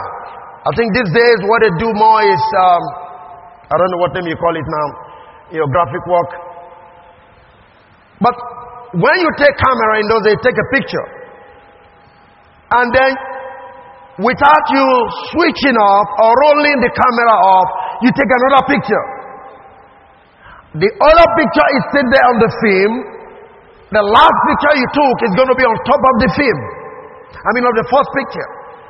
I 0.67 0.71
think 0.75 0.91
these 0.91 1.11
days 1.15 1.39
what 1.47 1.63
they 1.63 1.71
do 1.79 1.89
more 1.95 2.19
is, 2.21 2.43
um, 2.59 2.83
I 3.71 3.75
don't 3.79 3.91
know 3.95 4.01
what 4.03 4.11
name 4.13 4.27
you 4.27 4.35
call 4.35 4.53
it 4.53 4.67
now 4.67 4.87
your 5.51 5.67
graphic 5.67 6.03
work. 6.07 6.31
But 8.23 8.35
when 8.95 9.15
you 9.19 9.29
take 9.39 9.55
camera 9.55 9.99
in 9.99 10.07
those 10.07 10.23
days, 10.27 10.39
take 10.43 10.55
a 10.55 10.67
picture. 10.71 11.07
And 12.71 12.87
then 12.95 13.11
without 14.23 14.65
you 14.71 14.85
switching 15.35 15.75
off 15.75 16.07
or 16.19 16.31
rolling 16.47 16.79
the 16.79 16.91
camera 16.91 17.35
off, 17.35 17.69
you 18.03 18.09
take 18.15 18.31
another 18.31 18.63
picture. 18.67 19.05
The 20.71 20.87
other 20.87 21.27
picture 21.35 21.67
is 21.75 21.81
still 21.91 22.07
there 22.07 22.27
on 22.31 22.37
the 22.39 22.51
film. 22.63 22.91
The 23.91 24.03
last 24.07 24.37
picture 24.47 24.73
you 24.79 24.87
took 24.87 25.17
is 25.27 25.33
going 25.35 25.51
to 25.51 25.57
be 25.59 25.67
on 25.67 25.75
top 25.83 25.99
of 25.99 26.15
the 26.23 26.29
film. 26.31 26.80
I 27.39 27.49
mean, 27.55 27.63
of 27.63 27.75
the 27.79 27.87
first 27.87 28.09
picture. 28.15 28.47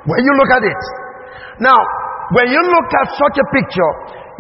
When 0.09 0.21
you 0.25 0.33
look 0.41 0.51
at 0.51 0.63
it. 0.65 0.81
Now, 1.61 1.77
when 2.33 2.49
you 2.49 2.61
look 2.61 2.89
at 2.89 3.07
such 3.13 3.37
a 3.37 3.45
picture, 3.53 3.91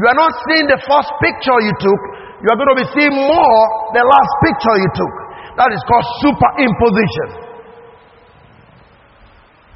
you 0.01 0.05
are 0.09 0.17
not 0.17 0.31
seeing 0.49 0.65
the 0.65 0.79
first 0.81 1.11
picture 1.21 1.57
you 1.61 1.73
took, 1.77 2.01
you 2.41 2.47
are 2.49 2.57
going 2.57 2.71
to 2.73 2.79
be 2.81 2.87
seeing 2.97 3.13
more 3.13 3.61
the 3.93 4.01
last 4.01 4.31
picture 4.41 4.75
you 4.81 4.89
took. 4.97 5.13
That 5.61 5.69
is 5.69 5.81
called 5.85 6.07
superimposition. 6.25 7.29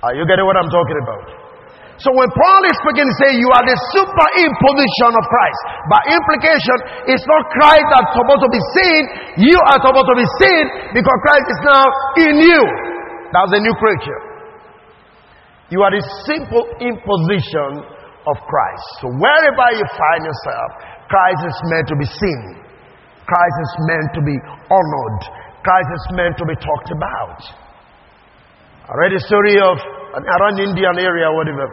Are 0.02 0.16
you 0.18 0.26
getting 0.26 0.46
what 0.48 0.58
I'm 0.58 0.72
talking 0.72 0.98
about? 1.02 1.46
So 2.02 2.12
when 2.12 2.28
Paul 2.28 2.62
is 2.68 2.76
speaking, 2.84 3.08
say 3.24 3.40
you 3.40 3.50
are 3.56 3.64
the 3.64 3.78
superimposition 3.96 5.12
of 5.16 5.24
Christ. 5.32 5.62
By 5.88 6.02
implication, 6.12 6.78
it's 7.08 7.24
not 7.24 7.42
Christ 7.56 7.88
that's 7.88 8.12
supposed 8.20 8.44
to 8.44 8.52
be 8.52 8.62
seen. 8.76 9.02
You 9.48 9.58
are 9.72 9.80
supposed 9.80 10.10
to 10.12 10.18
be 10.20 10.28
seen 10.44 10.64
because 10.92 11.18
Christ 11.24 11.48
is 11.56 11.62
now 11.64 11.84
in 12.28 12.34
you. 12.44 12.62
That's 13.36 13.52
a 13.52 13.60
new 13.60 13.76
creature. 13.76 14.22
You 15.76 15.84
are 15.84 15.92
the 15.92 16.00
simple 16.24 16.64
imposition 16.80 17.84
of 17.84 18.36
Christ. 18.48 18.88
So 19.04 19.12
wherever 19.12 19.68
you 19.76 19.84
find 19.92 20.22
yourself, 20.24 20.70
Christ 21.12 21.42
is 21.44 21.58
meant 21.68 21.88
to 21.92 21.98
be 22.00 22.08
seen. 22.08 22.64
Christ 23.28 23.58
is 23.60 23.72
meant 23.92 24.10
to 24.16 24.22
be 24.24 24.38
honored. 24.72 25.22
Christ 25.68 25.90
is 25.92 26.06
meant 26.16 26.36
to 26.40 26.46
be 26.48 26.56
talked 26.64 26.90
about. 26.96 27.42
I 28.88 28.94
read 29.04 29.18
a 29.18 29.24
story 29.28 29.58
of 29.60 29.76
an 30.16 30.24
around 30.24 30.62
Indian 30.62 30.96
area, 30.96 31.28
whatever, 31.34 31.68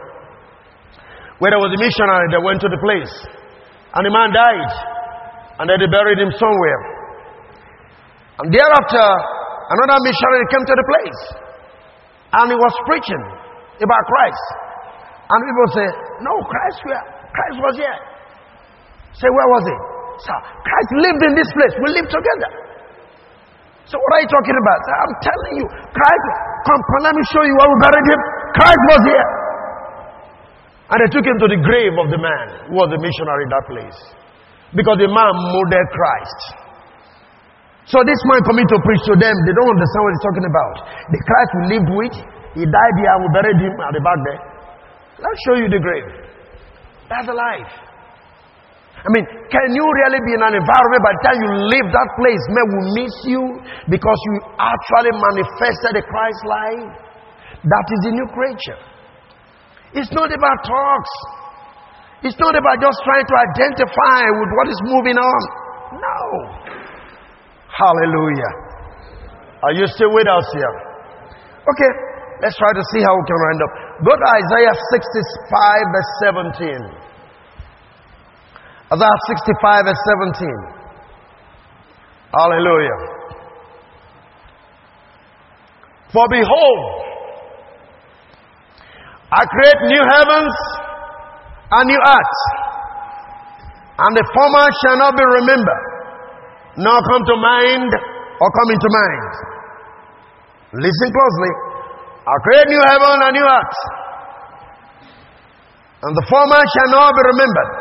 where 1.38 1.52
there 1.52 1.62
was 1.62 1.70
a 1.70 1.78
missionary 1.78 2.26
that 2.32 2.42
went 2.42 2.58
to 2.64 2.70
the 2.72 2.80
place, 2.80 3.14
and 3.94 4.02
the 4.02 4.10
man 4.10 4.32
died, 4.34 4.72
and 5.60 5.68
then 5.68 5.78
they 5.78 5.86
buried 5.92 6.18
him 6.18 6.32
somewhere. 6.40 6.80
And 8.40 8.48
thereafter, 8.50 9.06
another 9.76 9.98
missionary 10.02 10.44
came 10.50 10.64
to 10.64 10.74
the 10.74 10.86
place, 10.88 11.20
and 12.32 12.44
he 12.48 12.56
was 12.56 12.74
preaching 12.88 13.22
about 13.80 14.02
Christ. 14.08 14.46
And 15.28 15.38
people 15.44 15.68
say, 15.76 15.86
No, 16.24 16.34
Christ, 16.44 16.78
where? 16.88 17.04
Christ 17.32 17.58
was 17.60 17.74
here. 17.80 18.00
Say, 19.16 19.28
where 19.28 19.48
was 19.52 19.64
he? 19.68 19.76
Sir, 20.24 20.38
Christ 20.64 20.90
lived 21.04 21.22
in 21.24 21.32
this 21.36 21.50
place. 21.52 21.72
We 21.80 21.88
live 21.92 22.08
together. 22.08 22.50
So 23.88 24.00
what 24.00 24.10
are 24.16 24.22
you 24.24 24.30
talking 24.30 24.56
about? 24.56 24.78
Sir, 24.88 24.94
I'm 24.96 25.14
telling 25.20 25.54
you, 25.60 25.66
Christ, 25.68 26.24
come, 26.64 26.80
come, 26.80 27.02
let 27.04 27.14
me 27.16 27.24
show 27.28 27.44
you 27.44 27.54
where 27.60 27.68
we 27.68 27.76
buried 27.80 28.06
him. 28.08 28.20
Christ 28.56 28.82
was 28.88 29.02
here. 29.08 29.28
And 30.92 30.98
they 31.00 31.10
took 31.12 31.24
him 31.24 31.36
to 31.40 31.48
the 31.48 31.60
grave 31.60 31.94
of 31.96 32.12
the 32.12 32.20
man 32.20 32.46
who 32.68 32.76
was 32.76 32.88
a 32.92 33.00
missionary 33.00 33.48
in 33.48 33.50
that 33.52 33.64
place. 33.68 33.98
Because 34.76 35.00
the 35.00 35.08
man 35.08 35.32
murdered 35.52 35.88
Christ. 35.92 36.40
So 37.92 38.00
this 38.08 38.16
man 38.24 38.40
coming 38.48 38.64
to 38.64 38.76
preach 38.88 39.04
to 39.12 39.14
them, 39.20 39.34
they 39.44 39.52
don't 39.52 39.68
understand 39.68 40.00
what 40.00 40.12
he's 40.16 40.24
talking 40.24 40.46
about. 40.48 40.74
The 41.12 41.20
Christ 41.28 41.50
we 41.52 41.62
lived 41.76 41.90
with, 41.92 42.14
he 42.56 42.64
died 42.64 42.96
here 42.96 43.16
we 43.20 43.28
buried 43.36 43.60
him 43.60 43.74
at 43.84 43.92
the 43.92 44.00
back 44.00 44.16
there. 44.24 44.40
Let's 45.20 45.40
show 45.44 45.56
you 45.60 45.68
the 45.68 45.76
grave. 45.76 46.08
That's 47.12 47.28
the 47.28 47.36
life. 47.36 47.68
I 49.02 49.08
mean, 49.12 49.28
can 49.28 49.68
you 49.76 49.84
really 49.84 50.20
be 50.24 50.32
in 50.32 50.40
an 50.40 50.56
environment 50.56 51.00
by 51.04 51.12
the 51.12 51.22
time 51.26 51.36
you 51.36 51.50
leave 51.68 51.88
that 51.92 52.08
place, 52.16 52.42
men 52.54 52.66
will 52.70 52.88
miss 52.96 53.14
you 53.28 53.42
because 53.92 54.18
you 54.30 54.34
actually 54.56 55.12
manifested 55.12 55.92
a 56.00 56.04
Christ 56.06 56.42
life? 56.48 56.96
That 57.60 57.86
is 57.92 58.00
the 58.08 58.12
new 58.16 58.28
creature. 58.32 58.80
It's 60.00 60.12
not 60.16 60.32
about 60.32 60.56
talks. 60.64 61.14
It's 62.24 62.40
not 62.40 62.56
about 62.56 62.78
just 62.80 62.98
trying 63.04 63.26
to 63.26 63.36
identify 63.52 64.22
with 64.32 64.50
what 64.56 64.66
is 64.72 64.80
moving 64.88 65.18
on. 65.20 65.40
No. 65.98 66.61
Hallelujah. 67.72 68.52
Are 69.64 69.72
you 69.72 69.86
still 69.88 70.12
with 70.12 70.28
us 70.28 70.46
here? 70.52 70.74
Okay, 71.62 71.90
let's 72.42 72.56
try 72.58 72.72
to 72.74 72.84
see 72.92 73.00
how 73.00 73.14
we 73.16 73.24
can 73.24 73.38
wind 73.38 73.60
up. 73.62 73.72
Go 74.04 74.12
to 74.12 74.26
Isaiah 74.42 74.76
65, 74.76 75.94
verse 75.94 76.12
17. 76.60 77.02
Isaiah 78.92 79.20
65, 79.30 79.86
verse 79.88 80.02
17. 80.36 80.82
Hallelujah. 82.34 82.98
For 86.12 86.26
behold, 86.28 86.80
I 89.32 89.46
create 89.48 89.80
new 89.88 90.04
heavens 90.12 90.52
and 91.72 91.88
new 91.88 91.96
earth, 91.96 92.36
and 93.96 94.12
the 94.16 94.24
former 94.28 94.66
shall 94.84 94.98
not 94.98 95.16
be 95.16 95.24
remembered, 95.24 95.91
nor 96.76 96.98
come 97.04 97.22
to 97.26 97.36
mind 97.36 97.90
or 97.92 98.48
come 98.52 98.70
into 98.72 98.88
mind. 98.88 99.32
Listen 100.80 101.08
closely. 101.12 101.52
I 102.24 102.34
create 102.46 102.68
new 102.70 102.82
heaven 102.86 103.16
and 103.28 103.32
new 103.36 103.46
earth. 103.46 103.78
And 106.02 106.12
the 106.16 106.26
former 106.26 106.62
shall 106.62 106.90
not 106.96 107.10
be 107.14 107.22
remembered, 107.22 107.72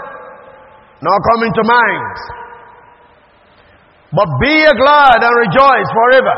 nor 1.02 1.16
come 1.32 1.42
into 1.48 1.64
mind. 1.66 2.16
But 4.12 4.28
be 4.44 4.56
glad 4.76 5.24
and 5.24 5.34
rejoice 5.40 5.90
forever 5.90 6.38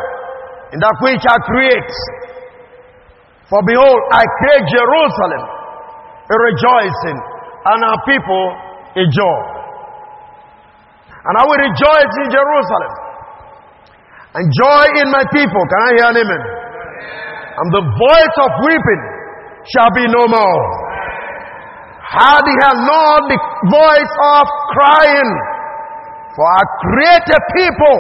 in 0.74 0.80
that 0.80 0.96
which 1.02 1.24
I 1.26 1.38
create. 1.44 1.94
For 3.50 3.60
behold, 3.66 4.02
I 4.14 4.24
create 4.40 4.66
Jerusalem 4.70 5.64
a 6.24 6.36
rejoicing, 6.40 7.20
and 7.66 7.80
our 7.84 8.00
people 8.08 8.44
a 8.96 9.04
joy. 9.12 9.53
And 11.24 11.34
I 11.40 11.44
will 11.48 11.62
rejoice 11.62 12.14
in 12.24 12.28
Jerusalem, 12.32 12.94
and 14.36 14.44
joy 14.52 14.84
in 15.00 15.08
my 15.14 15.24
people. 15.32 15.62
Can 15.72 15.80
I 15.80 15.90
hear 15.96 16.08
an 16.12 16.18
amen? 16.20 16.44
and 17.54 17.68
the 17.70 17.86
voice 17.86 18.36
of 18.42 18.50
weeping 18.66 19.02
shall 19.70 19.92
be 19.94 20.06
no 20.10 20.26
more. 20.26 20.64
Had 22.02 22.42
he 22.46 22.56
had 22.66 22.78
known 22.82 23.20
the 23.30 23.40
voice 23.70 24.14
of 24.38 24.44
crying, 24.74 25.30
For 26.34 26.46
I 26.46 26.62
created 26.82 27.42
people 27.54 27.98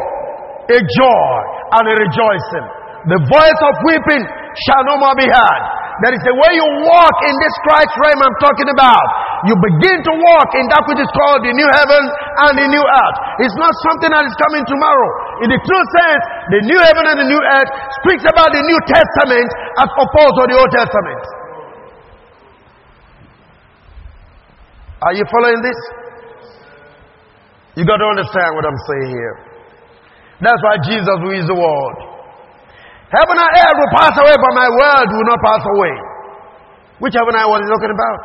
a 0.73 0.79
joy 0.81 1.33
and 1.77 1.83
a 1.85 1.93
rejoicing. 2.01 2.65
The 3.13 3.19
voice 3.29 3.59
of 3.61 3.73
weeping 3.85 4.23
shall 4.65 4.83
no 4.89 4.97
more 4.97 5.13
be 5.17 5.27
heard. 5.29 5.63
There 6.01 6.13
is 6.17 6.23
a 6.25 6.33
way 6.33 6.51
you 6.57 6.67
walk 6.89 7.15
in 7.29 7.35
this 7.37 7.55
Christ 7.69 7.93
realm 8.01 8.17
I'm 8.25 8.37
talking 8.41 8.69
about. 8.73 9.05
You 9.45 9.53
begin 9.59 9.97
to 10.01 10.13
walk 10.17 10.49
in 10.57 10.65
that 10.73 10.81
which 10.89 10.97
is 10.97 11.11
called 11.13 11.45
the 11.45 11.53
new 11.53 11.69
heaven 11.69 12.03
and 12.49 12.53
the 12.57 12.67
new 12.71 12.81
earth. 12.81 13.17
It's 13.45 13.53
not 13.61 13.69
something 13.85 14.09
that 14.09 14.25
is 14.25 14.33
coming 14.41 14.65
tomorrow. 14.65 15.09
In 15.45 15.53
the 15.53 15.59
true 15.61 15.83
sense, 16.01 16.23
the 16.49 16.61
new 16.65 16.79
heaven 16.81 17.03
and 17.13 17.17
the 17.21 17.27
new 17.29 17.41
earth 17.41 17.69
speaks 18.01 18.25
about 18.25 18.49
the 18.55 18.63
New 18.63 18.79
Testament 18.89 19.49
as 19.83 19.89
opposed 19.93 20.33
to 20.39 20.43
the 20.49 20.55
Old 20.57 20.71
Testament. 20.73 21.23
Are 25.03 25.13
you 25.13 25.25
following 25.29 25.61
this? 25.61 25.79
You 27.75 27.83
got 27.83 27.99
to 27.99 28.07
understand 28.07 28.49
what 28.55 28.65
I'm 28.65 28.81
saying 28.87 29.09
here. 29.11 29.35
That's 30.41 30.61
why 30.63 30.75
Jesus 30.81 31.17
is 31.43 31.45
the 31.51 31.57
word. 31.59 32.12
Heaven 33.13 33.37
and 33.37 33.51
earth 33.53 33.77
will 33.77 33.93
pass 33.93 34.13
away, 34.17 34.33
but 34.33 34.53
my 34.57 34.69
word 34.73 35.07
will 35.13 35.27
not 35.29 35.39
pass 35.45 35.61
away. 35.61 35.93
Which 36.97 37.13
heaven 37.13 37.37
and 37.37 37.45
earth 37.45 37.51
was 37.53 37.61
he 37.61 37.69
talking 37.69 37.93
about? 37.93 38.21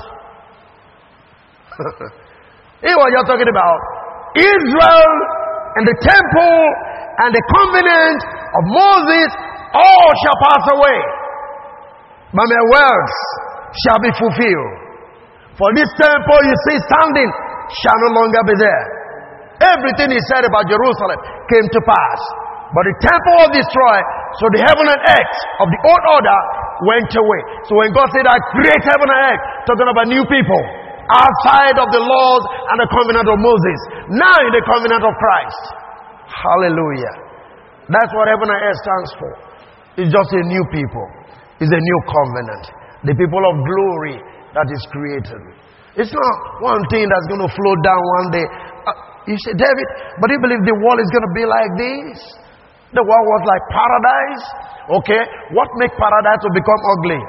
he 2.88 2.92
was 2.96 3.08
just 3.12 3.26
talking 3.28 3.50
about 3.52 3.78
Israel 4.34 5.12
and 5.76 5.84
the 5.84 5.96
temple 6.00 6.58
and 7.20 7.30
the 7.36 7.44
covenant 7.52 8.20
of 8.56 8.62
Moses 8.64 9.28
all 9.76 10.08
shall 10.24 10.38
pass 10.48 10.64
away. 10.72 10.98
But 12.32 12.46
my 12.48 12.62
words 12.72 13.14
shall 13.84 14.00
be 14.00 14.12
fulfilled. 14.16 14.74
For 15.58 15.68
this 15.74 15.90
temple 15.98 16.38
you 16.48 16.54
see 16.70 16.78
standing 16.80 17.30
shall 17.82 17.98
no 18.08 18.10
longer 18.24 18.40
be 18.46 18.56
there. 18.56 18.84
Everything 19.58 20.14
he 20.14 20.22
said 20.30 20.46
about 20.46 20.70
Jerusalem 20.70 21.18
came 21.50 21.66
to 21.66 21.80
pass. 21.82 22.20
But 22.70 22.84
the 22.84 22.96
temple 23.00 23.34
was 23.42 23.50
destroyed, 23.58 24.06
so 24.36 24.44
the 24.52 24.60
heaven 24.60 24.84
and 24.84 25.00
earth 25.00 25.36
of 25.64 25.66
the 25.72 25.80
old 25.88 26.04
order 26.12 26.40
went 26.84 27.10
away. 27.16 27.40
So 27.66 27.80
when 27.80 27.90
God 27.96 28.12
said, 28.12 28.28
I 28.28 28.36
create 28.52 28.82
heaven 28.84 29.08
and 29.08 29.20
earth, 29.32 29.42
talking 29.64 29.88
about 29.88 30.06
new 30.12 30.24
people 30.28 30.62
outside 31.08 31.80
of 31.80 31.88
the 31.88 32.02
laws 32.04 32.42
and 32.68 32.76
the 32.84 32.88
covenant 32.92 33.26
of 33.26 33.36
Moses, 33.40 33.78
now 34.12 34.36
in 34.44 34.52
the 34.52 34.64
covenant 34.68 35.02
of 35.02 35.12
Christ. 35.16 35.62
Hallelujah. 36.28 37.14
That's 37.88 38.12
what 38.12 38.28
heaven 38.28 38.52
and 38.52 38.60
earth 38.60 38.80
stands 38.84 39.10
for. 39.16 39.32
It's 39.98 40.12
just 40.12 40.30
a 40.36 40.42
new 40.44 40.64
people, 40.70 41.06
it's 41.58 41.72
a 41.72 41.82
new 41.82 42.00
covenant. 42.06 42.64
The 43.08 43.14
people 43.16 43.42
of 43.42 43.54
glory 43.64 44.18
that 44.52 44.68
is 44.68 44.82
created. 44.90 45.42
It's 45.98 46.10
not 46.14 46.34
one 46.62 46.82
thing 46.90 47.06
that's 47.10 47.26
going 47.26 47.42
to 47.42 47.50
flow 47.50 47.74
down 47.82 48.02
one 48.22 48.28
day. 48.30 48.46
Uh, 48.86 48.94
you 49.26 49.34
say, 49.42 49.54
David, 49.54 49.86
but 50.22 50.30
you 50.30 50.38
believe 50.38 50.62
the 50.62 50.78
world 50.78 50.98
is 51.02 51.10
going 51.10 51.26
to 51.26 51.34
be 51.34 51.46
like 51.46 51.70
this? 51.78 52.18
The 52.96 53.04
world 53.04 53.26
was 53.28 53.42
like 53.44 53.62
paradise. 53.68 54.44
Okay, 55.02 55.22
what 55.52 55.68
make 55.76 55.92
paradise 55.92 56.40
to 56.40 56.50
become 56.56 56.80
ugly? 56.96 57.20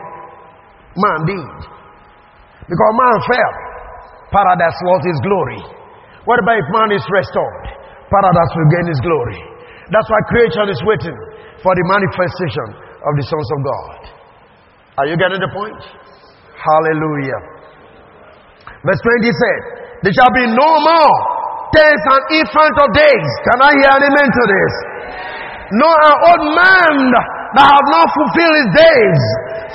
Man 0.96 1.20
did. 1.28 1.58
Because 2.64 2.92
man 2.96 3.18
fell. 3.28 3.54
Paradise 4.32 4.78
lost 4.88 5.04
its 5.10 5.20
glory. 5.26 5.62
What 6.24 6.40
about 6.40 6.56
if 6.56 6.68
man 6.72 6.90
is 6.96 7.04
restored? 7.12 7.66
Paradise 8.08 8.52
will 8.56 8.70
gain 8.72 8.88
its 8.88 9.02
glory. 9.04 9.40
That's 9.92 10.08
why 10.08 10.20
creation 10.32 10.66
is 10.70 10.80
waiting 10.86 11.18
for 11.60 11.74
the 11.76 11.84
manifestation 11.90 12.68
of 13.04 13.12
the 13.18 13.26
sons 13.26 13.50
of 13.52 13.60
God. 13.66 14.00
Are 15.04 15.08
you 15.10 15.18
getting 15.18 15.42
the 15.42 15.52
point? 15.52 15.82
Hallelujah. 16.56 17.40
Verse 18.86 19.02
20 19.02 19.28
said, 19.28 19.62
There 20.08 20.16
shall 20.16 20.32
be 20.32 20.46
no 20.52 20.70
more 20.80 21.14
days 21.76 22.02
and 22.16 22.24
infant 22.44 22.76
of 22.80 22.90
days. 22.96 23.28
Can 23.50 23.60
I 23.60 23.72
hear 23.76 23.92
an 23.98 24.04
amen 24.08 24.30
to 24.30 24.44
this? 24.48 24.74
Nor 25.78 25.94
an 25.94 26.18
old 26.34 26.44
man 26.58 26.96
that 27.54 27.66
have 27.66 27.88
not 27.94 28.08
fulfilled 28.10 28.58
his 28.66 28.72
days. 28.78 29.22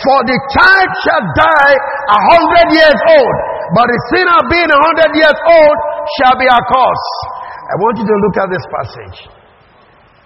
For 0.03 0.19
the 0.27 0.39
child 0.59 0.91
shall 1.07 1.25
die 1.39 1.75
a 2.11 2.19
hundred 2.19 2.67
years 2.75 2.99
old, 3.15 3.37
but 3.79 3.87
the 3.87 3.99
sinner 4.11 4.41
being 4.51 4.71
a 4.71 4.81
hundred 4.91 5.11
years 5.15 5.39
old 5.39 5.77
shall 6.19 6.35
be 6.35 6.51
accursed. 6.51 7.19
I 7.65 7.75
want 7.79 7.95
you 8.03 8.07
to 8.07 8.17
look 8.27 8.37
at 8.43 8.49
this 8.51 8.67
passage. 8.69 9.19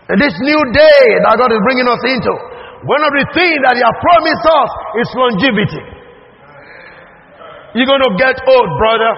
And 0.08 0.16
this 0.16 0.32
new 0.40 0.60
day 0.72 1.02
that 1.28 1.36
God 1.36 1.52
is 1.52 1.60
bringing 1.68 1.84
us 1.84 2.00
into, 2.00 2.32
one 2.88 3.04
of 3.04 3.12
the 3.12 3.28
things 3.36 3.58
that 3.68 3.76
He 3.76 3.82
has 3.84 3.96
promised 4.00 4.44
us 4.48 4.70
is 5.04 5.08
longevity. 5.12 5.84
You're 7.76 7.90
going 7.90 8.06
to 8.08 8.14
get 8.16 8.40
old, 8.40 8.70
brother. 8.80 9.12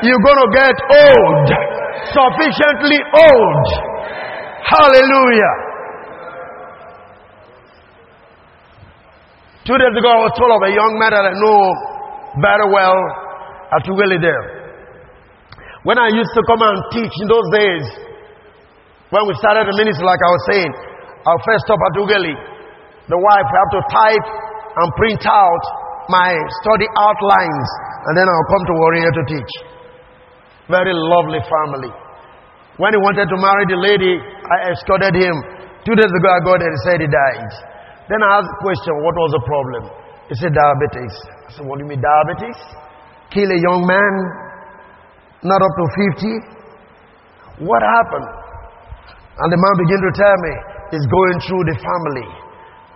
You're 0.00 0.24
going 0.24 0.40
to 0.40 0.50
get 0.56 0.76
old. 0.80 1.44
Sufficiently 2.08 3.00
old. 3.20 3.66
Hallelujah. 4.64 5.63
Two 9.64 9.80
days 9.80 9.96
ago, 9.96 10.08
I 10.12 10.20
was 10.28 10.32
told 10.36 10.52
of 10.52 10.60
a 10.60 10.72
young 10.76 10.92
man 11.00 11.08
that 11.16 11.24
I 11.24 11.32
know 11.40 11.60
very 12.36 12.68
well 12.68 13.00
at 13.72 13.80
Ughelli 13.88 14.20
there. 14.20 14.44
When 15.88 15.96
I 15.96 16.12
used 16.12 16.32
to 16.36 16.42
come 16.44 16.60
and 16.60 16.76
teach 16.92 17.14
in 17.24 17.26
those 17.32 17.48
days, 17.48 17.84
when 19.08 19.24
we 19.24 19.32
started 19.40 19.64
the 19.64 19.76
ministry, 19.80 20.04
like 20.04 20.20
I 20.20 20.30
was 20.36 20.42
saying, 20.52 20.68
our 21.24 21.38
first 21.48 21.64
stop 21.64 21.80
at 21.80 21.96
Ughelli, 21.96 22.36
the 23.08 23.16
wife 23.16 23.48
have 23.48 23.70
to 23.72 23.80
type 23.88 24.26
and 24.84 24.88
print 25.00 25.24
out 25.24 25.64
my 26.12 26.36
study 26.60 26.84
outlines, 27.00 27.68
and 28.04 28.12
then 28.20 28.28
I'll 28.28 28.48
come 28.52 28.64
to 28.68 28.74
Warri 28.76 29.00
to 29.00 29.24
teach. 29.32 29.52
Very 30.68 30.92
lovely 30.92 31.40
family. 31.40 31.92
When 32.76 32.92
he 32.92 33.00
wanted 33.00 33.32
to 33.32 33.38
marry 33.40 33.64
the 33.64 33.80
lady, 33.80 34.12
I 34.20 34.76
escorted 34.76 35.16
him. 35.16 35.32
Two 35.88 35.96
days 35.96 36.12
ago, 36.12 36.28
I 36.28 36.40
got 36.44 36.60
there, 36.60 36.68
he 36.68 36.80
said 36.84 37.00
he 37.00 37.08
died. 37.08 37.73
Then 38.08 38.20
I 38.20 38.28
asked 38.40 38.52
the 38.52 38.60
question, 38.60 38.92
what 39.00 39.16
was 39.16 39.30
the 39.32 39.44
problem? 39.48 39.82
He 40.28 40.34
said, 40.36 40.52
diabetes. 40.52 41.14
I 41.48 41.50
said, 41.56 41.64
what 41.64 41.80
do 41.80 41.84
you 41.84 41.90
mean, 41.90 42.04
diabetes? 42.04 42.58
Kill 43.32 43.48
a 43.48 43.60
young 43.60 43.84
man, 43.88 44.12
not 45.44 45.60
up 45.60 45.72
to 45.72 45.84
50? 46.20 47.64
What 47.64 47.80
happened? 47.80 48.28
And 49.40 49.48
the 49.52 49.58
man 49.60 49.74
began 49.80 50.00
to 50.04 50.12
tell 50.16 50.36
me, 50.36 50.54
it's 50.94 51.08
going 51.08 51.36
through 51.48 51.64
the 51.68 51.76
family. 51.80 52.28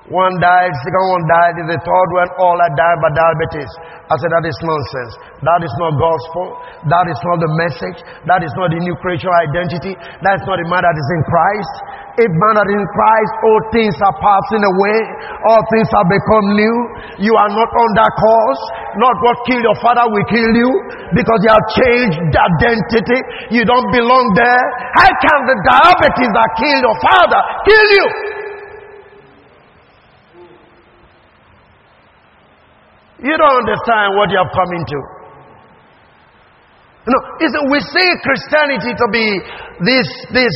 One 0.09 0.41
died, 0.41 0.73
second 0.73 1.05
one 1.13 1.25
died, 1.29 1.53
the 1.69 1.81
third 1.85 2.09
one, 2.17 2.31
all 2.41 2.57
I 2.57 2.73
died 2.73 2.99
by 3.05 3.13
diabetes. 3.13 3.69
I 4.09 4.17
said, 4.17 4.33
that 4.33 4.45
is 4.49 4.57
nonsense. 4.65 5.13
That 5.45 5.61
is 5.61 5.75
not 5.77 6.01
gospel. 6.01 6.57
That 6.89 7.07
is 7.13 7.21
not 7.29 7.37
the 7.45 7.53
message. 7.61 7.99
That 8.25 8.41
is 8.41 8.53
not 8.57 8.73
the 8.73 8.81
new 8.81 8.97
creature 9.05 9.29
identity. 9.29 9.93
That 10.25 10.41
is 10.41 10.45
not 10.49 10.57
the 10.57 10.65
man 10.65 10.81
that 10.81 10.97
is 10.97 11.09
in 11.13 11.23
Christ. 11.29 11.75
A 12.19 12.27
man 12.27 12.57
is 12.67 12.75
in 12.75 12.83
Christ, 12.91 13.33
all 13.47 13.63
things 13.71 13.95
are 14.03 14.17
passing 14.19 14.67
away. 14.67 14.99
All 15.47 15.63
things 15.71 15.87
have 15.95 16.11
become 16.11 16.47
new. 16.51 16.77
You 17.23 17.31
are 17.39 17.47
not 17.47 17.71
that 17.71 18.11
course. 18.19 18.63
Not 18.99 19.15
what 19.23 19.39
killed 19.47 19.63
your 19.63 19.79
father 19.79 20.03
will 20.11 20.27
kill 20.27 20.51
you 20.51 20.71
because 21.15 21.39
you 21.47 21.51
have 21.55 21.67
changed 21.79 22.19
identity. 22.19 23.23
You 23.55 23.63
don't 23.63 23.87
belong 23.95 24.35
there. 24.35 24.65
How 24.99 25.11
can 25.15 25.39
the 25.47 25.57
diabetes 25.63 26.31
that 26.35 26.51
killed 26.59 26.83
your 26.83 26.99
father 27.07 27.41
kill 27.63 27.89
you? 28.03 28.07
You 33.31 33.35
don't 33.39 33.57
understand 33.63 34.19
what 34.19 34.27
you 34.35 34.43
have 34.43 34.51
come 34.51 34.75
into. 34.75 34.99
Know, 37.07 37.23
we 37.71 37.79
see 37.79 38.11
Christianity 38.27 38.91
to 38.91 39.07
be 39.15 39.27
this, 39.87 40.09
this 40.35 40.55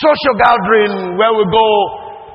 social 0.00 0.34
gathering 0.36 1.16
where 1.16 1.32
we 1.32 1.44
go 1.48 1.68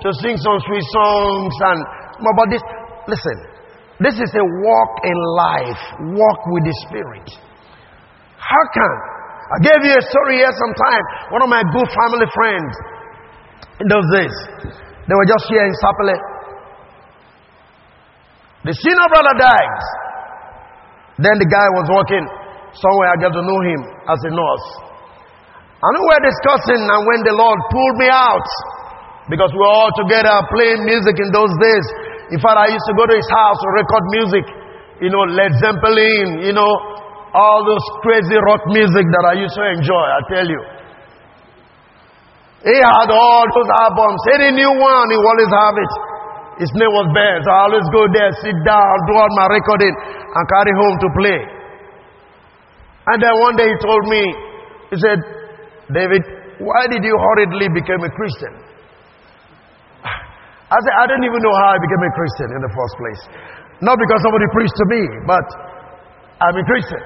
to 0.01 0.07
sing 0.21 0.35
some 0.37 0.57
sweet 0.65 0.87
songs 0.93 1.53
and 1.73 1.79
but 2.21 2.47
this 2.49 2.63
listen 3.07 3.37
this 4.01 4.17
is 4.17 4.31
a 4.33 4.45
walk 4.65 4.91
in 5.05 5.17
life 5.37 5.81
walk 6.17 6.39
with 6.53 6.63
the 6.65 6.75
spirit 6.89 7.27
how 8.37 8.63
can 8.73 8.93
i 9.53 9.57
gave 9.61 9.81
you 9.85 9.93
a 9.93 10.03
story 10.09 10.41
here 10.41 10.53
sometime 10.53 11.03
one 11.33 11.41
of 11.41 11.49
my 11.49 11.61
good 11.73 11.89
family 11.93 12.27
friends 12.33 12.73
in 13.81 13.87
those 13.89 14.07
days 14.13 14.35
they 15.05 15.15
were 15.17 15.29
just 15.29 15.45
here 15.49 15.65
in 15.65 15.73
sapele 15.81 16.17
the 18.61 18.73
senior 18.77 19.09
brother 19.09 19.33
died. 19.41 19.81
Then 21.17 21.33
the 21.41 21.49
guy 21.49 21.67
was 21.73 21.89
working 21.89 22.25
somewhere. 22.77 23.09
I 23.09 23.17
got 23.17 23.33
to 23.33 23.41
know 23.41 23.59
him 23.65 23.81
as 24.05 24.19
a 24.21 24.31
nurse. 24.37 24.67
And 25.81 25.91
we 25.97 26.03
were 26.05 26.21
discussing, 26.21 26.77
and 26.77 27.01
when 27.09 27.21
the 27.25 27.33
Lord 27.33 27.57
pulled 27.73 27.97
me 27.97 28.09
out, 28.09 28.45
because 29.29 29.49
we 29.55 29.59
were 29.63 29.73
all 29.73 29.93
together 29.97 30.33
playing 30.53 30.85
music 30.85 31.17
in 31.17 31.29
those 31.33 31.49
days. 31.57 31.85
In 32.35 32.39
fact, 32.43 32.57
I 32.57 32.67
used 32.69 32.85
to 32.91 32.95
go 32.95 33.07
to 33.07 33.15
his 33.15 33.29
house 33.31 33.57
to 33.57 33.69
record 33.73 34.03
music. 34.13 34.45
You 35.01 35.09
know, 35.09 35.23
Led 35.25 35.55
Zeppelin, 35.57 36.45
you 36.45 36.53
know, 36.53 36.69
all 37.33 37.63
those 37.63 37.81
crazy 38.03 38.37
rock 38.45 38.61
music 38.69 39.07
that 39.07 39.25
I 39.25 39.33
used 39.39 39.55
to 39.55 39.65
enjoy, 39.73 40.05
I 40.05 40.19
tell 40.29 40.47
you. 40.47 40.61
He 42.61 42.77
had 42.77 43.09
all 43.09 43.45
those 43.49 43.71
albums. 43.81 44.21
Any 44.37 44.53
new 44.53 44.69
one, 44.77 45.05
he 45.09 45.17
always 45.17 45.49
have 45.49 45.75
it. 45.81 45.91
His 46.61 46.71
name 46.77 46.93
was 46.93 47.09
Ben. 47.09 47.41
So 47.41 47.49
I 47.49 47.59
always 47.65 47.87
go 47.89 48.05
there, 48.13 48.29
sit 48.45 48.53
down, 48.61 48.93
do 49.09 49.17
all 49.17 49.31
my 49.33 49.49
recording, 49.49 49.95
and 49.97 50.43
carry 50.45 50.73
home 50.77 50.95
to 51.01 51.09
play. 51.17 51.39
And 53.09 53.17
then 53.17 53.33
one 53.41 53.57
day 53.57 53.65
he 53.65 53.77
told 53.81 54.05
me, 54.05 54.21
He 54.93 54.97
said, 55.01 55.40
David, 55.89 56.21
why 56.61 56.85
did 56.93 57.01
you 57.01 57.15
hurriedly 57.17 57.73
become 57.73 58.05
a 58.05 58.11
Christian? 58.13 58.53
I 60.73 60.77
said, 60.77 60.95
I 61.01 61.05
don't 61.09 61.25
even 61.25 61.41
know 61.41 61.55
how 61.57 61.73
I 61.73 61.79
became 61.81 62.03
a 62.05 62.13
Christian 62.13 62.49
in 62.53 62.61
the 62.61 62.71
first 62.71 62.93
place. 63.01 63.21
Not 63.81 63.97
because 63.97 64.21
somebody 64.21 64.45
preached 64.53 64.77
to 64.77 64.85
me, 64.93 65.01
but 65.25 65.45
I'm 66.41 66.55
a 66.57 66.65
Christian. 66.65 67.01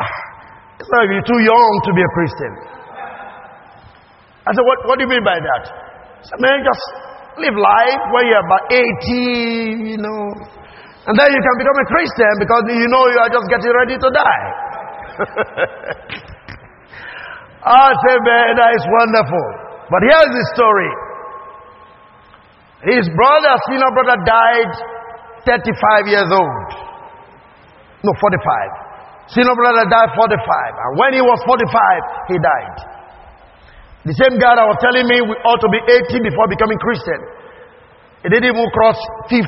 It's 0.74 0.90
like 0.90 1.06
you're 1.06 1.22
too 1.22 1.38
young 1.38 1.72
to 1.86 1.90
be 1.94 2.02
a 2.02 2.12
Christian. 2.18 2.52
I 4.42 4.50
said, 4.52 4.66
what, 4.66 4.78
what 4.90 4.98
do 4.98 5.06
you 5.06 5.10
mean 5.12 5.22
by 5.22 5.38
that? 5.38 5.64
I 5.70 6.24
said, 6.26 6.40
man, 6.42 6.66
just 6.66 6.84
live 7.38 7.54
life 7.54 8.02
when 8.10 8.26
you're 8.26 8.42
about 8.42 8.66
80, 8.74 8.82
you 9.94 10.02
know. 10.02 10.34
And 11.06 11.14
then 11.14 11.28
you 11.30 11.40
can 11.40 11.56
become 11.62 11.78
a 11.78 11.86
Christian 11.88 12.32
because 12.42 12.62
you 12.74 12.88
know 12.90 13.04
you 13.06 13.18
are 13.22 13.32
just 13.32 13.46
getting 13.48 13.72
ready 13.72 13.96
to 14.02 14.08
die. 14.12 14.44
Ah, 17.64 17.88
I 17.88 17.94
said, 18.04 18.20
man, 18.20 18.60
that 18.60 18.70
is 18.76 18.84
wonderful. 18.92 19.46
But 19.88 20.00
here's 20.04 20.32
the 20.36 20.44
story. 20.52 20.92
His 22.92 23.08
brother, 23.16 23.52
senior 23.72 23.88
brother, 23.96 24.20
died 24.20 24.72
35 25.48 26.12
years 26.12 26.28
old. 26.28 26.68
No, 28.04 28.12
45. 28.20 29.32
Senior 29.32 29.56
brother 29.56 29.88
died 29.88 30.12
45. 30.12 30.36
And 30.36 30.90
when 31.00 31.16
he 31.16 31.24
was 31.24 31.40
45, 31.48 32.28
he 32.28 32.36
died. 32.36 32.76
The 34.04 34.12
same 34.20 34.36
guy 34.36 34.60
that 34.60 34.68
was 34.68 34.76
telling 34.84 35.08
me 35.08 35.24
we 35.24 35.32
ought 35.48 35.60
to 35.64 35.70
be 35.72 35.80
80 35.80 36.20
before 36.28 36.44
becoming 36.52 36.76
Christian. 36.76 37.20
He 38.20 38.28
didn't 38.28 38.52
even 38.52 38.68
cross 38.76 39.00
50. 39.32 39.40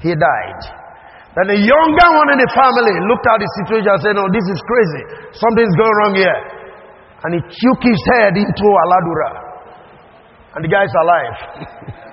He 0.00 0.16
died. 0.16 0.60
Then 1.36 1.52
the 1.52 1.60
younger 1.60 2.08
one 2.16 2.32
in 2.32 2.40
the 2.40 2.48
family 2.56 2.96
looked 3.04 3.28
at 3.28 3.44
the 3.44 3.48
situation 3.60 3.92
and 3.92 4.00
said, 4.00 4.14
No, 4.16 4.24
this 4.32 4.46
is 4.48 4.60
crazy. 4.64 5.02
Something's 5.36 5.76
going 5.76 5.92
wrong 6.00 6.14
here. 6.16 6.63
And 7.24 7.30
he 7.36 7.40
shook 7.40 7.80
his 7.80 8.00
head 8.14 8.36
into 8.36 8.66
Aladura. 8.84 9.30
And 10.54 10.60
the 10.62 10.70
guy's 10.70 10.92
alive. 10.92 11.36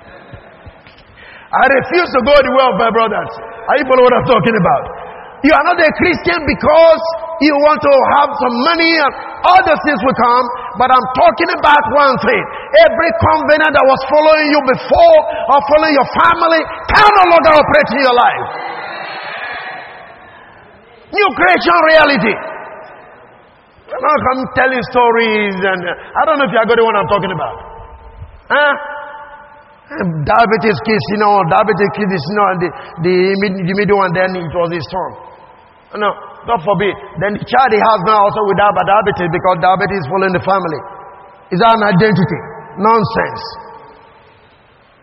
I 1.51 1.63
refuse 1.67 2.09
to 2.15 2.21
go 2.23 2.31
the 2.31 2.51
of 2.71 2.79
my 2.79 2.89
brothers. 2.95 3.31
Are 3.67 3.75
you 3.75 3.83
following 3.91 4.07
what 4.07 4.15
I'm 4.15 4.27
talking 4.31 4.55
about? 4.55 4.83
You 5.43 5.51
are 5.57 5.65
not 5.67 5.75
a 5.83 5.91
Christian 5.99 6.39
because 6.47 7.01
you 7.43 7.51
want 7.65 7.81
to 7.81 7.93
have 8.15 8.29
some 8.29 8.55
money 8.71 8.93
and 8.93 9.11
all 9.41 9.57
other 9.57 9.73
things 9.83 9.97
will 10.05 10.15
come. 10.15 10.45
But 10.77 10.93
I'm 10.93 11.07
talking 11.17 11.49
about 11.59 11.83
one 11.97 12.13
thing. 12.23 12.43
Every 12.87 13.11
covenant 13.19 13.73
that 13.73 13.83
was 13.83 13.99
following 14.07 14.47
you 14.53 14.61
before 14.69 15.17
or 15.51 15.57
following 15.65 15.93
your 15.97 16.09
family 16.23 16.61
can 16.93 17.09
no 17.19 17.23
longer 17.35 17.51
operate 17.57 17.89
in 17.89 17.99
your 18.05 18.15
life. 18.15 18.45
New 21.09 21.29
creation 21.35 21.75
reality. 21.89 22.35
I'm 23.91 23.99
not 23.99 24.19
come 24.23 24.39
telling 24.55 24.83
stories 24.87 25.55
and 25.59 25.81
I 25.83 26.21
don't 26.23 26.39
know 26.39 26.47
if 26.47 26.53
you 26.55 26.59
are 26.63 26.67
getting 26.69 26.87
what 26.87 26.95
I'm 26.95 27.11
talking 27.11 27.33
about. 27.35 27.55
Huh? 28.47 28.73
Diabetes 30.23 30.79
case, 30.87 31.05
you 31.11 31.19
know, 31.19 31.43
diabetes 31.51 31.91
case, 31.99 32.07
you 32.07 32.35
know, 32.39 32.47
and 32.55 32.59
the, 32.63 32.69
the, 33.03 33.15
the 33.67 33.75
middle 33.75 33.99
one, 33.99 34.15
then 34.15 34.31
it 34.39 34.47
was 34.55 34.71
his 34.71 34.87
turn. 34.87 35.11
No, 35.99 36.07
God 36.47 36.63
forbid. 36.63 36.95
Then 37.19 37.35
the 37.35 37.43
child 37.43 37.69
he 37.75 37.81
has 37.83 37.99
now 38.07 38.23
also 38.23 38.39
with 38.47 38.55
diabetes 38.55 39.27
because 39.27 39.55
diabetes 39.59 39.99
is 39.99 40.07
following 40.07 40.31
the 40.31 40.43
family. 40.47 40.79
Is 41.51 41.59
that 41.59 41.75
an 41.75 41.83
identity? 41.83 42.39
Nonsense. 42.79 43.43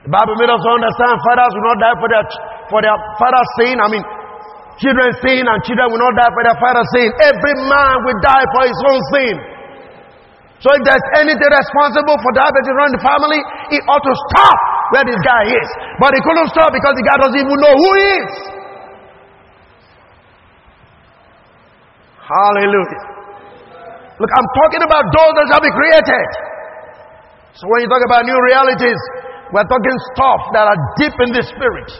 The 0.08 0.10
Bible 0.16 0.40
made 0.40 0.48
us 0.48 0.64
understand 0.64 1.12
fathers 1.28 1.52
will 1.52 1.66
not 1.68 1.78
die 1.84 1.96
for 2.00 2.08
their, 2.08 2.24
for 2.72 2.80
their 2.80 2.96
father's 3.20 3.50
sin. 3.60 3.76
I 3.76 3.92
mean, 3.92 4.00
children 4.78 5.10
sin 5.22 5.42
and 5.42 5.58
children 5.66 5.86
will 5.90 6.02
not 6.02 6.14
die 6.14 6.32
for 6.32 6.42
their 6.46 6.58
father's 6.62 6.88
sin. 6.94 7.08
Every 7.22 7.54
man 7.66 7.94
will 8.06 8.18
die 8.22 8.46
for 8.54 8.62
his 8.66 8.80
own 8.86 9.00
sin. 9.14 9.34
So 10.58 10.74
if 10.74 10.82
there's 10.82 11.06
anything 11.22 11.50
responsible 11.54 12.18
for 12.18 12.30
diabetes 12.34 12.70
around 12.74 12.90
the 12.98 13.02
family, 13.02 13.38
it 13.78 13.82
ought 13.86 14.02
to 14.02 14.14
stop 14.30 14.58
where 14.90 15.06
this 15.06 15.18
guy 15.22 15.54
is. 15.54 15.68
But 16.02 16.10
he 16.14 16.20
couldn't 16.22 16.50
stop 16.50 16.74
because 16.74 16.98
the 16.98 17.06
guy 17.06 17.14
doesn't 17.14 17.38
even 17.38 17.58
know 17.62 17.74
who 17.78 17.90
he 17.94 18.06
is. 18.18 18.32
Hallelujah. 22.26 23.02
Look, 24.18 24.30
I'm 24.34 24.48
talking 24.66 24.82
about 24.82 25.04
those 25.14 25.32
that 25.38 25.46
shall 25.46 25.62
be 25.62 25.70
created. 25.70 26.28
So 27.54 27.70
when 27.70 27.86
you 27.86 27.88
talk 27.90 28.02
about 28.02 28.26
new 28.26 28.34
realities, 28.34 28.98
we're 29.54 29.66
talking 29.70 29.96
stuff 30.14 30.42
that 30.58 30.66
are 30.74 30.78
deep 30.98 31.14
in 31.22 31.30
the 31.38 31.42
spirit. 31.46 31.90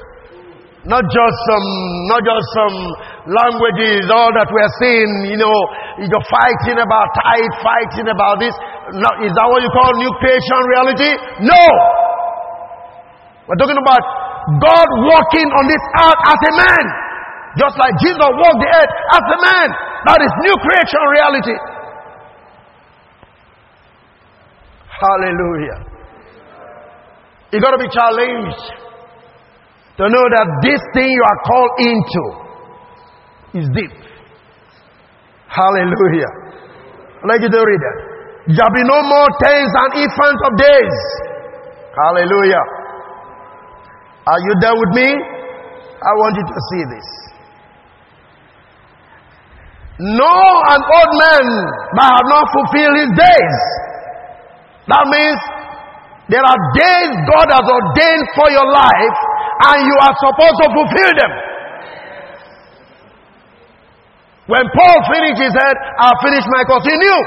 Not 0.89 1.05
just 1.05 1.37
some, 1.53 1.69
not 2.09 2.25
just 2.25 2.47
some 2.57 2.77
languages, 3.29 4.09
all 4.09 4.33
that 4.33 4.49
we're 4.49 4.73
seeing, 4.81 5.29
you 5.29 5.37
know, 5.37 5.53
you're 6.01 6.29
fighting 6.33 6.81
about 6.81 7.13
tithe, 7.13 7.55
fighting 7.61 8.09
about 8.09 8.41
this. 8.41 8.57
Is 9.21 9.33
that 9.37 9.47
what 9.53 9.61
you 9.61 9.69
call 9.69 9.93
new 10.01 10.09
creation 10.17 10.61
reality? 10.73 11.13
No! 11.45 11.61
We're 13.45 13.61
talking 13.61 13.77
about 13.77 14.01
God 14.65 14.89
walking 15.05 15.49
on 15.53 15.65
this 15.69 15.85
earth 16.09 16.21
as 16.25 16.41
a 16.41 16.53
man. 16.57 16.85
Just 17.61 17.77
like 17.77 17.93
Jesus 18.01 18.17
walked 18.25 18.61
the 18.65 18.71
earth 18.73 18.93
as 19.13 19.25
a 19.29 19.39
man. 19.45 19.69
That 20.09 20.21
is 20.25 20.33
new 20.41 20.57
creation 20.57 21.03
reality. 21.13 21.57
Hallelujah. 24.89 25.79
You 27.53 27.61
got 27.61 27.77
to 27.77 27.81
be 27.81 27.93
challenged 27.93 28.88
to 29.99 30.05
know 30.07 30.27
that 30.31 30.47
this 30.63 30.79
thing 30.95 31.11
you 31.11 31.25
are 31.27 31.41
called 31.43 31.75
into 31.83 32.25
is 33.59 33.67
deep. 33.75 33.95
Hallelujah. 35.51 36.33
I'd 37.19 37.27
like 37.27 37.43
you 37.43 37.51
to 37.51 37.63
read 37.67 37.83
that. 37.83 37.99
There 38.55 38.73
be 38.79 38.85
no 38.87 38.99
more 39.03 39.29
tens 39.43 39.73
and 39.75 39.91
infants 40.07 40.41
of 40.47 40.53
days. 40.55 40.97
Hallelujah. 41.99 42.65
Are 44.23 44.41
you 44.41 44.55
there 44.63 44.77
with 44.79 44.93
me? 44.95 45.09
I 45.99 46.13
want 46.23 46.39
you 46.39 46.47
to 46.47 46.59
see 46.71 46.83
this. 46.95 47.09
No, 49.99 50.37
an 50.71 50.79
old 50.79 51.13
man 51.19 51.45
that 51.99 52.07
have 52.07 52.29
not 52.31 52.47
fulfilled 52.55 52.97
his 53.03 53.13
days. 53.19 53.57
That 54.87 55.05
means 55.11 55.39
there 56.31 56.47
are 56.47 56.61
days 56.79 57.11
God 57.35 57.51
has 57.51 57.67
ordained 57.67 58.27
for 58.39 58.47
your 58.55 58.69
life 58.71 59.19
and 59.59 59.79
you 59.83 59.97
are 59.99 60.15
supposed 60.15 60.59
to 60.63 60.67
fulfill 60.71 61.13
them. 61.19 61.33
When 64.49 64.65
Paul 64.65 64.99
finished, 65.13 65.43
he 65.43 65.51
said, 65.51 65.75
I 66.01 66.09
finished 66.25 66.49
my 66.49 66.63
course. 66.65 66.87
He 66.87 66.97
knew. 66.97 67.21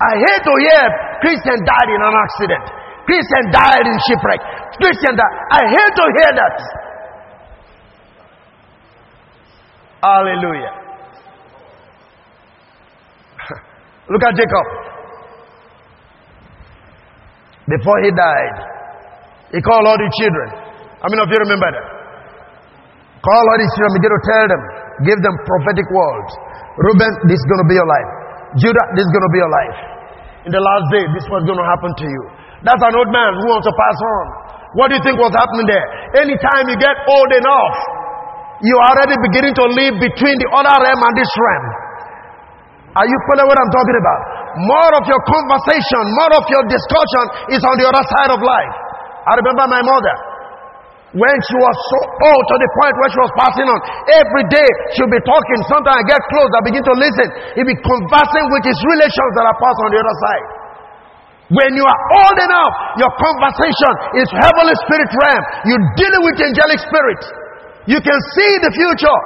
I 0.00 0.12
hate 0.18 0.42
to 0.44 0.54
hear 0.58 0.82
Christian 1.20 1.58
died 1.64 1.88
in 1.88 2.00
an 2.02 2.14
accident. 2.18 2.64
Christian 3.06 3.44
died 3.52 3.86
in 3.86 3.96
shipwreck. 4.10 4.40
Christian 4.80 5.14
died. 5.14 5.34
I 5.52 5.60
hate 5.70 5.94
to 5.94 6.06
hear 6.18 6.30
that. 6.34 6.56
Hallelujah. 10.02 10.74
Look 14.10 14.22
at 14.24 14.34
Jacob. 14.34 14.66
Before 17.68 18.02
he 18.02 18.10
died, 18.10 18.75
he 19.54 19.58
called 19.62 19.84
all 19.86 19.98
the 19.98 20.10
children. 20.18 20.48
How 21.02 21.08
many 21.12 21.22
of 21.22 21.28
you 21.30 21.38
remember 21.46 21.70
that? 21.70 21.86
Call 23.22 23.42
all 23.42 23.58
the 23.58 23.68
children, 23.74 23.92
begin 23.98 24.12
to 24.14 24.22
tell 24.26 24.46
them, 24.50 24.62
give 25.06 25.18
them 25.22 25.34
prophetic 25.46 25.86
words. 25.90 26.30
Reuben, 26.78 27.12
this 27.30 27.38
is 27.38 27.46
going 27.46 27.62
to 27.62 27.68
be 27.68 27.76
your 27.78 27.88
life. 27.88 28.10
Judah, 28.60 28.86
this 28.94 29.04
is 29.06 29.12
going 29.12 29.26
to 29.26 29.32
be 29.32 29.40
your 29.40 29.52
life. 29.52 29.78
In 30.46 30.52
the 30.54 30.62
last 30.62 30.86
day, 30.94 31.04
this 31.16 31.26
was 31.26 31.42
going 31.42 31.58
to 31.58 31.66
happen 31.66 31.90
to 31.90 32.06
you. 32.06 32.22
That's 32.62 32.82
an 32.82 32.94
old 32.94 33.10
man 33.10 33.34
who 33.34 33.44
wants 33.50 33.66
to 33.66 33.74
pass 33.74 33.98
on. 33.98 34.26
What 34.78 34.92
do 34.92 34.98
you 34.98 35.02
think 35.02 35.18
was 35.18 35.34
happening 35.34 35.66
there? 35.66 35.86
Anytime 36.22 36.70
you 36.70 36.76
get 36.78 36.94
old 37.08 37.30
enough, 37.34 37.76
you 38.62 38.74
are 38.78 38.88
already 38.94 39.16
beginning 39.26 39.54
to 39.58 39.64
live 39.74 39.94
between 40.00 40.36
the 40.38 40.48
other 40.54 40.76
realm 40.86 41.00
and 41.02 41.14
this 41.18 41.32
realm. 41.34 41.66
Are 42.96 43.04
you 43.08 43.18
following 43.28 43.48
what 43.50 43.58
I'm 43.60 43.72
talking 43.72 43.98
about? 44.00 44.20
More 44.56 44.92
of 44.96 45.04
your 45.04 45.20
conversation, 45.28 46.02
more 46.16 46.32
of 46.40 46.44
your 46.48 46.64
discussion 46.64 47.24
is 47.52 47.60
on 47.60 47.74
the 47.76 47.86
other 47.90 48.04
side 48.16 48.30
of 48.32 48.40
life. 48.40 48.74
I 49.26 49.32
remember 49.42 49.64
my 49.66 49.82
mother. 49.82 50.14
When 51.16 51.36
she 51.48 51.56
was 51.56 51.76
so 51.96 52.00
old 52.02 52.44
to 52.50 52.56
the 52.60 52.70
point 52.76 52.94
where 53.00 53.10
she 53.14 53.20
was 53.24 53.32
passing 53.40 53.66
on, 53.70 53.78
every 54.20 54.44
day 54.52 54.68
she'll 54.94 55.08
be 55.10 55.22
talking. 55.22 55.58
Sometimes 55.70 55.96
I 55.96 56.04
get 56.04 56.20
close, 56.28 56.50
I 56.50 56.62
begin 56.66 56.84
to 56.84 56.94
listen. 56.98 57.26
He'll 57.56 57.70
be 57.72 57.78
conversing 57.78 58.46
with 58.52 58.64
his 58.68 58.78
relations 58.84 59.30
that 59.38 59.44
are 59.48 59.56
passed 59.56 59.80
on 59.86 59.90
the 59.96 59.98
other 60.02 60.16
side. 60.28 60.46
When 61.56 61.70
you 61.78 61.86
are 61.86 62.00
old 62.26 62.38
enough, 62.42 62.74
your 62.98 63.12
conversation 63.22 63.92
is 64.18 64.26
heavenly 64.34 64.74
spirit 64.82 65.10
realm. 65.14 65.42
You're 65.70 65.86
dealing 65.94 66.22
with 66.26 66.36
angelic 66.42 66.80
spirit. 66.82 67.20
You 67.86 68.02
can 68.02 68.18
see 68.34 68.52
the 68.66 68.72
future. 68.74 69.18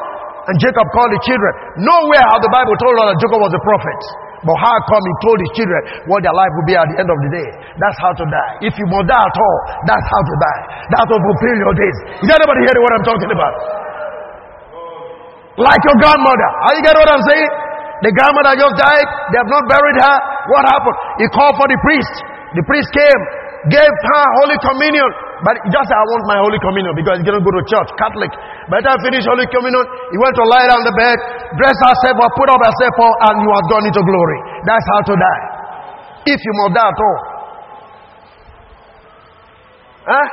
And 0.52 0.54
Jacob 0.60 0.84
called 0.92 1.10
the 1.16 1.20
children. 1.24 1.52
Nowhere 1.80 2.24
how 2.28 2.38
the 2.44 2.52
Bible 2.52 2.76
told 2.76 2.92
us 3.00 3.06
that 3.12 3.18
Jacob 3.24 3.40
was 3.40 3.52
a 3.56 3.62
prophet. 3.64 4.00
But 4.40 4.56
how 4.56 4.72
come 4.88 5.04
he 5.04 5.14
told 5.20 5.38
his 5.44 5.52
children 5.52 5.80
what 6.08 6.24
their 6.24 6.32
life 6.32 6.48
will 6.56 6.64
be 6.64 6.72
at 6.72 6.88
the 6.88 6.96
end 7.04 7.10
of 7.12 7.18
the 7.20 7.30
day? 7.30 7.48
That's 7.76 7.98
how 8.00 8.16
to 8.16 8.24
die. 8.24 8.52
If 8.64 8.72
you 8.80 8.88
must 8.88 9.04
die 9.04 9.20
at 9.20 9.36
all, 9.36 9.58
that's 9.84 10.06
how 10.08 10.22
to 10.24 10.34
die. 10.40 10.60
That's 10.96 11.08
to 11.12 11.16
fulfill 11.20 11.56
your 11.60 11.74
days. 11.76 11.96
Is 12.24 12.28
anybody 12.32 12.60
hearing 12.64 12.82
what 12.84 12.92
I'm 12.96 13.04
talking 13.04 13.32
about? 13.32 13.54
Like 15.60 15.82
your 15.84 15.98
grandmother. 16.00 16.48
Are 16.64 16.72
you 16.72 16.82
get 16.86 16.96
what 16.96 17.10
I'm 17.12 17.24
saying? 17.28 17.50
The 18.00 18.10
grandmother 18.16 18.56
just 18.56 18.74
died. 18.80 19.08
They 19.28 19.38
have 19.44 19.50
not 19.52 19.68
buried 19.68 19.98
her. 20.00 20.16
What 20.56 20.64
happened? 20.64 20.96
He 21.20 21.28
called 21.36 21.60
for 21.60 21.68
the 21.68 21.76
priest. 21.84 22.14
The 22.56 22.64
priest 22.64 22.88
came, 22.96 23.20
gave 23.68 23.92
her 23.92 24.24
Holy 24.40 24.56
Communion. 24.64 25.04
But 25.44 25.60
just 25.68 25.88
I 25.92 26.00
want 26.16 26.24
my 26.28 26.38
Holy 26.40 26.60
Communion 26.64 26.96
because 26.96 27.20
going 27.20 27.36
to 27.36 27.44
go 27.44 27.52
to 27.52 27.62
church, 27.68 27.88
Catholic. 28.00 28.32
By 28.70 28.78
the 28.78 28.86
time 28.86 29.02
finished 29.02 29.26
Holy 29.26 29.50
Communion, 29.50 29.82
he 29.82 30.16
went 30.22 30.34
to 30.38 30.44
lie 30.46 30.66
down 30.70 30.78
the 30.86 30.94
bed, 30.94 31.18
dress 31.58 31.74
herself 31.74 32.22
up, 32.22 32.30
put 32.38 32.46
up 32.54 32.62
herself 32.62 32.94
up, 33.02 33.14
and 33.26 33.34
you 33.42 33.48
was 33.50 33.64
gone 33.66 33.82
into 33.82 33.98
glory. 33.98 34.38
That's 34.62 34.86
how 34.94 35.00
to 35.10 35.14
die. 35.18 35.42
If 36.30 36.38
you 36.38 36.52
must 36.62 36.72
die 36.78 36.86
at 36.86 37.00
all. 37.02 37.20
Huh? 40.06 40.26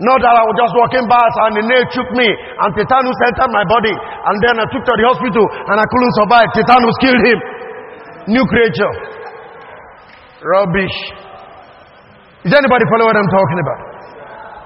Not 0.00 0.18
that 0.24 0.34
I 0.38 0.42
was 0.48 0.56
just 0.56 0.72
walking 0.72 1.04
past 1.04 1.36
and 1.44 1.52
the 1.52 1.64
nail 1.68 1.84
took 1.92 2.08
me 2.16 2.24
and 2.24 2.70
tetanus 2.72 3.18
entered 3.28 3.52
my 3.52 3.60
body 3.68 3.92
and 3.92 4.36
then 4.40 4.56
I 4.56 4.64
took 4.72 4.80
to 4.88 4.94
the 4.96 5.04
hospital 5.04 5.44
and 5.44 5.76
I 5.76 5.84
couldn't 5.84 6.14
survive. 6.16 6.48
Tetanus 6.56 6.96
killed 7.04 7.22
him. 7.26 7.38
New 8.32 8.44
creature. 8.48 8.92
Rubbish. 10.40 10.96
Is 12.48 12.52
anybody 12.56 12.84
follow 12.88 13.04
what 13.04 13.18
I'm 13.20 13.28
talking 13.28 13.58
about? 13.60 13.80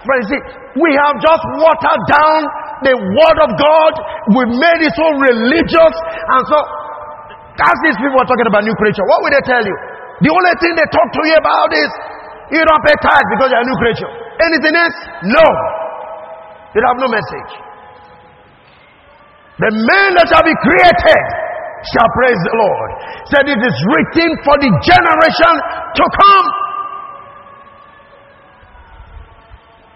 Friends, 0.06 0.24
see, 0.30 0.42
we 0.78 0.94
have 0.94 1.18
just 1.18 1.42
watered 1.58 2.02
down 2.06 2.40
the 2.84 2.94
word 2.98 3.38
of 3.44 3.50
God. 3.56 3.92
We 4.36 4.42
made 4.52 4.80
it 4.84 4.92
so 4.96 5.06
religious 5.16 5.94
and 6.36 6.42
so 6.50 6.58
that's 7.56 7.80
these 7.88 7.96
people 7.96 8.20
are 8.20 8.28
talking 8.28 8.48
about 8.48 8.68
new 8.68 8.76
creature, 8.76 9.04
what 9.08 9.24
will 9.24 9.32
they 9.32 9.44
tell 9.48 9.64
you? 9.64 9.76
The 10.20 10.28
only 10.32 10.54
thing 10.60 10.72
they 10.76 10.88
talk 10.92 11.08
to 11.08 11.22
you 11.24 11.36
about 11.40 11.68
is 11.72 11.88
you 12.52 12.60
don't 12.60 12.82
pay 12.84 12.96
tithe 13.00 13.28
because 13.36 13.48
you're 13.52 13.64
a 13.64 13.68
new 13.68 13.78
creature. 13.80 14.10
Anything 14.44 14.74
else? 14.76 14.96
No. 15.32 15.46
You 16.76 16.80
have 16.84 17.00
no 17.00 17.08
message. 17.08 17.52
The 19.56 19.72
man 19.72 20.08
that 20.20 20.28
shall 20.28 20.44
be 20.44 20.52
created 20.60 21.22
shall 21.96 22.08
praise 22.12 22.40
the 22.44 22.54
Lord. 22.60 22.88
Said 23.32 23.44
it 23.48 23.56
is 23.60 23.76
written 23.88 24.30
for 24.44 24.56
the 24.60 24.68
generation 24.84 25.54
to 25.96 26.04
come. 26.12 26.46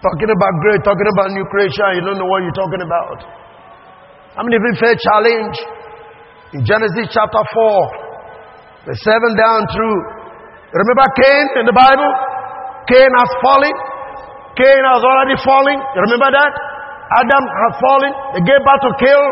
Talking 0.01 0.33
about 0.33 0.53
great, 0.65 0.81
talking 0.81 1.09
about 1.13 1.29
new 1.29 1.45
creation, 1.53 1.85
you 1.93 2.01
don't 2.01 2.17
know 2.17 2.25
what 2.25 2.41
you're 2.41 2.57
talking 2.57 2.81
about. 2.81 3.21
I 4.33 4.41
mean, 4.41 4.57
even 4.57 4.73
fair 4.81 4.97
challenge 4.97 5.55
in 6.57 6.65
Genesis 6.65 7.05
chapter 7.13 7.37
4, 7.37 8.89
the 8.89 8.97
7 8.97 9.37
down 9.37 9.69
through. 9.69 9.97
Remember 10.73 11.05
Cain 11.21 11.45
in 11.61 11.65
the 11.69 11.75
Bible? 11.77 12.11
Cain 12.89 13.11
has 13.13 13.31
fallen. 13.45 13.75
Cain 14.57 14.81
has 14.89 15.01
already 15.05 15.37
fallen. 15.45 15.77
You 15.77 16.01
remember 16.09 16.33
that? 16.33 16.51
Adam 17.21 17.43
has 17.45 17.73
fallen. 17.77 18.11
They 18.33 18.41
gave 18.41 18.57
birth 18.57 18.81
to 18.87 18.91
Cain. 19.05 19.23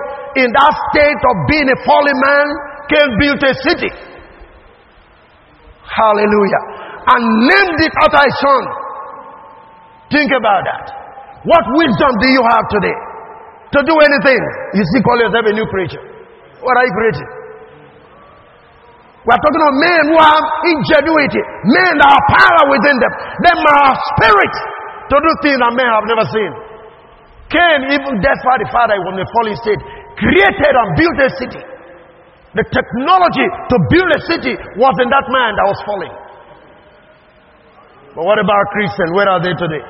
In 0.45 0.49
that 0.53 0.74
state 0.93 1.22
of 1.34 1.36
being 1.49 1.65
a 1.65 1.78
fallen 1.82 2.17
man, 2.22 2.45
Cain 2.93 3.09
built 3.17 3.41
a 3.41 3.53
city. 3.65 3.91
Hallelujah. 5.82 6.61
And 7.09 7.22
named 7.49 7.80
it 7.82 7.93
after 8.05 8.22
his 8.22 8.38
son. 8.38 8.63
Think 10.10 10.30
about 10.34 10.66
that. 10.66 10.86
What 11.45 11.64
wisdom 11.78 12.12
do 12.20 12.28
you 12.34 12.43
have 12.43 12.66
today? 12.74 12.97
To 13.78 13.80
do 13.86 13.95
anything, 14.01 14.41
you 14.74 14.84
see, 14.93 14.99
call 15.05 15.18
yourself 15.22 15.45
a 15.45 15.53
new 15.53 15.68
creature. 15.70 16.01
What 16.66 16.74
are 16.74 16.86
you 16.89 16.93
creating? 16.97 17.30
We 19.24 19.30
are 19.30 19.41
talking 19.45 19.62
of 19.62 19.74
men 19.78 20.01
who 20.10 20.18
have 20.18 20.43
ingenuity, 20.74 21.41
men 21.70 21.93
that 22.01 22.10
have 22.10 22.26
power 22.34 22.64
within 22.74 22.97
them. 22.97 23.14
Them 23.45 23.60
are 23.62 23.93
spirit 24.16 24.53
to 25.12 25.16
do 25.22 25.32
things 25.45 25.60
that 25.62 25.72
men 25.78 25.86
have 25.86 26.05
never 26.10 26.26
seen. 26.34 26.51
Cain, 27.53 27.80
even 27.93 28.14
despite 28.26 28.60
the 28.66 28.70
father 28.74 28.97
was 28.97 29.14
in 29.14 29.22
a 29.22 29.30
fallen 29.30 29.55
state, 29.62 29.82
created 30.18 30.74
and 30.74 30.89
built 30.97 31.18
a 31.22 31.30
city. 31.38 31.62
The 32.57 32.66
technology 32.74 33.45
to 33.45 33.76
build 33.93 34.10
a 34.18 34.22
city 34.26 34.53
was 34.82 34.93
in 34.97 35.10
that 35.14 35.26
man 35.30 35.53
that 35.62 35.68
was 35.70 35.80
falling. 35.86 36.16
But 38.18 38.26
what 38.26 38.41
about 38.41 38.64
Christians? 38.74 39.14
Where 39.14 39.30
are 39.30 39.41
they 39.41 39.53
today? 39.53 39.84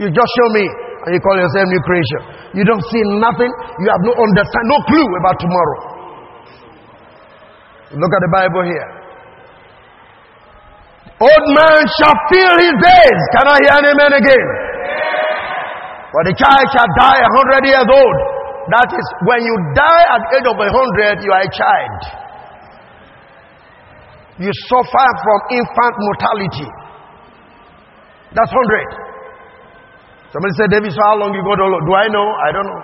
You 0.00 0.08
just 0.08 0.30
show 0.32 0.48
me 0.56 0.64
and 0.64 1.10
you 1.12 1.20
call 1.20 1.36
yourself 1.36 1.68
new 1.68 1.82
creation. 1.84 2.20
You 2.56 2.64
don't 2.64 2.80
see 2.88 3.02
nothing. 3.20 3.52
You 3.84 3.88
have 3.92 4.00
no 4.00 4.16
understand, 4.16 4.64
no 4.64 4.78
clue 4.88 5.08
about 5.20 5.36
tomorrow. 5.36 5.80
Look 8.00 8.08
at 8.08 8.22
the 8.24 8.32
Bible 8.32 8.64
here. 8.64 8.88
Old 11.20 11.46
man 11.52 11.80
shall 12.00 12.16
feel 12.32 12.54
his 12.64 12.76
days. 12.80 13.20
Can 13.36 13.44
I 13.44 13.56
hear 13.60 13.76
an 13.76 13.86
amen 13.92 14.12
again? 14.24 14.46
But 16.16 16.32
the 16.32 16.34
child 16.40 16.64
shall 16.72 16.90
die 16.96 17.20
a 17.20 17.30
hundred 17.36 17.62
years 17.68 17.88
old. 17.92 18.16
That 18.72 18.88
is, 18.88 19.06
when 19.28 19.44
you 19.44 19.54
die 19.76 20.04
at 20.16 20.20
the 20.24 20.28
age 20.40 20.48
of 20.48 20.56
a 20.56 20.68
hundred, 20.72 21.14
you 21.20 21.28
are 21.28 21.44
a 21.44 21.52
child. 21.52 22.00
You 24.40 24.48
suffer 24.48 25.08
from 25.20 25.38
infant 25.60 25.94
mortality. 26.08 26.68
That's 28.32 28.48
hundred. 28.48 29.09
Somebody 30.30 30.54
said, 30.54 30.70
David, 30.70 30.94
so 30.94 31.02
how 31.10 31.18
long 31.18 31.34
you 31.34 31.42
go 31.42 31.58
Do 31.58 31.92
I 31.94 32.06
know? 32.06 32.26
I 32.46 32.48
don't 32.54 32.66
know. 32.70 32.82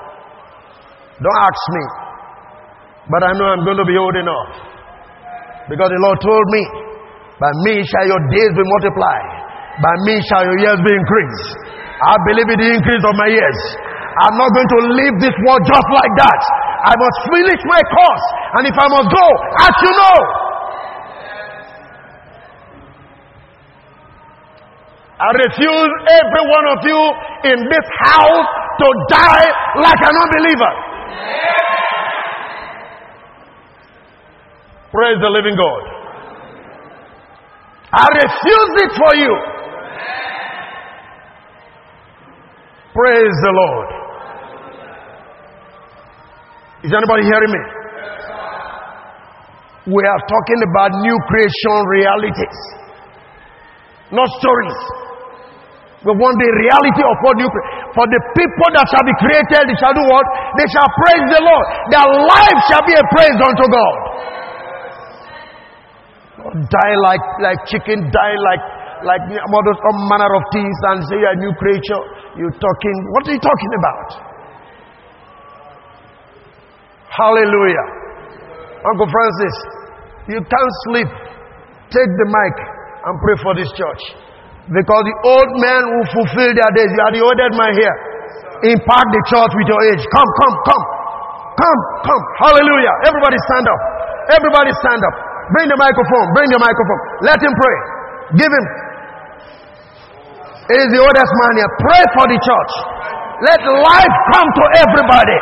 Don't 1.23 1.41
ask 1.47 1.63
me. 1.73 1.85
But 3.07 3.23
I 3.23 3.31
know 3.39 3.47
I'm 3.55 3.63
going 3.63 3.79
to 3.79 3.87
be 3.87 3.95
old 3.95 4.19
enough. 4.19 4.51
Because 5.71 5.91
the 5.95 6.01
Lord 6.03 6.19
told 6.23 6.47
me, 6.51 6.63
by 7.39 7.51
me 7.63 7.87
shall 7.87 8.07
your 8.11 8.23
days 8.35 8.51
be 8.51 8.65
multiplied. 8.67 9.27
By 9.79 9.95
me 10.11 10.15
shall 10.27 10.43
your 10.43 10.59
years 10.59 10.81
be 10.83 10.91
increased. 10.91 11.49
I 12.03 12.15
believe 12.27 12.49
in 12.51 12.59
the 12.59 12.71
increase 12.83 13.05
of 13.07 13.15
my 13.15 13.31
years. 13.31 13.59
I'm 14.27 14.37
not 14.41 14.51
going 14.51 14.71
to 14.75 14.81
leave 14.97 15.17
this 15.23 15.37
world 15.47 15.63
just 15.69 15.89
like 15.93 16.15
that. 16.19 16.41
I 16.89 16.93
must 16.99 17.19
finish 17.31 17.61
my 17.69 17.83
course. 17.95 18.27
And 18.59 18.63
if 18.67 18.77
I 18.77 18.87
must 18.91 19.09
go, 19.13 19.27
as 19.71 19.75
you 19.87 19.93
know. 19.95 20.46
I 25.17 25.29
refuse 25.33 25.93
every 26.13 26.45
one 26.45 26.67
of 26.77 26.81
you 26.85 27.01
in 27.49 27.59
this 27.73 27.87
house 28.05 28.49
to 28.81 28.87
die 29.09 29.49
like 29.81 29.97
an 29.97 30.13
unbeliever. 30.13 30.73
Praise 34.93 35.19
the 35.21 35.31
living 35.33 35.57
God. 35.57 35.83
I 37.93 38.07
refuse 38.13 38.73
it 38.85 38.93
for 38.93 39.13
you. 39.17 39.33
Praise 42.93 43.37
the 43.41 43.53
Lord. 43.53 43.89
Is 46.85 46.93
anybody 46.93 47.23
hearing 47.25 47.53
me? 47.53 47.63
We 49.97 50.03
are 50.05 50.21
talking 50.29 50.61
about 50.71 50.91
new 51.01 51.17
creation 51.29 51.77
realities, 51.89 52.59
not 54.13 54.29
stories. 54.41 55.06
We 56.05 56.13
want 56.13 56.37
the 56.37 56.51
reality 56.53 57.03
of 57.03 57.17
what 57.25 57.35
new 57.41 57.49
for 57.97 58.05
the 58.05 58.21
people 58.37 58.69
that 58.77 58.85
shall 58.93 59.05
be 59.07 59.17
created, 59.17 59.63
they 59.65 59.79
shall 59.81 59.97
do 59.97 60.05
what? 60.05 60.27
They 60.61 60.69
shall 60.69 60.89
praise 60.93 61.27
the 61.33 61.41
Lord. 61.41 61.65
Their 61.89 62.09
life 62.29 62.59
shall 62.69 62.85
be 62.85 62.95
a 62.95 63.05
praise 63.17 63.39
unto 63.41 63.65
God. 63.65 63.97
Die 66.69 66.97
like 67.01 67.25
like 67.41 67.61
chicken, 67.67 68.13
die 68.13 68.37
like 68.39 68.63
like 69.05 69.23
some 69.29 69.99
manner 70.09 70.31
of 70.37 70.43
things 70.53 70.77
and 70.93 71.05
say 71.09 71.17
you're 71.17 71.33
a 71.33 71.41
new 71.41 71.53
creature. 71.57 72.03
You're 72.37 72.53
talking, 72.61 72.97
what 73.17 73.29
are 73.29 73.33
you 73.33 73.41
talking 73.41 73.73
about? 73.81 74.09
Hallelujah. 77.09 77.87
Uncle 78.85 79.09
Francis, 79.09 79.57
you 80.29 80.41
can't 80.45 80.75
sleep. 80.93 81.11
Take 81.89 82.13
the 82.13 82.29
mic 82.29 82.55
and 83.09 83.15
pray 83.25 83.37
for 83.41 83.53
this 83.57 83.71
church. 83.73 84.03
Because 84.67 85.03
the 85.07 85.17
old 85.23 85.51
men 85.63 85.81
who 85.87 85.99
fulfill 86.11 86.51
their 86.59 86.71
days, 86.75 86.91
you 86.91 87.03
are 87.07 87.15
the 87.15 87.23
oldest 87.23 87.55
man 87.55 87.73
here. 87.79 87.95
Impact 88.75 89.09
the 89.15 89.23
church 89.31 89.53
with 89.55 89.69
your 89.71 89.81
age. 89.95 90.03
Come, 90.11 90.31
come, 90.43 90.55
come. 90.67 90.85
Come, 91.55 91.81
come. 92.03 92.25
Hallelujah. 92.43 92.95
Everybody 93.07 93.39
stand 93.47 93.67
up. 93.71 93.81
Everybody 94.35 94.71
stand 94.83 95.01
up. 95.07 95.15
Bring 95.55 95.71
the 95.71 95.79
microphone. 95.79 96.27
Bring 96.35 96.51
the 96.51 96.59
microphone. 96.59 97.01
Let 97.23 97.39
him 97.39 97.55
pray. 97.55 97.77
Give 98.43 98.51
him. 98.51 98.67
He 100.67 100.77
is 100.83 100.89
the 100.91 100.99
oldest 100.99 101.33
man 101.47 101.53
here. 101.63 101.71
Pray 101.79 102.03
for 102.19 102.25
the 102.27 102.39
church. 102.43 102.73
Let 103.47 103.61
life 103.63 104.15
come 104.35 104.49
to 104.51 104.65
everybody. 104.83 105.39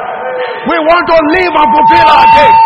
We 0.68 0.76
want 0.84 1.04
to 1.08 1.18
live 1.32 1.54
and 1.54 1.68
fulfill 1.72 2.08
our 2.12 2.28
days. 2.36 2.58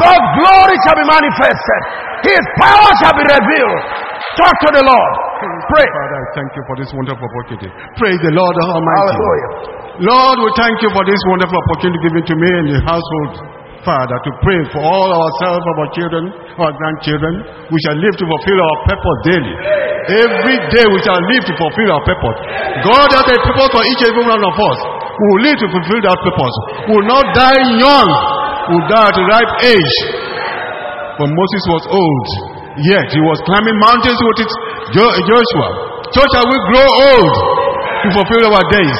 God's 0.00 0.28
glory 0.40 0.76
shall 0.86 0.98
be 0.98 1.06
manifested. 1.06 1.80
His 2.24 2.42
power 2.58 2.90
shall 3.04 3.14
be 3.14 3.24
revealed. 3.26 3.82
Talk 4.40 4.54
to 4.66 4.70
the 4.74 4.82
Lord. 4.82 5.12
Pray. 5.70 5.86
Father, 5.86 6.18
I 6.18 6.26
thank 6.34 6.50
you 6.56 6.62
for 6.66 6.74
this 6.80 6.90
wonderful 6.96 7.22
opportunity. 7.22 7.70
Praise 8.00 8.18
the 8.24 8.32
Lord 8.34 8.54
Almighty. 8.64 9.14
Hallelujah. 9.14 9.50
Lord, 10.10 10.36
we 10.42 10.50
thank 10.58 10.76
you 10.82 10.90
for 10.90 11.04
this 11.06 11.20
wonderful 11.30 11.54
opportunity 11.54 12.00
given 12.02 12.22
to 12.26 12.34
me 12.34 12.48
and 12.50 12.66
the 12.74 12.80
household. 12.82 13.53
Father, 13.84 14.16
to 14.16 14.30
pray 14.40 14.60
for 14.72 14.80
all 14.80 15.08
ourselves, 15.12 15.60
our 15.60 15.88
children, 15.92 16.24
our 16.56 16.72
grandchildren. 16.72 17.34
We 17.68 17.78
shall 17.84 17.96
live 18.00 18.16
to 18.16 18.24
fulfill 18.24 18.58
our 18.64 18.76
purpose 18.88 19.18
daily. 19.28 19.54
Every 20.24 20.58
day 20.72 20.84
we 20.88 20.98
shall 21.04 21.20
live 21.20 21.44
to 21.44 21.54
fulfill 21.60 21.88
our 21.92 22.04
purpose. 22.08 22.38
God 22.80 23.08
has 23.12 23.26
a 23.28 23.36
purpose 23.44 23.70
for 23.76 23.84
each 23.84 24.00
and 24.04 24.10
every 24.16 24.24
one 24.24 24.40
of 24.40 24.56
us. 24.56 24.78
We 25.14 25.24
will 25.36 25.42
live 25.46 25.58
to 25.60 25.68
fulfill 25.68 26.00
that 26.00 26.18
purpose. 26.24 26.54
We 26.88 26.92
will 26.96 27.08
not 27.12 27.24
die 27.36 27.60
young. 27.76 28.08
We 28.68 28.72
will 28.80 28.88
die 28.88 29.08
at 29.12 29.16
a 29.20 29.24
ripe 29.28 29.52
age. 29.68 29.96
But 31.20 31.28
Moses 31.30 31.62
was 31.70 31.84
old, 31.94 32.26
yet 32.88 33.06
he 33.12 33.20
was 33.22 33.38
climbing 33.46 33.76
mountains 33.84 34.18
with 34.18 34.36
his 34.48 34.52
Jo- 34.96 35.14
Joshua. 35.28 35.68
So 36.10 36.20
shall 36.34 36.46
we 36.48 36.56
grow 36.72 36.88
old 37.14 37.34
to 38.02 38.08
fulfill 38.16 38.48
our 38.50 38.64
days. 38.72 38.98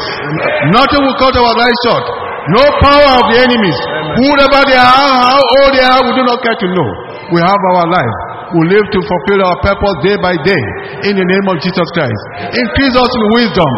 Nothing 0.76 1.02
will 1.04 1.18
cut 1.18 1.34
our 1.34 1.54
life 1.58 1.76
short. 1.88 2.06
No 2.52 2.60
power 2.84 3.08
of 3.20 3.24
the 3.32 3.38
enemies. 3.40 3.78
Whoever 4.20 4.60
they 4.68 4.76
are, 4.76 4.92
how 5.32 5.40
old 5.40 5.70
they 5.72 5.84
are, 5.84 6.00
we 6.04 6.12
do 6.12 6.22
not 6.28 6.38
care 6.44 6.58
to 6.58 6.68
know. 6.76 6.88
We 7.32 7.40
have 7.40 7.56
our 7.72 7.86
life. 7.88 8.16
We 8.54 8.68
live 8.70 8.86
to 8.86 9.00
fulfill 9.00 9.40
our 9.42 9.56
purpose 9.64 9.96
day 10.04 10.14
by 10.20 10.36
day 10.44 10.62
in 11.08 11.16
the 11.16 11.26
name 11.26 11.46
of 11.50 11.56
Jesus 11.58 11.88
Christ. 11.96 12.22
Increase 12.54 12.94
us 12.94 13.10
in 13.10 13.24
wisdom. 13.34 13.70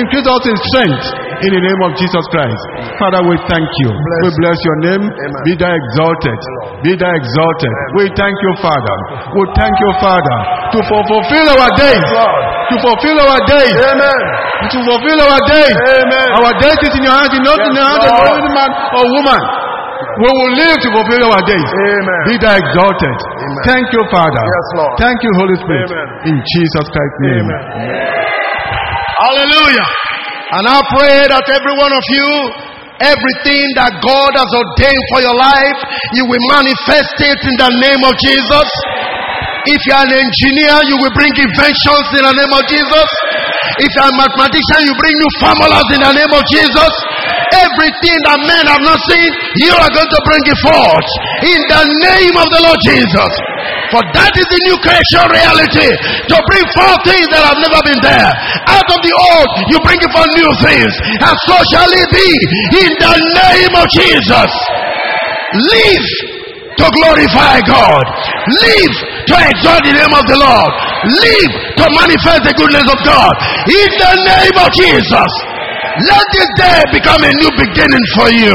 Increase 0.00 0.26
us 0.26 0.42
in 0.48 0.56
strength 0.72 1.04
in 1.44 1.50
the 1.54 1.62
name 1.62 1.80
of 1.84 1.92
Jesus 2.00 2.24
Christ. 2.32 2.62
Father, 2.98 3.20
we 3.28 3.36
thank 3.46 3.68
you. 3.84 3.90
we 4.24 4.28
bless 4.40 4.58
your 4.64 4.78
name. 4.90 5.04
Amen. 5.06 5.42
Be 5.44 5.52
thou 5.60 5.70
exalted. 5.70 6.38
Be 6.82 6.92
thou 6.96 7.12
exalted. 7.14 7.72
We 8.00 8.08
thank 8.16 8.34
you, 8.34 8.52
Father. 8.64 8.96
We 9.36 9.42
thank 9.54 9.74
you, 9.76 9.90
Father, 10.00 10.38
to 10.74 10.78
fulfill 10.88 11.46
our 11.60 11.70
days. 11.78 12.06
To 12.72 12.76
fulfill 12.80 13.18
our 13.20 13.40
days. 13.46 13.76
Amen. 13.76 14.20
To 14.64 14.80
fulfill 14.80 15.20
our 15.20 15.40
days. 15.44 15.76
Amen. 15.92 16.28
Our 16.40 16.52
days 16.56 16.80
is 16.88 16.92
in 16.96 17.02
your 17.04 17.12
hands, 17.14 17.30
not 17.36 17.60
in 17.68 17.72
the 17.76 17.84
hands 17.84 18.00
of 18.00 18.16
any 18.32 18.50
man 18.56 18.70
or 18.96 19.04
woman. 19.20 19.42
We 20.14 20.30
will 20.30 20.52
live 20.56 20.78
to 20.78 20.88
fulfill 20.94 21.22
our 21.30 21.42
days. 21.44 21.68
Amen. 21.68 22.22
Be 22.32 22.34
thou 22.40 22.54
exalted. 22.54 23.16
Amen. 23.18 23.62
Thank 23.66 23.86
you, 23.92 24.02
Father. 24.08 24.44
Yes, 24.46 24.68
Lord. 24.78 24.92
Thank 24.98 25.18
you, 25.20 25.32
Holy 25.36 25.56
Spirit. 25.58 25.88
Amen. 25.90 26.08
In 26.32 26.36
Jesus 26.40 26.86
Christ's 26.90 27.20
name. 27.28 27.46
Hallelujah. 29.20 29.88
And 30.54 30.64
I 30.70 30.78
pray 30.96 31.18
that 31.28 31.44
every 31.50 31.74
one 31.76 31.92
of 31.92 32.04
you, 32.14 32.28
everything 33.02 33.64
that 33.74 33.90
God 34.00 34.32
has 34.38 34.50
ordained 34.54 35.04
for 35.12 35.20
your 35.26 35.34
life, 35.34 35.78
you 36.14 36.24
will 36.30 36.44
manifest 36.54 37.16
it 37.20 37.40
in 37.42 37.54
the 37.58 37.70
name 37.84 38.02
of 38.06 38.14
Jesus. 38.22 38.68
If 39.64 39.80
you 39.88 39.92
are 39.96 40.04
an 40.04 40.12
engineer, 40.12 40.76
you 40.92 40.96
will 41.00 41.14
bring 41.16 41.32
inventions 41.32 42.06
in 42.14 42.22
the 42.22 42.34
name 42.36 42.52
of 42.52 42.62
Jesus. 42.68 43.08
If 43.80 43.90
you 43.90 44.02
are 44.06 44.12
a 44.12 44.18
mathematician, 44.18 44.78
you 44.86 44.94
bring 44.94 45.14
new 45.18 45.32
formulas 45.42 45.86
in 45.90 46.00
the 46.02 46.12
name 46.14 46.32
of 46.34 46.42
Jesus. 46.50 46.92
Everything 47.54 48.18
that 48.26 48.38
men 48.46 48.64
have 48.70 48.82
not 48.82 48.98
seen, 49.10 49.30
you 49.62 49.72
are 49.74 49.90
going 49.90 50.10
to 50.10 50.20
bring 50.26 50.42
it 50.46 50.58
forth 50.62 51.08
in 51.42 51.60
the 51.70 51.82
name 52.06 52.34
of 52.38 52.48
the 52.50 52.60
Lord 52.62 52.80
Jesus. 52.86 53.30
For 53.90 54.02
that 54.14 54.32
is 54.34 54.46
the 54.50 54.60
new 54.66 54.76
creation 54.82 55.24
reality 55.30 55.90
to 56.30 56.36
bring 56.50 56.66
forth 56.74 57.00
things 57.06 57.26
that 57.30 57.42
have 57.46 57.58
never 57.62 57.80
been 57.86 58.00
there. 58.02 58.30
Out 58.70 58.88
of 58.90 58.98
the 59.02 59.14
old, 59.14 59.50
you 59.70 59.78
bring 59.82 59.98
it 60.02 60.10
for 60.10 60.24
new 60.34 60.50
things. 60.66 60.92
And 61.22 61.34
so 61.46 61.56
shall 61.74 61.90
it 61.90 62.08
be 62.10 62.28
in 62.84 62.90
the 62.98 63.14
name 63.14 63.74
of 63.74 63.86
Jesus. 63.94 64.50
Live 65.54 66.33
to 66.78 66.86
glorify 66.90 67.62
God. 67.66 68.04
Live 68.64 68.94
to 69.30 69.34
exalt 69.34 69.82
the 69.84 69.94
name 69.94 70.14
of 70.14 70.24
the 70.26 70.38
Lord. 70.38 70.72
Live 71.22 71.52
to 71.78 71.84
manifest 71.94 72.42
the 72.48 72.54
goodness 72.56 72.86
of 72.88 72.98
God. 73.04 73.32
In 73.70 73.90
the 74.00 74.12
name 74.26 74.56
of 74.58 74.68
Jesus. 74.74 75.30
Let 75.94 76.24
this 76.34 76.50
day 76.58 76.80
become 76.90 77.22
a 77.22 77.32
new 77.38 77.50
beginning 77.54 78.06
for 78.18 78.28
you. 78.34 78.54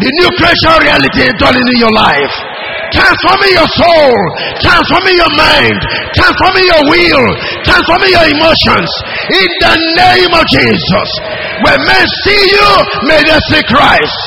The 0.00 0.10
new 0.24 0.30
creation 0.40 0.72
reality 0.80 1.28
dwelling 1.36 1.66
in 1.68 1.78
your 1.84 1.92
life. 1.92 2.34
Transforming 2.90 3.52
your 3.54 3.70
soul, 3.76 4.16
transforming 4.64 5.14
your 5.14 5.30
mind, 5.38 5.78
transforming 6.16 6.66
your 6.66 6.82
will, 6.90 7.26
transforming 7.62 8.10
your 8.10 8.26
emotions. 8.34 8.90
In 9.30 9.50
the 9.62 9.74
name 9.94 10.32
of 10.34 10.44
Jesus. 10.50 11.08
When 11.62 11.78
men 11.86 12.04
see 12.24 12.42
you, 12.50 12.70
may 13.06 13.20
they 13.22 13.38
see 13.52 13.62
Christ. 13.68 14.20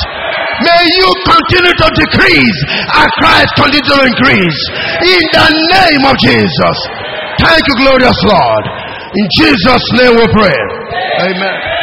May 0.62 0.84
you 1.01 1.10
continue 1.26 1.74
to 1.74 1.88
decrease 1.97 2.60
and 2.93 3.08
Christ 3.18 3.49
continue 3.58 3.89
to 3.89 3.97
increase. 4.06 4.60
In 5.01 5.24
the 5.34 5.47
name 5.74 6.04
of 6.06 6.16
Jesus. 6.22 6.78
Thank 7.41 7.64
you, 7.66 7.76
glorious 7.82 8.20
Lord. 8.30 8.64
In 9.14 9.26
Jesus' 9.41 9.86
name 9.97 10.14
we 10.18 10.28
pray. 10.30 10.60
Amen. 11.26 11.83